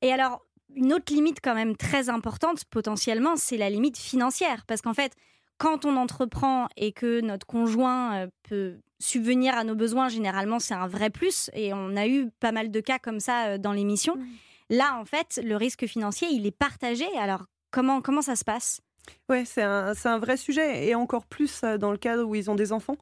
Et 0.01 0.13
alors, 0.13 0.45
une 0.73 0.93
autre 0.93 1.13
limite 1.13 1.39
quand 1.43 1.53
même 1.53 1.75
très 1.75 2.09
importante 2.09 2.63
potentiellement, 2.65 3.35
c'est 3.35 3.57
la 3.57 3.69
limite 3.69 3.97
financière. 3.97 4.63
Parce 4.65 4.81
qu'en 4.81 4.93
fait, 4.93 5.13
quand 5.57 5.83
on 5.83 5.97
entreprend 5.97 6.67
et 6.77 6.93
que 6.93 7.19
notre 7.19 7.45
conjoint 7.45 8.15
euh, 8.15 8.27
peut 8.47 8.77
subvenir 8.99 9.55
à 9.55 9.63
nos 9.63 9.75
besoins, 9.75 10.09
généralement, 10.09 10.59
c'est 10.59 10.73
un 10.73 10.87
vrai 10.87 11.09
plus. 11.09 11.49
Et 11.53 11.73
on 11.73 11.95
a 11.95 12.07
eu 12.07 12.29
pas 12.39 12.51
mal 12.51 12.71
de 12.71 12.79
cas 12.79 12.99
comme 12.99 13.19
ça 13.19 13.47
euh, 13.47 13.57
dans 13.57 13.73
l'émission. 13.73 14.15
Mmh. 14.15 14.25
Là, 14.71 14.97
en 14.99 15.05
fait, 15.05 15.39
le 15.43 15.55
risque 15.55 15.85
financier, 15.85 16.27
il 16.31 16.45
est 16.45 16.57
partagé. 16.57 17.05
Alors, 17.17 17.45
comment, 17.71 18.01
comment 18.01 18.21
ça 18.21 18.35
se 18.35 18.43
passe? 18.43 18.81
Oui, 19.29 19.45
c'est 19.45 19.61
un, 19.61 19.93
un, 20.03 20.17
vrai 20.17 20.37
sujet. 20.37 20.87
Et 20.87 20.95
encore 20.95 21.25
plus 21.25 21.61
euh, 21.63 21.77
dans 21.77 21.91
le 21.91 21.97
cadre 21.97 22.23
où 22.23 22.35
ils 22.35 22.49
ont 22.49 22.55
des 22.55 22.71
enfants. 22.71 22.97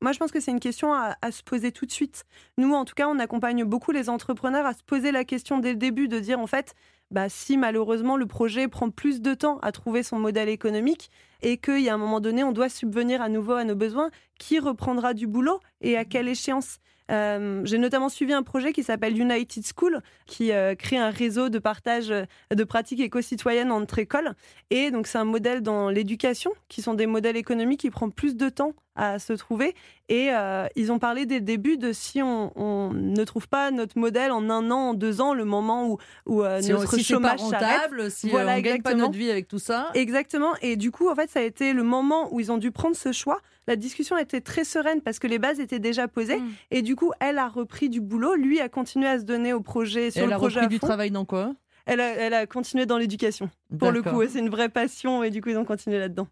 Moi, 0.00 0.12
je 0.12 0.18
pense 0.18 0.30
que 0.30 0.38
c'est 0.38 0.52
une 0.52 0.60
question 0.60 0.94
à, 0.94 1.16
à, 1.22 1.32
se 1.32 1.42
poser 1.42 1.72
tout 1.72 1.84
de 1.84 1.90
suite. 1.90 2.24
Nous, 2.56 2.72
en 2.72 2.84
tout 2.84 2.94
cas, 2.94 3.08
on 3.08 3.18
accompagne 3.18 3.64
beaucoup 3.64 3.90
les 3.90 4.08
entrepreneurs 4.08 4.64
à 4.64 4.74
se 4.74 4.84
poser 4.84 5.10
la 5.10 5.24
question 5.24 5.58
dès 5.58 5.70
le 5.70 5.78
début 5.78 6.06
de 6.06 6.20
dire, 6.20 6.38
en 6.38 6.46
fait, 6.46 6.74
bah, 7.10 7.28
si 7.28 7.56
malheureusement 7.56 8.16
le 8.16 8.26
projet 8.26 8.68
prend 8.68 8.90
plus 8.90 9.20
de 9.20 9.34
temps 9.34 9.58
à 9.60 9.72
trouver 9.72 10.02
son 10.02 10.18
modèle 10.18 10.48
économique 10.48 11.10
et 11.42 11.56
qu'il 11.58 11.80
y 11.80 11.88
a 11.88 11.94
un 11.94 11.98
moment 11.98 12.20
donné, 12.20 12.44
on 12.44 12.52
doit 12.52 12.68
subvenir 12.68 13.22
à 13.22 13.28
nouveau 13.28 13.52
à 13.52 13.64
nos 13.64 13.76
besoins, 13.76 14.10
qui 14.38 14.58
reprendra 14.58 15.14
du 15.14 15.26
boulot 15.26 15.60
et 15.80 15.96
à 15.96 16.04
quelle 16.04 16.28
échéance? 16.28 16.78
Euh, 17.10 17.62
j'ai 17.64 17.78
notamment 17.78 18.08
suivi 18.08 18.32
un 18.32 18.42
projet 18.42 18.72
qui 18.72 18.82
s'appelle 18.82 19.18
United 19.18 19.64
School, 19.76 20.00
qui 20.26 20.52
euh, 20.52 20.74
crée 20.74 20.98
un 20.98 21.10
réseau 21.10 21.48
de 21.48 21.58
partage 21.58 22.10
euh, 22.10 22.24
de 22.54 22.64
pratiques 22.64 23.00
éco-citoyennes 23.00 23.72
entre 23.72 23.98
écoles. 23.98 24.34
Et 24.70 24.90
donc, 24.90 25.06
c'est 25.06 25.18
un 25.18 25.24
modèle 25.24 25.62
dans 25.62 25.88
l'éducation, 25.88 26.52
qui 26.68 26.82
sont 26.82 26.94
des 26.94 27.06
modèles 27.06 27.36
économiques 27.36 27.80
qui 27.80 27.90
prennent 27.90 28.12
plus 28.12 28.36
de 28.36 28.48
temps 28.48 28.74
à 28.98 29.18
se 29.18 29.32
trouver. 29.32 29.74
Et 30.10 30.30
euh, 30.32 30.66
ils 30.76 30.90
ont 30.90 30.98
parlé 30.98 31.24
dès 31.24 31.36
le 31.36 31.44
début 31.44 31.78
de 31.78 31.92
si 31.92 32.20
on, 32.20 32.92
ne 32.92 33.24
trouve 33.24 33.48
pas 33.48 33.70
notre 33.70 33.96
modèle 33.98 34.32
en 34.32 34.50
un 34.50 34.70
an, 34.70 34.90
en 34.90 34.94
deux 34.94 35.20
ans, 35.20 35.32
le 35.32 35.44
moment 35.44 35.88
où, 35.88 35.98
où 36.26 36.42
euh, 36.42 36.60
si 36.60 36.70
notre 36.70 36.98
chômage 36.98 37.40
s'arrête. 37.40 38.10
Si 38.10 38.28
voilà, 38.28 38.56
on 38.56 38.60
gagne 38.60 38.82
pas 38.82 38.94
notre 38.94 39.16
vie 39.16 39.30
avec 39.30 39.48
tout 39.48 39.58
ça. 39.58 39.90
Exactement. 39.94 40.54
Et 40.60 40.76
du 40.76 40.90
coup, 40.90 41.08
en 41.08 41.14
fait, 41.14 41.30
ça 41.30 41.40
a 41.40 41.44
été 41.44 41.72
le 41.72 41.84
moment 41.84 42.32
où 42.34 42.40
ils 42.40 42.50
ont 42.50 42.58
dû 42.58 42.72
prendre 42.72 42.96
ce 42.96 43.12
choix. 43.12 43.40
La 43.68 43.76
discussion 43.76 44.16
était 44.16 44.40
très 44.40 44.64
sereine 44.64 45.02
parce 45.02 45.18
que 45.18 45.26
les 45.26 45.38
bases 45.38 45.60
étaient 45.60 45.78
déjà 45.78 46.08
posées. 46.08 46.38
Mm. 46.38 46.52
Et 46.70 46.82
du 46.82 46.96
coup, 46.96 47.12
elle 47.20 47.36
a 47.38 47.48
repris 47.48 47.90
du 47.90 48.00
boulot. 48.00 48.34
Lui 48.34 48.60
a 48.60 48.70
continué 48.70 49.06
à 49.06 49.18
se 49.18 49.24
donner 49.24 49.52
au 49.52 49.60
projet 49.60 50.10
sur 50.10 50.22
elle 50.22 50.30
le 50.30 50.34
a 50.34 50.38
repris 50.38 50.68
du 50.68 50.80
travail 50.80 51.10
dans 51.10 51.26
quoi? 51.26 51.54
Elle 51.84 52.00
a, 52.34 52.46
continué 52.46 52.84
dans 52.84 52.98
l'éducation. 52.98 53.48
Pour 53.78 53.90
le 53.90 54.02
coup, 54.02 54.22
c'est 54.28 54.40
une 54.40 54.50
vraie 54.50 54.68
passion 54.68 55.22
et 55.22 55.30
du 55.30 55.40
coup, 55.40 55.48
ils 55.48 55.56
ont 55.56 55.64
continué 55.64 55.98
là-dedans. 55.98 56.28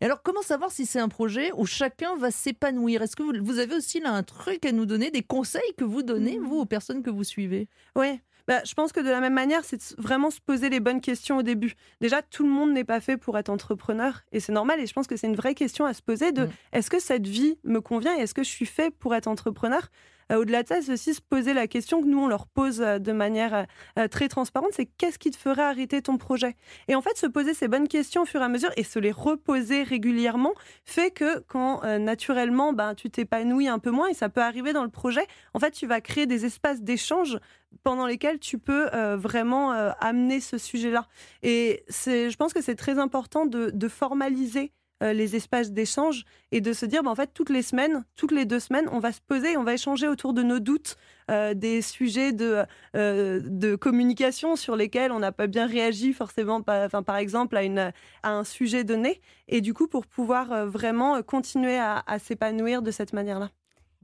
Et 0.00 0.04
alors, 0.04 0.22
comment 0.22 0.42
savoir 0.42 0.72
si 0.72 0.86
c'est 0.86 0.98
un 0.98 1.08
projet 1.08 1.52
où 1.56 1.66
chacun 1.66 2.16
va 2.16 2.32
s'épanouir? 2.32 3.00
Est-ce 3.02 3.14
que 3.14 3.22
vous, 3.22 3.58
avez 3.58 3.76
aussi 3.76 4.00
là 4.00 4.12
un 4.12 4.24
truc 4.24 4.66
à 4.66 4.72
nous 4.72 4.86
donner, 4.86 5.12
des 5.12 5.22
conseils 5.22 5.62
que 5.78 5.84
vous 5.84 6.02
donnez, 6.02 6.38
mmh. 6.38 6.44
vous, 6.44 6.56
aux 6.58 6.66
personnes 6.66 7.04
que 7.04 7.10
vous 7.10 7.22
suivez? 7.22 7.68
Oui. 7.94 8.20
Bah, 8.48 8.60
je 8.64 8.74
pense 8.74 8.92
que 8.92 9.00
de 9.00 9.08
la 9.08 9.20
même 9.20 9.34
manière, 9.34 9.64
c'est 9.64 9.94
vraiment 9.98 10.30
se 10.30 10.40
poser 10.40 10.68
les 10.68 10.80
bonnes 10.80 11.00
questions 11.00 11.38
au 11.38 11.42
début. 11.42 11.74
Déjà, 12.00 12.22
tout 12.22 12.42
le 12.42 12.50
monde 12.50 12.72
n'est 12.72 12.84
pas 12.84 13.00
fait 13.00 13.16
pour 13.16 13.38
être 13.38 13.50
entrepreneur 13.50 14.22
et 14.32 14.40
c'est 14.40 14.52
normal. 14.52 14.80
Et 14.80 14.86
je 14.86 14.92
pense 14.92 15.06
que 15.06 15.16
c'est 15.16 15.26
une 15.26 15.36
vraie 15.36 15.54
question 15.54 15.84
à 15.84 15.94
se 15.94 16.02
poser 16.02 16.32
de 16.32 16.44
mmh. 16.44 16.50
est-ce 16.72 16.90
que 16.90 17.00
cette 17.00 17.26
vie 17.26 17.58
me 17.64 17.80
convient 17.80 18.16
et 18.18 18.22
est-ce 18.22 18.34
que 18.34 18.42
je 18.42 18.50
suis 18.50 18.66
fait 18.66 18.90
pour 18.90 19.14
être 19.14 19.28
entrepreneur? 19.28 19.88
Au-delà 20.30 20.62
de 20.62 20.68
ça, 20.68 20.80
c'est 20.82 20.92
aussi 20.92 21.14
se 21.14 21.20
poser 21.20 21.54
la 21.54 21.66
question 21.66 22.02
que 22.02 22.06
nous, 22.06 22.18
on 22.18 22.28
leur 22.28 22.46
pose 22.46 22.80
euh, 22.80 22.98
de 22.98 23.12
manière 23.12 23.66
euh, 23.98 24.08
très 24.08 24.28
transparente, 24.28 24.70
c'est 24.72 24.86
qu'est-ce 24.86 25.18
qui 25.18 25.30
te 25.30 25.36
ferait 25.36 25.62
arrêter 25.62 26.02
ton 26.02 26.16
projet? 26.18 26.56
Et 26.88 26.94
en 26.94 27.02
fait, 27.02 27.16
se 27.16 27.26
poser 27.26 27.54
ces 27.54 27.68
bonnes 27.68 27.88
questions 27.88 28.22
au 28.22 28.24
fur 28.26 28.40
et 28.40 28.44
à 28.44 28.48
mesure 28.48 28.70
et 28.76 28.84
se 28.84 28.98
les 28.98 29.12
reposer 29.12 29.82
régulièrement 29.82 30.52
fait 30.84 31.10
que 31.10 31.40
quand 31.40 31.82
naturellement, 31.98 32.72
ben, 32.72 32.94
tu 32.94 33.10
t'épanouis 33.10 33.68
un 33.68 33.78
peu 33.78 33.90
moins, 33.90 34.08
et 34.08 34.14
ça 34.14 34.28
peut 34.28 34.42
arriver 34.42 34.72
dans 34.72 34.84
le 34.84 34.90
projet, 34.90 35.26
en 35.54 35.58
fait, 35.58 35.70
tu 35.70 35.86
vas 35.86 36.00
créer 36.00 36.26
des 36.26 36.44
espaces 36.44 36.82
d'échange 36.82 37.38
pendant 37.82 38.06
lesquels 38.06 38.38
tu 38.38 38.58
peux 38.58 38.88
vraiment 39.16 39.70
amener 39.70 40.40
ce 40.40 40.58
sujet-là. 40.58 41.06
Et 41.42 41.84
je 41.88 42.36
pense 42.36 42.52
que 42.52 42.62
c'est 42.62 42.74
très 42.74 42.98
important 42.98 43.46
de 43.46 43.88
formaliser 43.88 44.72
euh, 45.02 45.12
les 45.12 45.36
espaces 45.36 45.72
d'échange 45.72 46.24
et 46.52 46.60
de 46.60 46.72
se 46.72 46.86
dire, 46.86 47.02
bah, 47.02 47.10
en 47.10 47.14
fait, 47.14 47.30
toutes 47.34 47.50
les 47.50 47.62
semaines, 47.62 48.04
toutes 48.16 48.32
les 48.32 48.44
deux 48.44 48.60
semaines, 48.60 48.88
on 48.92 49.00
va 49.00 49.12
se 49.12 49.20
poser, 49.20 49.56
on 49.56 49.64
va 49.64 49.74
échanger 49.74 50.08
autour 50.08 50.32
de 50.32 50.42
nos 50.42 50.60
doutes, 50.60 50.96
euh, 51.30 51.54
des 51.54 51.82
sujets 51.82 52.32
de, 52.32 52.64
euh, 52.96 53.40
de 53.44 53.74
communication 53.74 54.56
sur 54.56 54.76
lesquels 54.76 55.12
on 55.12 55.18
n'a 55.18 55.32
pas 55.32 55.46
bien 55.46 55.66
réagi 55.66 56.12
forcément, 56.12 56.62
par 56.62 57.16
exemple, 57.16 57.56
à, 57.56 57.92
un 58.22 58.44
sujet 58.44 58.84
donné. 58.84 59.20
Et 59.48 59.60
du 59.60 59.74
coup, 59.74 59.88
pour 59.88 60.06
pouvoir 60.06 60.66
vraiment 60.66 61.22
continuer 61.22 61.78
à 61.78 62.18
s'épanouir 62.18 62.82
de 62.82 62.90
cette 62.90 63.12
manière-là. 63.12 63.50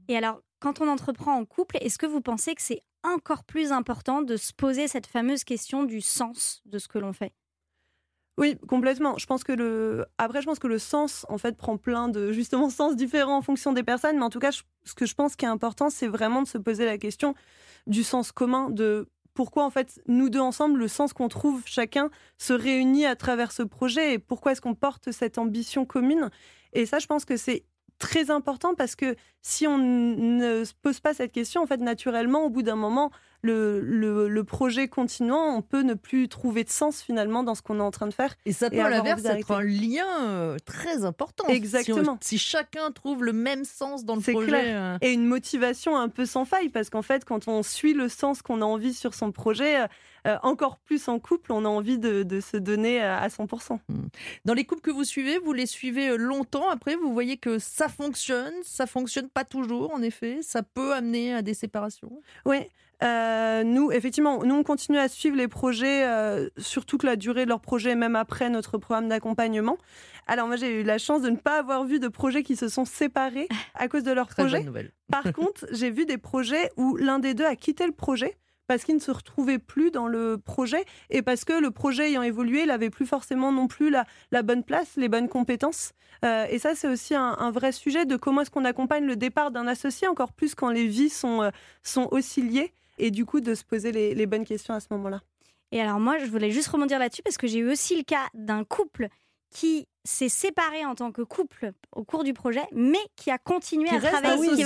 Et 0.07 0.17
alors, 0.17 0.41
quand 0.59 0.81
on 0.81 0.89
entreprend 0.89 1.33
en 1.35 1.45
couple, 1.45 1.77
est-ce 1.81 1.97
que 1.97 2.05
vous 2.05 2.21
pensez 2.21 2.55
que 2.55 2.61
c'est 2.61 2.83
encore 3.03 3.43
plus 3.43 3.71
important 3.71 4.21
de 4.21 4.35
se 4.35 4.53
poser 4.53 4.87
cette 4.87 5.07
fameuse 5.07 5.43
question 5.43 5.83
du 5.83 6.01
sens 6.01 6.61
de 6.65 6.79
ce 6.79 6.87
que 6.87 6.99
l'on 6.99 7.13
fait? 7.13 7.31
Oui, 8.39 8.57
complètement. 8.69 9.17
Je 9.17 9.25
pense 9.25 9.43
que 9.43 9.51
le 9.51 10.05
après, 10.17 10.41
je 10.41 10.45
pense 10.45 10.59
que 10.59 10.67
le 10.67 10.79
sens 10.79 11.25
en 11.27 11.37
fait 11.37 11.57
prend 11.57 11.75
plein 11.75 12.07
de 12.07 12.31
justement 12.31 12.69
sens 12.69 12.95
différents 12.95 13.35
en 13.35 13.41
fonction 13.41 13.73
des 13.73 13.83
personnes. 13.83 14.17
Mais 14.17 14.23
en 14.23 14.29
tout 14.29 14.39
cas, 14.39 14.51
ce 14.51 14.93
que 14.93 15.05
je 15.05 15.13
pense 15.13 15.35
qui 15.35 15.43
est 15.43 15.49
important, 15.49 15.89
c'est 15.89 16.07
vraiment 16.07 16.41
de 16.41 16.47
se 16.47 16.57
poser 16.57 16.85
la 16.85 16.97
question 16.97 17.35
du 17.85 18.01
sens 18.01 18.31
commun, 18.31 18.69
de 18.69 19.09
pourquoi 19.33 19.65
en 19.65 19.69
fait 19.69 20.01
nous 20.07 20.29
deux 20.29 20.39
ensemble, 20.39 20.79
le 20.79 20.87
sens 20.87 21.11
qu'on 21.11 21.27
trouve 21.27 21.63
chacun 21.65 22.09
se 22.37 22.53
réunit 22.53 23.05
à 23.05 23.17
travers 23.17 23.51
ce 23.51 23.61
projet 23.61 24.13
et 24.13 24.19
pourquoi 24.19 24.53
est-ce 24.53 24.61
qu'on 24.61 24.73
porte 24.73 25.11
cette 25.11 25.37
ambition 25.37 25.85
commune. 25.85 26.29
Et 26.71 26.85
ça, 26.85 26.99
je 26.99 27.07
pense 27.07 27.25
que 27.25 27.35
c'est 27.35 27.65
très 27.97 28.31
important 28.31 28.73
parce 28.73 28.95
que 28.95 29.17
si 29.41 29.67
on 29.67 29.77
ne 29.77 30.63
se 30.63 30.73
pose 30.81 31.01
pas 31.01 31.13
cette 31.13 31.33
question, 31.33 31.61
en 31.61 31.67
fait, 31.67 31.81
naturellement, 31.81 32.45
au 32.45 32.49
bout 32.49 32.63
d'un 32.63 32.77
moment, 32.77 33.11
le, 33.41 34.27
le, 34.27 34.43
projet 34.43 34.87
continuant, 34.87 35.55
on 35.55 35.61
peut 35.61 35.81
ne 35.81 35.93
plus 35.93 36.27
trouver 36.27 36.63
de 36.63 36.69
sens 36.69 37.01
finalement 37.01 37.43
dans 37.43 37.55
ce 37.55 37.61
qu'on 37.61 37.79
est 37.79 37.83
en 37.83 37.91
train 37.91 38.07
de 38.07 38.13
faire. 38.13 38.35
Et 38.45 38.51
ça 38.51 38.69
peut 38.69 38.79
à 38.79 38.89
l'inverse 38.89 39.23
être 39.25 39.51
un 39.51 39.63
lien 39.63 40.27
euh, 40.27 40.57
très 40.65 41.05
important. 41.05 41.47
Exactement. 41.47 42.17
Si, 42.21 42.37
chacun 42.37 42.91
trouve 42.91 43.23
le 43.23 43.33
même 43.33 43.63
sens 43.63 44.03
dans 44.05 44.15
le 44.15 44.21
projet. 44.21 44.47
Clair. 44.47 44.77
Euh. 44.77 44.97
Et 45.01 45.13
une 45.13 45.25
motivation 45.25 45.97
un 45.97 46.09
peu 46.09 46.25
sans 46.25 46.45
faille, 46.45 46.69
parce 46.69 46.89
qu'en 46.89 47.01
fait, 47.01 47.25
quand 47.25 47.47
on 47.47 47.63
suit 47.63 47.93
le 47.93 48.09
sens 48.09 48.41
qu'on 48.41 48.61
a 48.61 48.65
envie 48.65 48.93
sur 48.93 49.13
son 49.13 49.31
projet, 49.31 49.85
euh, 50.27 50.37
encore 50.43 50.77
plus 50.77 51.07
en 51.07 51.19
couple, 51.19 51.53
on 51.53 51.63
a 51.63 51.69
envie 51.69 51.97
de, 51.97 52.23
de 52.23 52.41
se 52.41 52.57
donner 52.57 53.01
à 53.01 53.27
100%. 53.27 53.79
Hmm. 53.87 54.07
Dans 54.45 54.53
les 54.53 54.65
couples 54.65 54.81
que 54.81 54.91
vous 54.91 55.05
suivez, 55.05 55.37
vous 55.37 55.53
les 55.53 55.65
suivez 55.65 56.17
longtemps 56.17 56.69
après, 56.69 56.95
vous 56.95 57.13
voyez 57.13 57.37
que 57.37 57.59
ça 57.59 57.87
fonctionne, 57.87 58.53
ça 58.63 58.85
fonctionne 58.85 59.29
pas 59.29 59.45
toujours 59.45 59.93
en 59.93 60.01
effet, 60.01 60.39
ça 60.41 60.63
peut 60.63 60.93
amener 60.93 61.33
à 61.33 61.41
des 61.41 61.53
séparations. 61.53 62.21
Oui, 62.45 62.67
euh, 63.01 63.63
nous, 63.63 63.91
effectivement, 63.91 64.43
nous, 64.43 64.55
on 64.55 64.63
continue 64.63 64.97
à 64.97 65.07
suivre 65.07 65.37
les 65.37 65.47
projets 65.47 66.05
euh, 66.05 66.49
sur 66.57 66.85
toute 66.85 67.03
la 67.03 67.15
durée 67.15 67.45
de 67.45 67.49
leur 67.49 67.61
projet, 67.61 67.95
même 67.95 68.15
après 68.15 68.49
notre 68.49 68.77
programme 68.77 69.07
d'accompagnement. 69.07 69.77
Alors, 70.27 70.47
moi, 70.47 70.57
j'ai 70.57 70.81
eu 70.81 70.83
la 70.83 70.97
chance 70.97 71.21
de 71.21 71.29
ne 71.29 71.37
pas 71.37 71.59
avoir 71.59 71.85
vu 71.85 71.99
de 71.99 72.07
projets 72.07 72.43
qui 72.43 72.55
se 72.55 72.67
sont 72.67 72.85
séparés 72.85 73.47
à 73.73 73.87
cause 73.87 74.03
de 74.03 74.11
leur 74.11 74.27
projet. 74.27 74.65
Par 75.11 75.23
contre, 75.33 75.65
j'ai 75.71 75.89
vu 75.89 76.05
des 76.05 76.17
projets 76.17 76.69
où 76.77 76.97
l'un 76.97 77.19
des 77.19 77.33
deux 77.33 77.45
a 77.45 77.55
quitté 77.55 77.85
le 77.85 77.93
projet 77.93 78.37
parce 78.67 78.83
qu'il 78.83 78.93
ne 78.93 78.99
se 78.99 79.09
retrouvait 79.09 79.57
plus 79.57 79.89
dans 79.89 80.07
le 80.07 80.37
projet 80.37 80.85
et 81.09 81.23
parce 81.23 81.43
que 81.43 81.53
le 81.53 81.71
projet 81.71 82.11
ayant 82.11 82.21
évolué, 82.21 82.61
il 82.61 82.67
n'avait 82.67 82.91
plus 82.91 83.07
forcément 83.07 83.51
non 83.51 83.67
plus 83.67 83.89
la, 83.89 84.05
la, 84.31 84.43
bonne 84.43 84.63
place, 84.63 84.95
les 84.95 85.09
bonnes 85.09 85.27
compétences. 85.27 85.93
Euh, 86.23 86.45
et 86.51 86.59
ça, 86.59 86.75
c'est 86.75 86.87
aussi 86.87 87.15
un, 87.15 87.49
vrai 87.49 87.71
sujet 87.71 88.05
de 88.05 88.15
comment 88.15 88.41
est-ce 88.41 88.51
qu'on 88.51 88.65
accompagne 88.65 89.05
le 89.05 89.15
départ 89.15 89.49
d'un 89.49 89.65
associé, 89.65 90.07
encore 90.07 90.33
plus 90.33 90.53
quand 90.53 90.69
les 90.69 90.85
vies 90.85 91.09
sont, 91.09 91.49
sont 91.81 92.09
aussi 92.11 92.43
liées 92.43 92.71
et 92.99 93.11
du 93.11 93.25
coup 93.25 93.41
de 93.41 93.55
se 93.55 93.63
poser 93.63 93.91
les, 93.91 94.25
bonnes 94.25 94.45
questions 94.45 94.73
à 94.73 94.79
ce 94.79 94.87
moment-là. 94.91 95.21
Et 95.71 95.81
alors 95.81 95.99
moi, 95.99 96.17
je 96.17 96.25
voulais 96.25 96.51
juste 96.51 96.67
rebondir 96.67 96.99
là-dessus 96.99 97.21
parce 97.23 97.37
que 97.37 97.47
j'ai 97.47 97.59
eu 97.59 97.71
aussi 97.71 97.95
le 97.95 98.03
cas 98.03 98.27
d'un 98.33 98.63
couple 98.63 99.07
qui 99.49 99.87
s'est 100.03 100.29
séparé 100.29 100.85
en 100.85 100.95
tant 100.95 101.11
que 101.11 101.21
couple 101.21 101.71
au 101.91 102.03
cours 102.03 102.23
du 102.23 102.33
projet, 102.33 102.63
mais 102.71 102.99
qui 103.15 103.31
a 103.31 103.37
continué 103.37 103.89
à 103.89 103.99
travailler, 103.99 104.49
qui, 104.49 104.63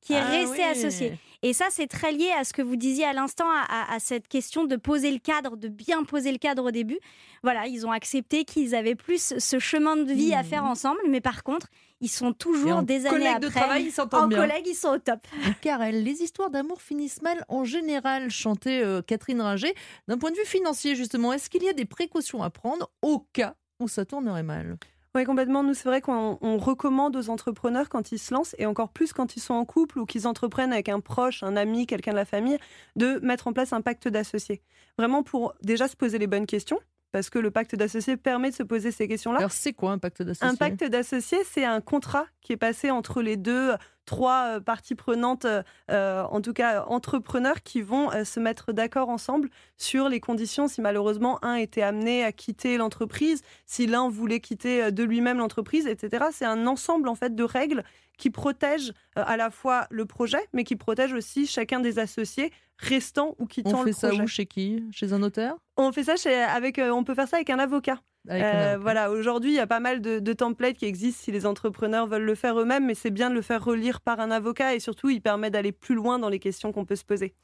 qui 0.00 0.12
est 0.12 0.16
ah 0.16 0.28
resté 0.28 0.62
associé. 0.64 1.18
Et 1.42 1.52
ça, 1.52 1.66
c'est 1.70 1.86
très 1.86 2.12
lié 2.12 2.30
à 2.36 2.44
ce 2.44 2.52
que 2.52 2.62
vous 2.62 2.76
disiez 2.76 3.04
à 3.04 3.12
l'instant, 3.12 3.46
à, 3.48 3.98
cette 4.00 4.26
question 4.26 4.64
de 4.64 4.76
poser 4.76 5.12
le 5.12 5.18
cadre, 5.18 5.56
de 5.56 5.68
bien 5.68 6.02
poser 6.02 6.32
le 6.32 6.38
cadre 6.38 6.64
au 6.64 6.70
début. 6.70 6.98
Voilà, 7.42 7.66
ils 7.68 7.86
ont 7.86 7.92
accepté 7.92 8.44
qu'ils 8.44 8.74
avaient 8.74 8.96
plus 8.96 9.34
ce 9.38 9.58
chemin 9.58 9.96
de 9.96 10.12
vie 10.12 10.34
à 10.34 10.42
faire 10.42 10.64
mmh. 10.64 10.70
ensemble, 10.70 11.00
mais 11.08 11.20
par 11.20 11.44
contre, 11.44 11.68
ils 12.00 12.08
sont 12.08 12.32
toujours 12.32 12.82
des 12.82 13.06
années 13.06 13.28
après. 13.28 13.40
de 13.40 13.48
travail, 13.48 13.84
ils 13.84 13.92
s'entendent 13.92 14.24
en 14.24 14.28
bien. 14.28 14.38
collègues, 14.38 14.66
ils 14.66 14.74
sont 14.74 14.90
au 14.90 14.98
top. 14.98 15.20
Karel, 15.62 16.02
les 16.02 16.22
histoires 16.22 16.50
d'amour 16.50 16.80
finissent 16.80 17.22
mal 17.22 17.44
en 17.48 17.64
général, 17.64 18.30
chantait 18.30 18.82
euh, 18.84 19.02
Catherine 19.02 19.40
Ringer. 19.40 19.74
D'un 20.06 20.18
point 20.18 20.30
de 20.30 20.36
vue 20.36 20.44
financier, 20.44 20.94
justement, 20.94 21.32
est-ce 21.32 21.50
qu'il 21.50 21.62
y 21.62 21.68
a 21.68 21.72
des 21.72 21.84
précautions 21.84 22.42
à 22.42 22.50
prendre 22.50 22.90
au 23.02 23.26
cas 23.32 23.54
où 23.80 23.88
ça 23.88 24.04
tournerait 24.04 24.42
mal? 24.42 24.78
Oui, 25.14 25.24
complètement. 25.24 25.62
Nous, 25.64 25.74
c'est 25.74 25.88
vrai 25.88 26.00
qu'on 26.00 26.58
recommande 26.58 27.16
aux 27.16 27.30
entrepreneurs 27.30 27.88
quand 27.88 28.12
ils 28.12 28.18
se 28.18 28.32
lancent, 28.32 28.54
et 28.58 28.66
encore 28.66 28.90
plus 28.90 29.12
quand 29.12 29.36
ils 29.36 29.40
sont 29.40 29.54
en 29.54 29.64
couple 29.64 29.98
ou 29.98 30.06
qu'ils 30.06 30.28
entreprennent 30.28 30.72
avec 30.72 30.88
un 30.88 31.00
proche, 31.00 31.42
un 31.42 31.56
ami, 31.56 31.86
quelqu'un 31.86 32.12
de 32.12 32.16
la 32.16 32.24
famille, 32.24 32.58
de 32.94 33.18
mettre 33.22 33.48
en 33.48 33.52
place 33.52 33.72
un 33.72 33.80
pacte 33.80 34.06
d'associés. 34.06 34.62
Vraiment 34.98 35.22
pour 35.22 35.54
déjà 35.62 35.88
se 35.88 35.96
poser 35.96 36.18
les 36.18 36.26
bonnes 36.26 36.46
questions 36.46 36.78
parce 37.12 37.30
que 37.30 37.38
le 37.38 37.50
pacte 37.50 37.74
d'associés 37.74 38.16
permet 38.16 38.50
de 38.50 38.54
se 38.54 38.62
poser 38.62 38.90
ces 38.90 39.08
questions-là. 39.08 39.38
Alors, 39.38 39.52
c'est 39.52 39.72
quoi 39.72 39.92
un 39.92 39.98
pacte 39.98 40.22
d'associés? 40.22 40.46
Un 40.46 40.54
pacte 40.54 40.84
d'associés, 40.84 41.38
c'est 41.44 41.64
un 41.64 41.80
contrat 41.80 42.26
qui 42.40 42.52
est 42.52 42.58
passé 42.58 42.90
entre 42.90 43.22
les 43.22 43.36
deux, 43.36 43.72
trois 44.08 44.56
euh, 44.56 44.60
parties 44.60 44.94
prenantes, 44.94 45.44
euh, 45.44 45.62
euh, 45.90 46.24
en 46.24 46.40
tout 46.40 46.54
cas 46.54 46.84
entrepreneurs, 46.86 47.62
qui 47.62 47.82
vont 47.82 48.10
se 48.24 48.40
mettre 48.40 48.72
d'accord 48.72 49.10
ensemble 49.10 49.50
sur 49.76 50.08
les 50.08 50.18
conditions 50.18 50.66
si 50.66 50.80
malheureusement 50.80 51.38
un 51.44 51.54
était 51.54 51.82
amené 51.82 52.24
à 52.24 52.32
quitter 52.32 52.78
l'entreprise, 52.78 53.42
si 53.66 53.86
l'un 53.86 54.08
voulait 54.08 54.40
quitter 54.40 54.90
de 54.90 55.04
lui-même 55.04 55.38
l'entreprise, 55.38 55.86
etc. 55.86 56.26
C'est 56.32 56.46
un 56.46 56.66
ensemble 56.66 57.08
en 57.08 57.14
fait 57.14 57.34
de 57.34 57.44
règles 57.44 57.84
qui 58.16 58.30
protègent 58.30 58.92
à 59.14 59.36
la 59.36 59.50
fois 59.50 59.86
le 59.90 60.06
projet, 60.06 60.40
mais 60.52 60.64
qui 60.64 60.74
protègent 60.74 61.12
aussi 61.12 61.46
chacun 61.46 61.80
des 61.80 61.98
associés 61.98 62.50
restant 62.78 63.34
ou 63.38 63.46
quittant 63.46 63.82
le 63.84 63.90
projet. 63.92 64.06
On 64.06 64.10
fait 64.10 64.16
ça 64.16 64.22
où 64.24 64.26
Chez 64.26 64.46
qui? 64.46 64.84
Chez 64.90 65.12
un 65.12 65.18
notaire? 65.18 65.54
On 65.76 65.92
fait 65.92 66.04
ça 66.04 66.16
chez, 66.16 66.34
avec, 66.34 66.80
on 66.82 67.04
peut 67.04 67.14
faire 67.14 67.28
ça 67.28 67.36
avec 67.36 67.50
un 67.50 67.58
avocat. 67.58 68.00
Euh, 68.30 68.78
voilà, 68.80 69.10
aujourd'hui, 69.10 69.50
il 69.50 69.54
y 69.54 69.60
a 69.60 69.66
pas 69.66 69.80
mal 69.80 70.00
de, 70.00 70.18
de, 70.18 70.32
templates 70.32 70.76
qui 70.76 70.84
existent 70.84 71.22
si 71.24 71.32
les 71.32 71.46
entrepreneurs 71.46 72.06
veulent 72.06 72.24
le 72.24 72.34
faire 72.34 72.58
eux-mêmes, 72.60 72.86
mais 72.86 72.94
c'est 72.94 73.10
bien 73.10 73.30
de 73.30 73.34
le 73.34 73.42
faire 73.42 73.64
relire 73.64 74.00
par 74.00 74.20
un 74.20 74.30
avocat 74.30 74.74
et 74.74 74.80
surtout, 74.80 75.08
il 75.08 75.20
permet 75.20 75.50
d'aller 75.50 75.72
plus 75.72 75.94
loin 75.94 76.18
dans 76.18 76.28
les 76.28 76.38
questions 76.38 76.72
qu'on 76.72 76.84
peut 76.84 76.96
se 76.96 77.04
poser. 77.04 77.34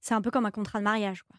C'est 0.00 0.14
un 0.14 0.20
peu 0.20 0.30
comme 0.30 0.46
un 0.46 0.50
contrat 0.50 0.78
de 0.78 0.84
mariage, 0.84 1.22
quoi. 1.22 1.36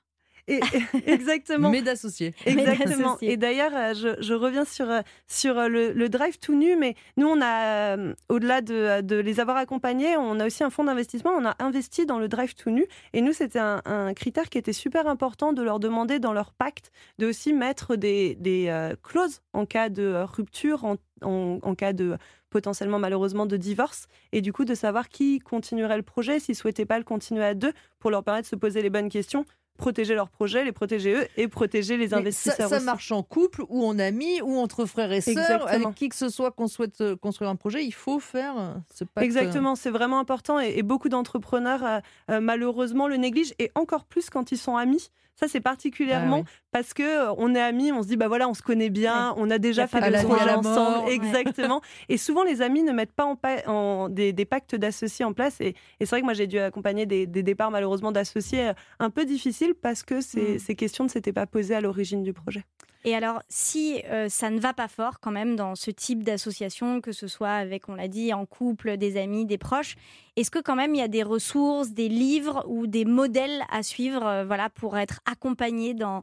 exactement. 1.06 1.70
Mais 1.70 1.82
d'associés. 1.82 2.34
Exactement. 2.46 3.18
Et 3.22 3.36
d'ailleurs, 3.36 3.72
euh, 3.76 3.94
je, 3.94 4.34
reviens 4.34 4.64
sur, 4.64 4.90
euh, 4.90 5.02
sur 5.28 5.58
euh, 5.58 5.68
le, 5.68 6.10
drive 6.10 6.40
tout 6.40 6.56
nu, 6.56 6.78
mais 6.78 6.96
nous, 7.18 7.28
on 7.28 7.42
a, 7.42 7.98
au-delà 8.30 8.62
de, 8.62 9.02
de, 9.02 9.18
les 9.18 9.40
avoir 9.40 9.58
accompagnés, 9.58 10.16
on 10.16 10.40
a 10.40 10.46
aussi 10.46 10.64
un 10.64 10.70
fonds 10.70 10.86
d'investissement, 10.86 11.32
on 11.32 11.46
a 11.46 11.56
investi 11.60 12.06
dans 12.06 12.18
le 12.18 12.30
drive 12.30 12.56
tout 12.56 12.70
nu. 12.70 12.86
Et 13.14 13.22
nous, 13.22 13.34
c'était 13.34 13.60
un, 13.60 14.14
critère 14.16 14.50
qui 14.50 14.58
était 14.58 14.74
super 14.74 15.08
important 15.08 15.52
de 15.52 15.62
leur 15.62 15.80
demander 15.80 16.20
dans 16.20 16.34
leur 16.34 16.54
pacte 16.54 16.92
de 17.20 17.28
aussi 17.28 17.52
mettre 17.54 17.96
des, 17.96 18.36
des 18.36 18.94
clauses 19.04 19.42
en 19.54 19.66
cas 19.66 19.90
de 19.90 20.24
rupture, 20.24 20.86
en, 20.86 20.96
en, 21.22 21.76
cas 21.76 21.94
de 21.94 22.18
potentiellement 22.50 23.00
malheureusement 23.00 23.46
de 23.46 23.58
divorce, 23.58 24.08
et 24.32 24.42
du 24.42 24.54
coup 24.54 24.64
de 24.64 24.76
savoir 24.76 25.10
qui 25.10 25.40
continuerait 25.40 25.98
le 25.98 26.04
projet, 26.04 26.40
s'ils 26.40 26.56
souhaitaient 26.56 26.86
pas 26.86 26.98
le 26.98 27.04
continuer 27.04 27.44
à 27.44 27.54
deux, 27.54 27.74
pour 28.00 28.12
leur 28.12 28.24
permettre 28.24 28.46
de 28.46 28.50
se 28.50 28.56
poser 28.56 28.82
les 28.82 28.90
bonnes 28.90 29.10
questions 29.10 29.46
protéger 29.78 30.16
leurs 30.16 30.30
projets, 30.30 30.66
les 30.66 30.72
protéger 30.72 31.14
eux 31.14 31.28
et 31.38 31.48
protéger 31.48 31.98
les 31.98 32.14
investisseurs. 32.14 32.70
Ça, 32.70 32.80
ça 32.80 32.84
marche 32.84 33.12
en 33.12 33.24
couple 33.24 33.64
ou 33.70 33.86
en 33.86 33.98
ami 34.00 34.42
ou 34.42 34.58
entre 34.58 34.86
frères 34.86 35.12
et 35.12 35.22
sœurs. 35.22 35.68
Avec 35.68 35.96
qui 35.96 36.10
que 36.10 36.16
ce 36.16 36.30
soit 36.30 36.52
qu'on 36.52 36.68
souhaite 36.68 37.02
euh, 37.02 37.16
construire 37.16 37.50
un 37.50 37.56
projet, 37.56 37.86
il 37.86 37.94
faut 37.94 38.20
faire 38.20 38.58
euh, 38.58 38.74
ce 38.94 39.04
pacte. 39.04 39.24
Exactement, 39.24 39.76
c'est 39.76 39.90
vraiment 39.90 40.20
important 40.20 40.60
et, 40.60 40.84
beaucoup 40.84 41.10
d'entrepreneurs 41.10 42.02
euh, 42.30 42.40
malheureusement 42.40 43.08
le 43.08 43.18
négligent 43.18 43.54
et 43.60 43.72
encore 43.76 44.06
plus 44.06 44.30
quand 44.30 44.52
ils 44.52 44.58
sont 44.58 44.76
amis. 44.76 45.10
Ça, 45.40 45.48
c'est 45.48 45.62
particulièrement 45.62 46.44
ah 46.46 46.50
parce 46.78 46.94
que 46.94 47.02
euh, 47.30 47.34
on 47.40 47.56
est 47.56 47.60
amis, 47.60 47.92
on 47.92 48.04
se 48.04 48.08
dit 48.08 48.18
bah 48.18 48.28
voilà, 48.28 48.48
on 48.48 48.54
se 48.54 48.62
connaît 48.62 48.92
bien, 48.92 49.34
on 49.38 49.50
a 49.50 49.58
déjà 49.58 49.88
fait 49.88 50.00
des 50.00 50.24
projets 50.24 50.52
ensemble, 50.52 51.10
exactement. 51.10 51.82
et 52.10 52.18
souvent, 52.18 52.44
les 52.44 52.62
amis 52.62 52.84
ne 52.84 52.92
mettent 52.92 53.14
pas 53.14 53.36
en, 53.66 54.10
des, 54.10 54.46
pactes 54.46 54.76
d'associés 54.76 55.26
en 55.26 55.34
place. 55.34 55.60
Et, 55.60 55.74
c'est 56.00 56.10
vrai 56.10 56.20
que 56.20 56.26
moi, 56.26 56.36
j'ai 56.36 56.46
dû 56.46 56.60
accompagner 56.60 57.08
des, 57.08 57.26
départs 57.26 57.72
malheureusement 57.72 58.12
d'associés 58.12 58.70
euh, 58.70 58.74
un 59.00 59.10
peu 59.10 59.26
difficiles 59.26 59.74
parce 59.74 60.04
que 60.04 60.22
ces, 60.22 60.56
mm. 60.56 60.60
ces 60.60 60.76
questions 60.76 61.04
ne 61.04 61.10
s'étaient 61.10 61.34
pas 61.34 61.48
posées 61.48 61.74
à 61.74 61.82
l'origine 61.82 62.22
du 62.22 62.34
projet. 62.34 62.64
Et 63.08 63.16
alors, 63.16 63.42
si 63.48 64.02
euh, 64.10 64.28
ça 64.28 64.50
ne 64.50 64.60
va 64.60 64.74
pas 64.74 64.90
fort 64.90 65.22
quand 65.22 65.32
même 65.32 65.56
dans 65.56 65.76
ce 65.76 65.92
type 65.92 66.24
d'association, 66.24 67.00
que 67.00 67.14
ce 67.14 67.30
soit 67.30 67.52
avec, 67.52 67.88
on 67.88 67.96
l'a 67.96 68.10
dit, 68.10 68.34
en 68.34 68.46
couple, 68.46 68.98
des 68.98 69.18
amis, 69.18 69.46
des 69.46 69.58
proches, 69.58 69.96
est-ce 70.36 70.52
que 70.52 70.60
quand 70.60 70.76
même 70.76 70.94
il 70.94 70.98
y 70.98 71.04
a 71.04 71.08
des 71.08 71.24
ressources, 71.24 71.92
des 71.92 72.10
livres 72.10 72.66
ou 72.68 72.86
des 72.86 73.06
modèles 73.06 73.64
à 73.72 73.82
suivre 73.82 74.26
euh, 74.26 74.46
voilà, 74.46 74.70
pour 74.70 74.98
être 74.98 75.22
accompagné 75.26 75.94
dans, 75.94 76.22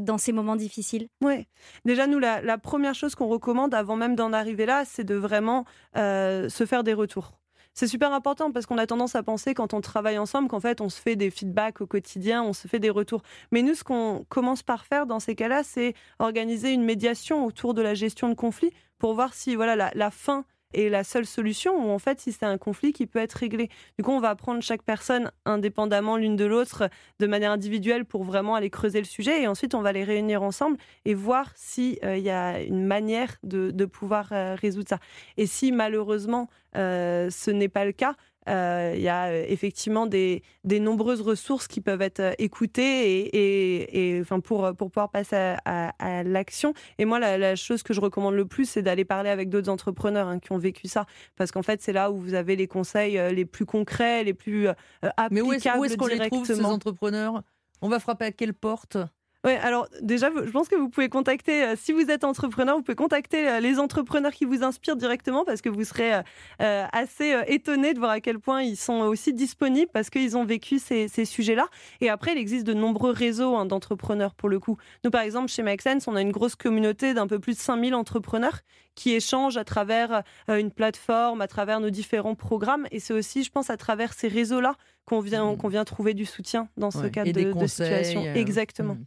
dans 0.00 0.18
ces 0.18 0.32
moments 0.32 0.56
difficiles. 0.56 1.08
Oui, 1.22 1.46
déjà 1.84 2.06
nous, 2.06 2.18
la, 2.18 2.58
première 2.58 2.94
chose 2.94 3.14
qu'on 3.14 3.28
recommande 3.28 3.74
avant 3.74 3.96
même 3.96 4.14
d'en 4.14 4.32
arriver 4.32 4.66
là, 4.66 4.84
c'est 4.84 5.04
de 5.04 5.14
vraiment 5.14 5.64
se 5.94 6.64
faire 6.66 6.84
des 6.84 6.94
retours. 6.94 7.32
C'est 7.74 7.86
super 7.86 8.12
important 8.12 8.52
parce 8.52 8.66
qu'on 8.66 8.76
a 8.76 8.86
tendance 8.86 9.14
à 9.14 9.22
penser 9.22 9.54
quand 9.54 9.72
on 9.72 9.80
travaille 9.80 10.18
ensemble 10.18 10.48
qu'en 10.48 10.60
fait 10.60 10.82
on 10.82 10.90
se 10.90 11.00
fait 11.00 11.16
des 11.16 11.30
feedbacks 11.30 11.80
au 11.80 11.86
quotidien, 11.86 12.42
on 12.42 12.52
se 12.52 12.68
fait 12.68 12.78
des 12.78 12.90
retours. 12.90 13.22
Mais 13.50 13.62
nous, 13.62 13.74
ce 13.74 13.82
qu'on 13.82 14.26
commence 14.28 14.62
par 14.62 14.84
faire 14.84 15.06
dans 15.06 15.20
ces 15.20 15.34
cas-là, 15.34 15.62
c'est 15.64 15.94
organiser 16.18 16.72
une 16.72 16.84
médiation 16.84 17.46
autour 17.46 17.72
de 17.72 17.80
la 17.80 17.94
gestion 17.94 18.28
de 18.28 18.34
conflits 18.34 18.72
pour 18.98 19.14
voir 19.14 19.32
si 19.32 19.56
voilà 19.56 19.90
la 19.94 20.10
fin 20.10 20.44
est 20.74 20.88
la 20.88 21.04
seule 21.04 21.26
solution 21.26 21.74
ou 21.76 21.90
en 21.90 21.98
fait 21.98 22.20
si 22.20 22.32
c'est 22.32 22.44
un 22.44 22.58
conflit 22.58 22.92
qui 22.92 23.06
peut 23.06 23.18
être 23.18 23.34
réglé. 23.34 23.68
Du 23.98 24.04
coup, 24.04 24.12
on 24.12 24.20
va 24.20 24.34
prendre 24.34 24.62
chaque 24.62 24.82
personne 24.82 25.30
indépendamment 25.44 26.16
l'une 26.16 26.36
de 26.36 26.44
l'autre 26.44 26.88
de 27.18 27.26
manière 27.26 27.52
individuelle 27.52 28.04
pour 28.04 28.24
vraiment 28.24 28.54
aller 28.54 28.70
creuser 28.70 28.98
le 28.98 29.06
sujet 29.06 29.42
et 29.42 29.48
ensuite 29.48 29.74
on 29.74 29.82
va 29.82 29.92
les 29.92 30.04
réunir 30.04 30.42
ensemble 30.42 30.76
et 31.04 31.14
voir 31.14 31.50
s'il 31.54 31.98
euh, 32.04 32.16
y 32.16 32.30
a 32.30 32.60
une 32.60 32.84
manière 32.84 33.36
de, 33.42 33.70
de 33.70 33.84
pouvoir 33.84 34.28
euh, 34.32 34.54
résoudre 34.54 34.88
ça. 34.88 34.98
Et 35.36 35.46
si 35.46 35.72
malheureusement 35.72 36.48
euh, 36.76 37.28
ce 37.30 37.50
n'est 37.50 37.68
pas 37.68 37.84
le 37.84 37.92
cas, 37.92 38.14
euh, 38.48 38.92
il 38.96 39.02
y 39.02 39.08
a 39.08 39.26
euh, 39.26 39.44
effectivement 39.48 40.06
des, 40.06 40.42
nombreuses 40.64 41.20
ressources 41.20 41.68
qui 41.68 41.80
peuvent 41.80 42.02
être 42.02 42.20
euh, 42.20 42.32
écoutées 42.38 43.30
et, 43.32 44.20
enfin 44.20 44.40
pour, 44.40 44.74
pour 44.74 44.90
pouvoir 44.90 45.10
passer 45.10 45.56
à, 45.64 46.22
l'action. 46.24 46.74
Et 46.98 47.04
moi, 47.04 47.18
la, 47.20 47.56
chose 47.56 47.82
que 47.82 47.94
je 47.94 48.00
recommande 48.00 48.34
le 48.34 48.46
plus, 48.46 48.68
c'est 48.68 48.82
d'aller 48.82 49.04
parler 49.04 49.30
avec 49.30 49.48
d'autres 49.48 49.70
entrepreneurs 49.70 50.28
hein, 50.28 50.38
qui 50.38 50.52
ont 50.52 50.58
vécu 50.58 50.88
ça. 50.88 51.06
Parce 51.36 51.52
qu'en 51.52 51.62
fait, 51.62 51.82
c'est 51.82 51.92
là 51.92 52.10
où 52.10 52.18
vous 52.18 52.34
avez 52.34 52.56
les 52.56 52.66
conseils 52.66 53.20
les 53.32 53.44
plus 53.44 53.66
concrets, 53.66 54.24
les 54.24 54.34
plus 54.34 54.68
applicables 55.02 55.34
Mais 55.34 55.40
où 55.40 55.52
est-ce 55.52 55.96
qu'on 55.96 56.06
les 56.06 56.18
trouve, 56.28 56.46
ces 56.46 56.64
entrepreneurs? 56.64 57.42
On 57.80 57.88
va 57.88 57.98
frapper 57.98 58.26
à 58.26 58.32
quelle 58.32 58.54
porte? 58.54 58.96
Oui, 59.44 59.54
alors 59.54 59.88
déjà, 60.00 60.30
je 60.30 60.50
pense 60.52 60.68
que 60.68 60.76
vous 60.76 60.88
pouvez 60.88 61.08
contacter, 61.08 61.64
euh, 61.64 61.74
si 61.76 61.92
vous 61.92 62.10
êtes 62.10 62.22
entrepreneur, 62.22 62.76
vous 62.76 62.82
pouvez 62.82 62.94
contacter 62.94 63.48
euh, 63.48 63.58
les 63.58 63.80
entrepreneurs 63.80 64.30
qui 64.30 64.44
vous 64.44 64.62
inspirent 64.62 64.94
directement 64.94 65.44
parce 65.44 65.60
que 65.60 65.68
vous 65.68 65.82
serez 65.82 66.22
euh, 66.60 66.86
assez 66.92 67.36
étonné 67.48 67.92
de 67.92 67.98
voir 67.98 68.12
à 68.12 68.20
quel 68.20 68.38
point 68.38 68.62
ils 68.62 68.76
sont 68.76 69.00
aussi 69.00 69.32
disponibles 69.32 69.90
parce 69.92 70.10
qu'ils 70.10 70.36
ont 70.36 70.44
vécu 70.44 70.78
ces, 70.78 71.08
sujets-là. 71.24 71.66
Et 72.00 72.08
après, 72.08 72.32
il 72.32 72.38
existe 72.38 72.64
de 72.64 72.74
nombreux 72.74 73.10
réseaux 73.10 73.56
hein, 73.56 73.66
d'entrepreneurs 73.66 74.34
pour 74.34 74.48
le 74.48 74.60
coup. 74.60 74.76
Nous, 75.02 75.10
par 75.10 75.22
exemple, 75.22 75.48
chez 75.48 75.62
Make 75.62 75.82
Sense, 75.82 76.06
on 76.06 76.14
a 76.14 76.20
une 76.20 76.32
grosse 76.32 76.54
communauté 76.54 77.12
d'un 77.12 77.26
peu 77.26 77.40
plus 77.40 77.54
de 77.54 77.60
5000 77.60 77.96
entrepreneurs 77.96 78.60
qui 78.94 79.14
échangent 79.14 79.56
à 79.56 79.64
travers 79.64 80.22
une 80.48 80.70
plateforme, 80.70 81.40
à 81.40 81.48
travers 81.48 81.80
nos 81.80 81.90
différents 81.90 82.34
programmes. 82.34 82.86
Et 82.90 83.00
c'est 83.00 83.14
aussi, 83.14 83.44
je 83.44 83.50
pense, 83.50 83.70
à 83.70 83.76
travers 83.76 84.12
ces 84.12 84.28
réseaux-là 84.28 84.76
qu'on 85.04 85.20
vient, 85.20 85.52
mmh. 85.52 85.56
qu'on 85.56 85.68
vient 85.68 85.84
trouver 85.84 86.14
du 86.14 86.24
soutien 86.24 86.68
dans 86.76 86.90
ce 86.90 87.06
cadre 87.06 87.32
de, 87.32 87.66
situation. 87.66 88.24
Euh, 88.24 88.34
Exactement. 88.34 88.94
Mmh. 88.94 89.04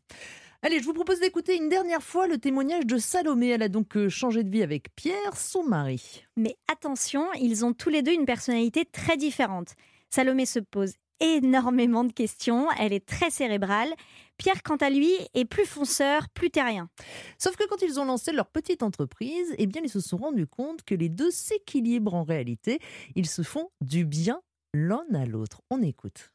Allez, 0.62 0.80
je 0.80 0.86
vous 0.86 0.94
propose 0.94 1.20
d'écouter 1.20 1.56
une 1.56 1.70
dernière 1.70 2.02
fois 2.02 2.28
le 2.28 2.38
témoignage 2.40 2.86
de 2.86 2.98
Salomé. 2.98 3.50
Elle 3.50 3.62
a 3.62 3.70
donc 3.70 3.96
euh, 3.98 4.10
changé 4.10 4.44
de 4.44 4.50
vie 4.50 4.64
avec 4.64 4.96
Pierre, 4.96 5.36
son 5.38 5.64
mari. 5.64 6.26
Mais 6.38 6.56
attention, 6.72 7.28
ils 7.40 7.64
ont 7.64 7.74
tous 7.74 7.90
les 7.90 8.02
deux 8.02 8.14
une 8.14 8.26
personnalité 8.26 8.84
très 8.86 9.16
différente. 9.16 9.76
Salomé 10.10 10.46
se 10.46 10.60
pose 10.60 10.94
énormément 11.20 12.04
de 12.04 12.12
questions, 12.12 12.68
elle 12.80 12.94
est 12.94 13.06
très 13.06 13.30
cérébrale. 13.30 13.94
Pierre, 14.38 14.64
quant 14.64 14.76
à 14.78 14.90
lui, 14.90 15.12
est 15.34 15.46
plus 15.46 15.66
fonceur, 15.66 16.28
plus 16.30 16.50
terrien. 16.50 16.90
Sauf 17.38 17.56
que 17.56 17.68
quand 17.68 17.82
ils 17.82 18.00
ont 18.00 18.06
lancé 18.06 18.32
leur 18.32 18.48
petite 18.48 18.84
entreprise, 18.84 19.56
eh 19.58 19.66
bien, 19.66 19.82
ils 19.84 19.90
se 19.90 20.02
sont 20.02 20.18
rendus 20.18 20.48
compte 20.48 20.84
que 20.84 20.96
les 20.96 21.10
deux 21.10 21.32
s'équilibrent 21.32 22.16
en 22.16 22.24
réalité. 22.24 22.80
Ils 23.16 23.28
se 23.28 23.44
font 23.44 23.70
du 23.82 24.06
bien 24.06 24.42
l'un 24.74 25.06
à 25.14 25.26
l'autre. 25.26 25.62
On 25.70 25.82
écoute. 25.82 26.34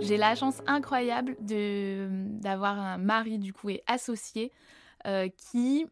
J'ai 0.00 0.16
la 0.16 0.34
chance 0.34 0.60
incroyable 0.66 1.36
de 1.40 2.08
d'avoir 2.40 2.78
un 2.78 2.98
mari 2.98 3.38
du 3.38 3.52
coup 3.52 3.70
et 3.70 3.82
associé 3.86 4.50
euh, 5.06 5.28
qui 5.28 5.86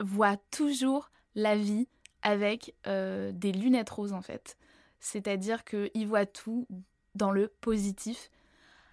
voit 0.00 0.36
toujours 0.50 1.10
la 1.34 1.54
vie 1.54 1.86
avec 2.22 2.74
euh, 2.86 3.30
des 3.32 3.52
lunettes 3.52 3.90
roses 3.90 4.12
en 4.12 4.22
fait. 4.22 4.56
C'est-à-dire 5.00 5.64
qu'il 5.64 6.06
voit 6.06 6.26
tout 6.26 6.66
dans 7.18 7.30
le 7.30 7.52
positif. 7.60 8.30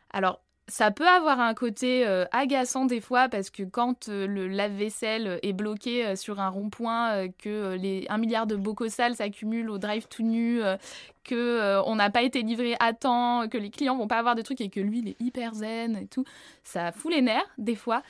Alors 0.09 0.41
ça 0.67 0.89
peut 0.89 1.07
avoir 1.07 1.39
un 1.39 1.53
côté 1.53 2.07
euh, 2.07 2.25
agaçant 2.31 2.85
des 2.85 2.99
fois 2.99 3.29
parce 3.29 3.51
que 3.51 3.61
quand 3.61 4.09
euh, 4.09 4.25
le 4.25 4.47
lave-vaisselle 4.47 5.39
est 5.43 5.53
bloqué 5.53 6.05
euh, 6.05 6.15
sur 6.15 6.39
un 6.39 6.49
rond-point, 6.49 7.27
que 7.37 7.75
les 7.75 8.05
1 8.09 8.17
milliard 8.17 8.47
de 8.47 8.55
bocaux 8.55 8.89
sales 8.89 9.15
s'accumulent 9.15 9.69
au 9.69 9.77
drive 9.77 10.07
tout 10.07 10.23
nu, 10.23 10.61
que 11.23 11.81
on 11.85 11.95
n'a 11.95 12.09
pas 12.09 12.23
été 12.23 12.41
livré 12.41 12.75
à 12.79 12.93
temps, 12.93 13.47
que 13.47 13.57
les 13.57 13.69
clients 13.69 13.95
vont 13.95 14.07
pas 14.07 14.17
avoir 14.17 14.35
de 14.35 14.41
trucs 14.41 14.61
et 14.61 14.69
que 14.69 14.79
lui 14.79 14.99
il 14.99 15.09
est 15.09 15.21
hyper 15.21 15.53
zen 15.53 15.95
et 15.97 16.07
tout, 16.07 16.25
ça 16.63 16.91
fout 16.91 17.11
les 17.11 17.21
nerfs 17.21 17.49
des 17.57 17.75
fois. 17.75 18.01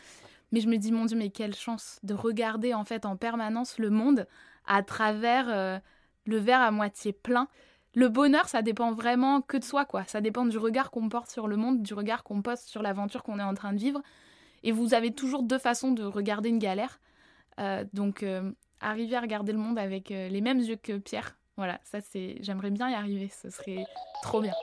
Mais 0.51 0.61
je 0.61 0.67
me 0.67 0.77
dis 0.77 0.91
mon 0.91 1.05
dieu 1.05 1.17
mais 1.17 1.29
quelle 1.29 1.55
chance 1.55 1.99
de 2.03 2.13
regarder 2.13 2.73
en 2.73 2.85
fait 2.85 3.05
en 3.05 3.17
permanence 3.17 3.77
le 3.77 3.89
monde 3.89 4.27
à 4.65 4.83
travers 4.83 5.81
le 6.25 6.37
verre 6.37 6.61
à 6.61 6.71
moitié 6.71 7.13
plein 7.13 7.47
le 7.95 8.09
bonheur, 8.09 8.49
ça 8.49 8.61
dépend 8.61 8.91
vraiment 8.91 9.41
que 9.41 9.55
de 9.57 9.63
soi, 9.63 9.85
quoi. 9.85 10.03
Ça 10.05 10.19
dépend 10.19 10.45
du 10.45 10.57
regard 10.57 10.91
qu'on 10.91 11.07
porte 11.07 11.31
sur 11.31 11.47
le 11.47 11.55
monde, 11.55 11.81
du 11.81 11.93
regard 11.93 12.23
qu'on 12.23 12.41
poste 12.41 12.67
sur 12.67 12.81
l'aventure 12.81 13.23
qu'on 13.23 13.39
est 13.39 13.43
en 13.43 13.53
train 13.53 13.71
de 13.71 13.79
vivre. 13.79 14.01
Et 14.63 14.73
vous 14.73 14.93
avez 14.93 15.11
toujours 15.11 15.43
deux 15.43 15.57
façons 15.57 15.91
de 15.91 16.03
regarder 16.03 16.49
une 16.49 16.59
galère. 16.59 16.99
Euh, 17.59 17.85
donc, 17.93 18.21
euh, 18.21 18.51
arriver 18.81 19.15
à 19.15 19.21
regarder 19.21 19.53
le 19.53 19.59
monde 19.59 19.79
avec 19.79 20.11
euh, 20.11 20.27
les 20.27 20.41
mêmes 20.41 20.59
yeux 20.59 20.75
que 20.75 20.97
Pierre, 20.97 21.37
voilà, 21.55 21.79
ça 21.83 22.01
c'est. 22.01 22.35
J'aimerais 22.41 22.71
bien 22.71 22.89
y 22.89 22.93
arriver, 22.93 23.29
ce 23.29 23.49
serait 23.49 23.85
trop 24.21 24.41
bien. 24.41 24.53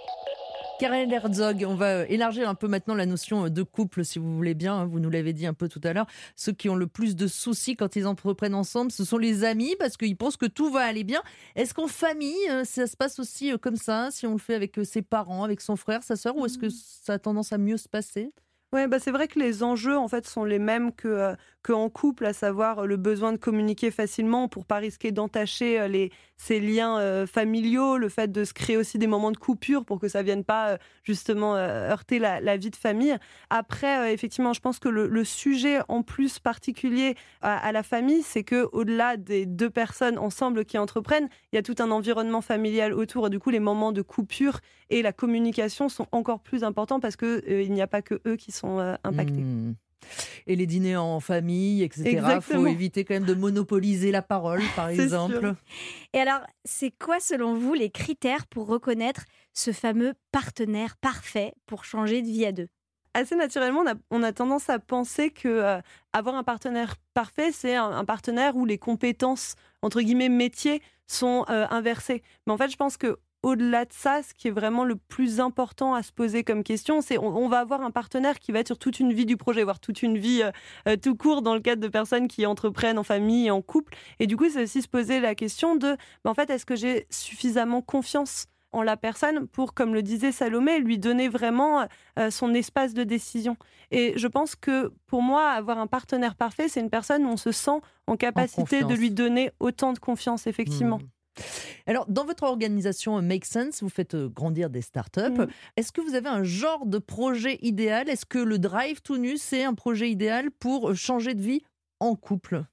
Karen 0.82 1.12
Herzog, 1.12 1.64
on 1.64 1.76
va 1.76 2.06
élargir 2.06 2.48
un 2.48 2.56
peu 2.56 2.66
maintenant 2.66 2.96
la 2.96 3.06
notion 3.06 3.48
de 3.48 3.62
couple, 3.62 4.04
si 4.04 4.18
vous 4.18 4.34
voulez 4.34 4.54
bien. 4.54 4.78
Hein, 4.78 4.84
vous 4.86 4.98
nous 4.98 5.10
l'avez 5.10 5.32
dit 5.32 5.46
un 5.46 5.54
peu 5.54 5.68
tout 5.68 5.80
à 5.84 5.92
l'heure. 5.92 6.08
Ceux 6.34 6.50
qui 6.50 6.68
ont 6.68 6.74
le 6.74 6.88
plus 6.88 7.14
de 7.14 7.28
soucis 7.28 7.76
quand 7.76 7.94
ils 7.94 8.04
entreprennent 8.04 8.56
ensemble, 8.56 8.90
ce 8.90 9.04
sont 9.04 9.16
les 9.16 9.44
amis, 9.44 9.76
parce 9.78 9.96
qu'ils 9.96 10.16
pensent 10.16 10.36
que 10.36 10.46
tout 10.46 10.72
va 10.72 10.80
aller 10.80 11.04
bien. 11.04 11.22
Est-ce 11.54 11.72
qu'en 11.72 11.86
famille, 11.86 12.34
euh, 12.50 12.64
ça 12.64 12.88
se 12.88 12.96
passe 12.96 13.20
aussi 13.20 13.52
euh, 13.52 13.58
comme 13.58 13.76
ça, 13.76 14.08
si 14.10 14.26
on 14.26 14.32
le 14.32 14.38
fait 14.38 14.56
avec 14.56 14.76
euh, 14.76 14.82
ses 14.82 15.02
parents, 15.02 15.44
avec 15.44 15.60
son 15.60 15.76
frère, 15.76 16.02
sa 16.02 16.16
sœur, 16.16 16.36
ou 16.36 16.46
est-ce 16.46 16.58
que 16.58 16.66
mmh. 16.66 16.70
ça 17.04 17.12
a 17.12 17.18
tendance 17.20 17.52
à 17.52 17.58
mieux 17.58 17.76
se 17.76 17.88
passer? 17.88 18.32
Ouais, 18.72 18.88
bah 18.88 18.98
c'est 18.98 19.10
vrai 19.10 19.28
que 19.28 19.38
les 19.38 19.62
enjeux 19.62 19.98
en 19.98 20.08
fait 20.08 20.26
sont 20.26 20.44
les 20.44 20.58
mêmes 20.58 20.92
que 20.92 21.08
euh, 21.08 21.34
qu'en 21.62 21.88
couple, 21.88 22.26
à 22.26 22.32
savoir 22.32 22.80
euh, 22.80 22.86
le 22.86 22.96
besoin 22.96 23.32
de 23.32 23.36
communiquer 23.36 23.90
facilement 23.90 24.48
pour 24.48 24.64
pas 24.64 24.76
risquer 24.76 25.12
d'entacher 25.12 25.80
euh, 25.80 25.88
les 25.88 26.10
ces 26.36 26.58
liens 26.58 27.24
familiaux, 27.24 27.96
le 27.98 28.08
fait 28.08 28.32
de 28.32 28.42
se 28.42 28.52
créer 28.52 28.76
aussi 28.76 28.98
des 28.98 29.06
moments 29.06 29.30
de 29.30 29.36
coupure 29.36 29.84
pour 29.84 30.00
que 30.00 30.08
ça 30.08 30.24
vienne 30.24 30.42
pas 30.42 30.76
justement 31.04 31.54
heurter 31.54 32.18
la, 32.18 32.56
vie 32.56 32.70
de 32.70 32.74
famille. 32.74 33.16
Après, 33.48 34.12
effectivement, 34.12 34.52
je 34.52 34.58
pense 34.58 34.80
que 34.80 34.88
le, 34.88 35.24
sujet 35.24 35.78
en 35.86 36.02
plus 36.02 36.40
particulier 36.40 37.14
à, 37.42 37.70
la 37.70 37.84
famille, 37.84 38.22
c'est 38.22 38.42
que 38.42 38.68
au-delà 38.72 39.16
des 39.16 39.46
deux 39.46 39.70
personnes 39.70 40.18
ensemble 40.18 40.64
qui 40.64 40.78
entreprennent, 40.78 41.28
il 41.52 41.56
y 41.56 41.58
a 41.60 41.62
tout 41.62 41.76
un 41.78 41.92
environnement 41.92 42.40
familial 42.40 42.92
autour. 42.92 43.30
Du 43.30 43.38
coup, 43.38 43.50
les 43.50 43.60
moments 43.60 43.92
de 43.92 44.02
coupure 44.02 44.58
et 44.90 45.02
la 45.02 45.12
communication 45.12 45.88
sont 45.88 46.06
encore 46.12 46.40
plus 46.40 46.64
importants 46.64 47.00
parce 47.00 47.16
que 47.16 47.42
il 47.46 47.72
n'y 47.72 47.82
a 47.82 47.86
pas 47.86 48.02
que 48.02 48.20
eux 48.26 48.36
qui 48.36 48.52
sont 48.52 48.78
euh, 48.78 48.94
impactés. 49.04 49.42
Hmm. 49.42 49.74
Et 50.46 50.56
les 50.56 50.66
dîners 50.66 50.96
en 50.96 51.20
famille, 51.20 51.82
etc. 51.82 52.22
Il 52.36 52.40
faut 52.40 52.66
éviter 52.66 53.04
quand 53.04 53.14
même 53.14 53.24
de 53.24 53.34
monopoliser 53.34 54.10
la 54.10 54.22
parole, 54.22 54.62
par 54.76 54.88
exemple. 54.90 55.54
Et 56.12 56.18
alors, 56.18 56.40
c'est 56.64 56.90
quoi, 56.90 57.20
selon 57.20 57.54
vous, 57.54 57.74
les 57.74 57.90
critères 57.90 58.46
pour 58.46 58.66
reconnaître 58.66 59.24
ce 59.52 59.72
fameux 59.72 60.14
partenaire 60.30 60.96
parfait 60.96 61.54
pour 61.66 61.84
changer 61.84 62.22
de 62.22 62.26
vie 62.26 62.46
à 62.46 62.52
deux? 62.52 62.68
Assez 63.14 63.36
naturellement, 63.36 63.84
on 64.10 64.22
a, 64.22 64.32
tendance 64.32 64.70
à 64.70 64.78
penser 64.78 65.30
que 65.30 65.48
euh, 65.48 65.80
avoir 66.14 66.34
un 66.34 66.44
partenaire 66.44 66.96
parfait, 67.12 67.52
c'est 67.52 67.76
un, 67.76 68.04
partenaire 68.06 68.56
où 68.56 68.64
les 68.64 68.78
compétences 68.78 69.54
entre 69.82 70.00
guillemets 70.00 70.30
métiers 70.30 70.80
sont 71.06 71.44
euh, 71.50 71.66
inversées. 71.68 72.22
Mais 72.46 72.54
en 72.54 72.56
fait, 72.56 72.70
je 72.70 72.76
pense 72.76 72.96
que 72.96 73.18
au-delà 73.42 73.84
de 73.84 73.92
ça, 73.92 74.22
ce 74.22 74.34
qui 74.34 74.48
est 74.48 74.52
vraiment 74.52 74.84
le 74.84 74.96
plus 74.96 75.40
important 75.40 75.94
à 75.94 76.02
se 76.02 76.12
poser 76.12 76.44
comme 76.44 76.62
question, 76.62 77.00
c'est 77.00 77.18
on, 77.18 77.48
va 77.48 77.58
avoir 77.58 77.82
un 77.82 77.90
partenaire 77.90 78.38
qui 78.38 78.52
va 78.52 78.60
être 78.60 78.68
sur 78.68 78.78
toute 78.78 79.00
une 79.00 79.12
vie 79.12 79.26
du 79.26 79.36
projet, 79.36 79.64
voire 79.64 79.80
toute 79.80 80.02
une 80.02 80.16
vie 80.16 80.42
euh, 80.42 80.50
euh, 80.88 80.96
tout 80.96 81.16
court 81.16 81.42
dans 81.42 81.54
le 81.54 81.60
cadre 81.60 81.82
de 81.82 81.88
personnes 81.88 82.28
qui 82.28 82.46
entreprennent 82.46 82.98
en 82.98 83.02
famille 83.02 83.46
et 83.46 83.50
en 83.50 83.60
couple. 83.60 83.94
Et 84.20 84.26
du 84.26 84.36
coup, 84.36 84.48
c'est 84.48 84.62
aussi 84.62 84.82
se 84.82 84.88
poser 84.88 85.18
la 85.18 85.34
question 85.34 85.74
de, 85.74 85.96
bah, 86.24 86.30
en 86.30 86.34
fait, 86.34 86.50
est-ce 86.50 86.64
que 86.64 86.76
j'ai 86.76 87.06
suffisamment 87.10 87.82
confiance 87.82 88.46
en 88.70 88.82
la 88.82 88.96
personne 88.96 89.48
pour, 89.48 89.74
comme 89.74 89.92
le 89.92 90.02
disait 90.02 90.32
Salomé, 90.32 90.78
lui 90.78 90.98
donner 90.98 91.28
vraiment 91.28 91.86
euh, 92.18 92.30
son 92.30 92.54
espace 92.54 92.94
de 92.94 93.02
décision? 93.02 93.56
Et 93.90 94.12
je 94.16 94.28
pense 94.28 94.54
que 94.54 94.92
pour 95.06 95.20
moi, 95.20 95.50
avoir 95.50 95.78
un 95.78 95.88
partenaire 95.88 96.36
parfait, 96.36 96.68
c'est 96.68 96.80
une 96.80 96.90
personne 96.90 97.24
où 97.26 97.28
on 97.28 97.36
se 97.36 97.50
sent 97.50 97.80
en 98.06 98.16
capacité 98.16 98.84
de 98.84 98.94
lui 98.94 99.10
donner 99.10 99.50
autant 99.58 99.92
de 99.92 99.98
confiance, 99.98 100.46
effectivement. 100.46 100.98
Hmm. 100.98 101.08
Alors, 101.86 102.06
dans 102.08 102.24
votre 102.24 102.44
organisation 102.44 103.20
Make 103.22 103.44
Sense, 103.44 103.82
vous 103.82 103.88
faites 103.88 104.14
euh, 104.14 104.28
grandir 104.28 104.70
des 104.70 104.82
startups. 104.82 105.30
Mmh. 105.30 105.46
Est-ce 105.76 105.92
que 105.92 106.00
vous 106.00 106.14
avez 106.14 106.28
un 106.28 106.42
genre 106.42 106.86
de 106.86 106.98
projet 106.98 107.58
idéal? 107.62 108.08
Est-ce 108.08 108.26
que 108.26 108.38
le 108.38 108.58
Drive 108.58 109.02
tout 109.02 109.16
nu, 109.16 109.36
c'est 109.36 109.64
un 109.64 109.74
projet 109.74 110.10
idéal 110.10 110.50
pour 110.50 110.90
euh, 110.90 110.94
changer 110.94 111.34
de 111.34 111.42
vie 111.42 111.62
en 112.00 112.14
couple? 112.14 112.64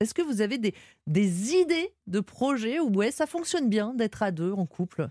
Est-ce 0.00 0.14
que 0.14 0.22
vous 0.22 0.40
avez 0.40 0.58
des, 0.58 0.74
des 1.06 1.54
idées 1.54 1.94
de 2.06 2.20
projets 2.20 2.80
où 2.80 2.90
ouais, 2.90 3.10
ça 3.10 3.26
fonctionne 3.26 3.68
bien 3.68 3.94
d'être 3.94 4.22
à 4.22 4.30
deux 4.30 4.52
en 4.52 4.66
couple? 4.66 5.08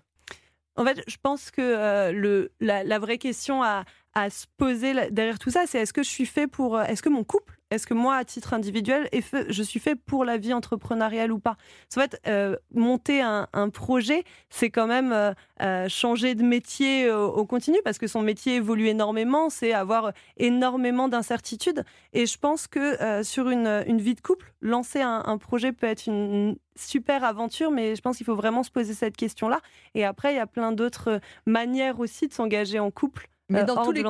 En 0.75 0.85
fait, 0.85 1.03
je 1.07 1.17
pense 1.21 1.51
que 1.51 1.61
euh, 1.61 2.11
le, 2.11 2.51
la, 2.59 2.99
vraie 2.99 3.19
question 3.19 3.61
à, 3.61 3.85
à 4.13 4.29
se 4.29 4.45
poser 4.57 4.93
derrière 5.11 5.37
tout 5.37 5.51
ça, 5.51 5.65
c'est 5.67 5.79
est-ce 5.79 5.93
que 5.93 6.03
je 6.03 6.09
suis 6.09 6.25
fait 6.25 6.47
pour. 6.47 6.81
Est-ce 6.81 7.03
que 7.03 7.09
mon 7.09 7.23
couple 7.23 7.59
est-ce 7.73 7.87
que 7.87 7.93
moi, 7.93 8.15
à 8.15 8.23
titre 8.23 8.53
individuel, 8.53 9.09
je 9.49 9.63
suis 9.63 9.79
fait 9.79 9.95
pour 9.95 10.25
la 10.25 10.37
vie 10.37 10.53
entrepreneuriale 10.53 11.31
ou 11.31 11.39
pas? 11.39 11.57
En 11.97 11.99
fait, 11.99 12.19
euh, 12.27 12.55
monter 12.73 13.21
un, 13.21 13.47
projet, 13.73 14.23
c'est 14.49 14.69
quand 14.69 14.85
même 14.85 15.11
euh, 15.11 15.33
euh, 15.61 15.89
changer 15.89 16.35
de 16.35 16.43
métier 16.43 17.09
au, 17.11 17.45
continu 17.45 17.77
parce 17.83 17.97
que 17.97 18.07
son 18.07 18.21
métier 18.21 18.55
évolue 18.55 18.87
énormément, 18.87 19.49
c'est 19.49 19.73
avoir 19.73 20.11
énormément 20.37 21.07
d'incertitudes. 21.07 21.83
Et 22.13 22.25
je 22.25 22.37
pense 22.37 22.67
que 22.67 23.23
sur 23.23 23.49
une, 23.49 23.97
vie 23.97 24.15
de 24.15 24.21
couple, 24.21 24.53
lancer 24.61 25.01
un, 25.01 25.37
projet 25.37 25.71
peut 25.71 25.87
être 25.87 26.05
une, 26.07 26.55
super 26.75 27.23
aventure, 27.23 27.71
mais 27.71 27.95
je 27.95 28.01
pense 28.01 28.17
qu'il 28.17 28.25
faut 28.25 28.35
vraiment 28.35 28.63
se 28.63 28.71
poser 28.71 28.93
cette 28.93 29.17
question-là. 29.17 29.61
Et 29.95 30.05
après, 30.05 30.33
il 30.33 30.37
y 30.37 30.39
a 30.39 30.47
plein 30.47 30.71
d'autres 30.71 31.19
manières 31.45 31.99
aussi 31.99 32.27
de 32.27 32.33
s'engager 32.33 32.79
en 32.79 32.91
couple 32.91 33.27
mais 33.53 33.61
euh, 33.61 33.65
dans 33.65 33.83
tous 33.83 33.91
les, 33.91 34.03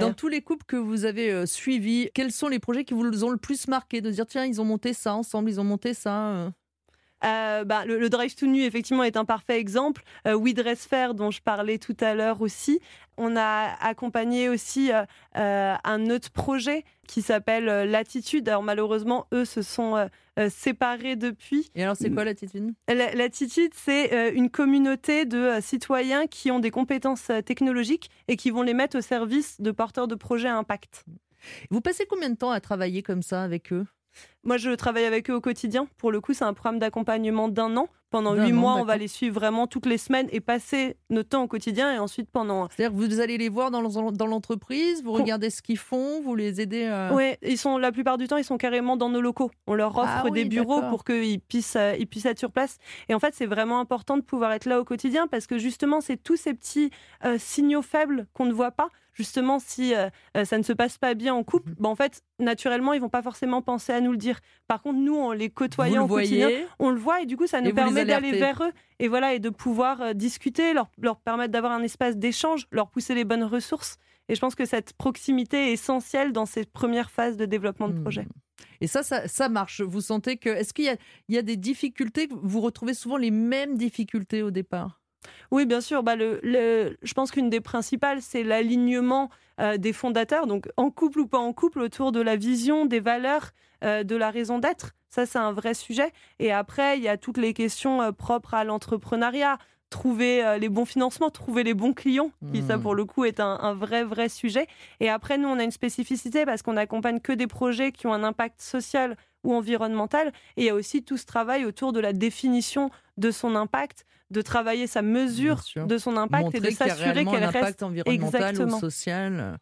Dans 0.00 0.12
tous 0.12 0.28
les 0.28 0.42
couples 0.42 0.64
que 0.66 0.76
vous 0.76 1.04
avez 1.04 1.30
euh, 1.30 1.46
suivis, 1.46 2.10
quels 2.14 2.32
sont 2.32 2.48
les 2.48 2.58
projets 2.58 2.84
qui 2.84 2.94
vous 2.94 3.24
ont 3.24 3.30
le 3.30 3.36
plus 3.36 3.68
marqué? 3.68 4.00
De 4.00 4.10
dire, 4.10 4.26
tiens, 4.26 4.44
ils 4.44 4.60
ont 4.60 4.64
monté 4.64 4.92
ça 4.92 5.14
ensemble, 5.14 5.50
ils 5.50 5.60
ont 5.60 5.64
monté 5.64 5.94
ça 5.94 6.50
euh 7.24 7.46
euh, 7.56 7.64
bah, 7.64 7.84
le, 7.84 8.08
Drive 8.08 8.34
to 8.34 8.46
Nu, 8.46 8.62
effectivement, 8.62 9.02
est 9.02 9.16
un 9.16 9.24
parfait 9.24 9.58
exemple. 9.58 10.02
Euh, 10.26 10.34
We 10.34 10.54
Dress 10.54 10.86
Fair, 10.86 11.14
dont 11.14 11.30
je 11.30 11.40
parlais 11.40 11.78
tout 11.78 11.96
à 12.00 12.14
l'heure 12.14 12.40
aussi. 12.40 12.80
On 13.16 13.36
a 13.36 13.74
accompagné 13.80 14.48
aussi 14.48 14.90
euh, 14.92 15.74
un 15.82 16.10
autre 16.10 16.30
projet 16.30 16.84
qui 17.08 17.22
s'appelle 17.22 17.64
Latitude. 17.64 18.48
Alors, 18.48 18.62
malheureusement, 18.62 19.26
eux 19.32 19.46
se 19.46 19.62
sont 19.62 20.08
séparés 20.50 21.16
depuis. 21.16 21.70
Et 21.74 21.82
alors, 21.82 21.96
c'est 21.96 22.10
quoi 22.10 22.24
Latitude? 22.24 22.74
Latitude, 22.88 23.72
c'est 23.74 24.34
une 24.34 24.50
communauté 24.50 25.24
de 25.24 25.60
citoyens 25.62 26.26
qui 26.26 26.50
ont 26.50 26.58
des 26.58 26.70
compétences 26.70 27.30
technologiques 27.46 28.10
et 28.28 28.36
qui 28.36 28.50
vont 28.50 28.62
les 28.62 28.74
mettre 28.74 28.98
au 28.98 29.00
service 29.00 29.60
de 29.62 29.70
porteurs 29.70 30.08
de 30.08 30.14
projets 30.14 30.48
à 30.48 30.56
impact. 30.58 31.06
Vous 31.70 31.80
passez 31.80 32.04
combien 32.04 32.28
de 32.28 32.36
temps 32.36 32.50
à 32.50 32.60
travailler 32.60 33.02
comme 33.02 33.22
ça 33.22 33.42
avec 33.42 33.72
eux? 33.72 33.86
Moi, 34.44 34.56
je 34.56 34.70
travaille 34.70 35.04
avec 35.04 35.28
eux 35.28 35.34
au 35.34 35.40
quotidien. 35.40 35.88
Pour 35.98 36.12
le 36.12 36.20
coup, 36.20 36.32
c'est 36.32 36.44
un 36.44 36.54
programme 36.54 36.78
d'accompagnement 36.78 37.48
d'un 37.48 37.76
an. 37.76 37.88
Pendant 38.10 38.34
huit 38.34 38.52
mois, 38.52 38.76
on 38.76 38.84
va 38.84 38.96
les 38.96 39.08
suivre 39.08 39.34
vraiment 39.34 39.66
toutes 39.66 39.84
les 39.84 39.98
semaines 39.98 40.28
et 40.30 40.40
passer 40.40 40.96
notre 41.10 41.30
temps 41.30 41.42
au 41.42 41.48
quotidien. 41.48 41.92
Et 41.92 41.98
ensuite, 41.98 42.30
pendant. 42.30 42.68
C'est-à-dire 42.70 42.96
que 42.96 43.04
vous 43.04 43.20
allez 43.20 43.36
les 43.36 43.48
voir 43.48 43.72
dans 43.72 43.80
l'entreprise, 43.82 45.02
vous 45.02 45.12
regardez 45.12 45.50
ce 45.50 45.60
qu'ils 45.60 45.76
font, 45.76 46.22
vous 46.22 46.36
les 46.36 46.60
aidez 46.60 46.84
à... 46.84 47.12
Oui, 47.12 47.34
ils 47.42 47.58
sont, 47.58 47.76
la 47.76 47.90
plupart 47.90 48.16
du 48.16 48.28
temps, 48.28 48.36
ils 48.36 48.44
sont 48.44 48.56
carrément 48.56 48.96
dans 48.96 49.08
nos 49.08 49.20
locaux. 49.20 49.50
On 49.66 49.74
leur 49.74 49.98
offre 49.98 50.22
ah 50.24 50.30
des 50.30 50.44
bureaux 50.44 50.82
pour 50.82 51.04
qu'ils 51.04 51.40
puissent, 51.40 51.76
euh, 51.76 51.96
ils 51.98 52.06
puissent 52.06 52.26
être 52.26 52.38
sur 52.38 52.52
place. 52.52 52.78
Et 53.08 53.14
en 53.14 53.18
fait, 53.18 53.34
c'est 53.34 53.46
vraiment 53.46 53.80
important 53.80 54.16
de 54.16 54.22
pouvoir 54.22 54.52
être 54.52 54.66
là 54.66 54.80
au 54.80 54.84
quotidien 54.84 55.26
parce 55.26 55.48
que 55.48 55.58
justement, 55.58 56.00
c'est 56.00 56.16
tous 56.16 56.36
ces 56.36 56.54
petits 56.54 56.90
euh, 57.24 57.36
signaux 57.38 57.82
faibles 57.82 58.28
qu'on 58.32 58.46
ne 58.46 58.52
voit 58.52 58.70
pas 58.70 58.88
justement, 59.16 59.58
si 59.58 59.94
euh, 59.94 60.08
euh, 60.36 60.44
ça 60.44 60.58
ne 60.58 60.62
se 60.62 60.72
passe 60.72 60.98
pas 60.98 61.14
bien 61.14 61.34
en 61.34 61.42
couple, 61.42 61.70
mmh. 61.70 61.76
bah, 61.78 61.88
en 61.88 61.96
fait, 61.96 62.22
naturellement, 62.38 62.92
ils 62.92 63.00
vont 63.00 63.08
pas 63.08 63.22
forcément 63.22 63.62
penser 63.62 63.92
à 63.92 64.00
nous 64.00 64.12
le 64.12 64.18
dire. 64.18 64.40
Par 64.68 64.82
contre, 64.82 64.98
nous, 64.98 65.16
en 65.16 65.32
les 65.32 65.50
côtoyant 65.50 66.06
quotidien, 66.06 66.50
on 66.78 66.90
le 66.90 66.98
voit 66.98 67.22
et 67.22 67.26
du 67.26 67.36
coup, 67.36 67.46
ça 67.46 67.60
nous 67.60 67.74
permet 67.74 68.04
d'aller 68.04 68.32
vers 68.32 68.62
eux 68.62 68.72
et 68.98 69.08
voilà 69.08 69.34
et 69.34 69.38
de 69.38 69.48
pouvoir 69.48 70.00
euh, 70.00 70.12
discuter, 70.12 70.74
leur, 70.74 70.88
leur 71.00 71.18
permettre 71.18 71.52
d'avoir 71.52 71.72
un 71.72 71.82
espace 71.82 72.16
d'échange, 72.16 72.66
leur 72.70 72.90
pousser 72.90 73.14
les 73.14 73.24
bonnes 73.24 73.44
ressources. 73.44 73.96
Et 74.28 74.34
je 74.34 74.40
pense 74.40 74.54
que 74.54 74.64
cette 74.64 74.92
proximité 74.92 75.68
est 75.68 75.72
essentielle 75.72 76.32
dans 76.32 76.46
ces 76.46 76.64
premières 76.64 77.10
phases 77.10 77.36
de 77.36 77.46
développement 77.46 77.88
de 77.88 77.98
projet. 78.00 78.26
Et 78.80 78.86
ça, 78.86 79.02
ça, 79.02 79.48
marche. 79.48 79.80
Vous 79.80 80.00
sentez 80.00 80.36
que. 80.36 80.50
Est-ce 80.50 80.74
qu'il 80.74 80.86
y, 80.86 81.32
y 81.32 81.38
a, 81.38 81.42
des 81.42 81.56
difficultés? 81.56 82.28
Vous 82.30 82.60
retrouvez 82.60 82.94
souvent 82.94 83.16
les 83.16 83.30
mêmes 83.30 83.76
difficultés 83.76 84.42
au 84.42 84.50
départ? 84.50 85.00
Oui, 85.50 85.66
bien 85.66 85.80
sûr. 85.80 86.02
Bah, 86.02 86.16
le, 86.16 86.40
je 87.02 87.14
pense 87.14 87.30
qu'une 87.30 87.50
des 87.50 87.60
principales, 87.60 88.22
c'est 88.22 88.42
l'alignement 88.42 89.30
euh, 89.60 89.76
des 89.76 89.92
fondateurs, 89.92 90.46
donc 90.46 90.68
en 90.76 90.90
couple 90.90 91.20
ou 91.20 91.26
pas 91.26 91.38
en 91.38 91.52
couple, 91.52 91.80
autour 91.80 92.12
de 92.12 92.20
la 92.20 92.36
vision, 92.36 92.86
des 92.86 93.00
valeurs, 93.00 93.50
euh, 93.84 94.04
de 94.04 94.16
la 94.16 94.30
raison 94.30 94.58
d'être. 94.58 94.92
Ça, 95.08 95.24
c'est 95.24 95.38
un 95.38 95.52
vrai 95.52 95.74
sujet. 95.74 96.12
Et 96.38 96.52
après, 96.52 96.98
il 96.98 97.04
y 97.04 97.08
a 97.08 97.16
toutes 97.16 97.38
les 97.38 97.54
questions 97.54 98.02
euh, 98.02 98.12
propres 98.12 98.54
à 98.54 98.64
l'entrepreneuriat. 98.64 99.58
trouver 99.88 100.58
les 100.58 100.68
bons 100.68 100.84
financements, 100.84 101.30
trouver 101.30 101.62
les 101.62 101.72
bons 101.72 101.94
clients, 101.94 102.32
qui 102.52 102.60
ça 102.60 102.76
pour 102.76 102.94
le 102.94 103.04
coup 103.04 103.24
est 103.24 103.38
un, 103.38 103.56
un 103.62 103.72
vrai 103.72 104.02
vrai 104.02 104.28
sujet. 104.28 104.66
Et 104.98 105.08
après 105.08 105.38
nous 105.38 105.48
on 105.48 105.58
a 105.60 105.62
une 105.62 105.70
spécificité 105.70 106.44
parce 106.44 106.62
qu'on 106.62 106.76
accompagne 106.76 107.20
que 107.20 107.32
des 107.32 107.46
projets 107.46 107.92
qui 107.92 108.08
ont 108.08 108.12
un 108.12 108.24
impact 108.24 108.60
social 108.60 109.16
ou 109.46 109.54
environnemental. 109.54 110.32
Et 110.56 110.62
il 110.62 110.64
y 110.64 110.70
a 110.70 110.74
aussi 110.74 111.02
tout 111.02 111.16
ce 111.16 111.26
travail 111.26 111.64
autour 111.64 111.92
de 111.92 112.00
la 112.00 112.12
définition 112.12 112.90
de 113.16 113.30
son 113.30 113.54
impact, 113.54 114.04
de 114.30 114.42
travailler 114.42 114.86
sa 114.86 115.02
mesure 115.02 115.62
de 115.76 115.98
son 115.98 116.16
impact 116.16 116.44
Montrer 116.44 116.58
et 116.58 116.60
de 116.60 116.70
s'assurer 116.70 117.24
qu'elle 117.24 117.44
un 117.44 117.48
impact 117.48 117.64
reste 117.64 117.82
environnemental 117.82 118.42
Exactement. 118.42 118.76
ou 118.76 118.80
social. 118.80 119.58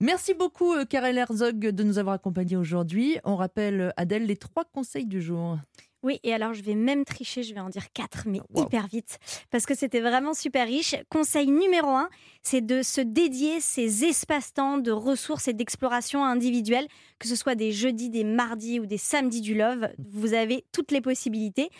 Merci 0.00 0.34
beaucoup, 0.34 0.74
euh, 0.74 0.84
Karel 0.84 1.18
Herzog, 1.18 1.58
de 1.58 1.82
nous 1.84 1.98
avoir 1.98 2.16
accompagnés 2.16 2.56
aujourd'hui. 2.56 3.18
On 3.24 3.36
rappelle, 3.36 3.92
Adèle, 3.96 4.26
les 4.26 4.36
trois 4.36 4.64
conseils 4.64 5.06
du 5.06 5.22
jour. 5.22 5.58
Oui, 6.04 6.20
et 6.22 6.34
alors 6.34 6.52
je 6.52 6.62
vais 6.62 6.74
même 6.74 7.04
tricher, 7.06 7.42
je 7.42 7.54
vais 7.54 7.60
en 7.60 7.70
dire 7.70 7.90
quatre, 7.92 8.24
mais 8.26 8.40
Wow. 8.52 8.64
hyper 8.64 8.86
vite, 8.86 9.18
parce 9.50 9.64
que 9.64 9.74
c'était 9.74 10.00
vraiment 10.00 10.34
super 10.34 10.66
riche. 10.66 10.94
Conseil 11.10 11.48
numéro 11.48 11.88
un, 11.88 12.10
c'est 12.42 12.60
de 12.60 12.82
se 12.82 13.00
dédier 13.00 13.58
ces 13.60 14.04
espaces-temps 14.04 14.76
de 14.76 14.90
ressources 14.92 15.48
et 15.48 15.54
d'exploration 15.54 16.22
individuelle, 16.22 16.86
que 17.18 17.26
ce 17.26 17.34
soit 17.34 17.54
des 17.54 17.72
jeudis, 17.72 18.10
des 18.10 18.22
mardis 18.22 18.80
ou 18.80 18.86
des 18.86 18.98
samedis 18.98 19.40
du 19.40 19.54
Love. 19.54 19.88
Vous 20.12 20.34
avez 20.34 20.66
toutes 20.72 20.92
les 20.92 21.00
possibilités. 21.00 21.70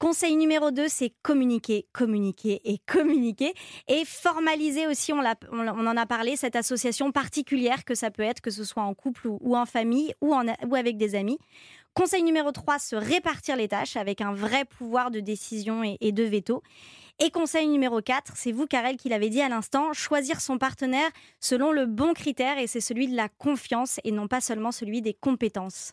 Conseil 0.00 0.34
numéro 0.34 0.72
2, 0.72 0.88
c'est 0.88 1.12
communiquer, 1.22 1.86
communiquer 1.92 2.60
et 2.64 2.78
communiquer. 2.86 3.54
Et 3.86 4.04
formaliser 4.04 4.88
aussi, 4.88 5.12
on, 5.12 5.20
on 5.52 5.86
en 5.86 5.96
a 5.96 6.06
parlé, 6.06 6.34
cette 6.34 6.56
association 6.56 7.12
particulière 7.12 7.84
que 7.84 7.94
ça 7.94 8.10
peut 8.10 8.22
être, 8.24 8.40
que 8.40 8.50
ce 8.50 8.64
soit 8.64 8.82
en 8.82 8.94
couple 8.94 9.28
ou, 9.28 9.38
ou 9.40 9.56
en 9.56 9.66
famille 9.66 10.12
ou, 10.20 10.34
en, 10.34 10.46
ou 10.68 10.74
avec 10.74 10.96
des 10.96 11.14
amis. 11.14 11.38
Conseil 11.98 12.22
numéro 12.22 12.52
3, 12.52 12.78
se 12.78 12.94
répartir 12.94 13.56
les 13.56 13.66
tâches 13.66 13.96
avec 13.96 14.20
un 14.20 14.32
vrai 14.32 14.64
pouvoir 14.64 15.10
de 15.10 15.18
décision 15.18 15.82
et, 15.82 16.12
de 16.12 16.22
veto. 16.22 16.62
Et 17.18 17.32
conseil 17.32 17.66
numéro 17.66 18.00
4, 18.00 18.34
c'est 18.36 18.52
vous, 18.52 18.68
Karel, 18.68 18.96
qui 18.96 19.08
l'avez 19.08 19.30
dit 19.30 19.40
à 19.40 19.48
l'instant, 19.48 19.92
choisir 19.92 20.40
son 20.40 20.58
partenaire 20.58 21.10
selon 21.40 21.72
le 21.72 21.86
bon 21.86 22.12
critère 22.12 22.56
et 22.56 22.68
c'est 22.68 22.80
celui 22.80 23.08
de 23.08 23.16
la 23.16 23.28
confiance 23.28 23.98
et 24.04 24.12
non 24.12 24.28
pas 24.28 24.40
seulement 24.40 24.70
celui 24.70 25.02
des 25.02 25.12
compétences. 25.12 25.90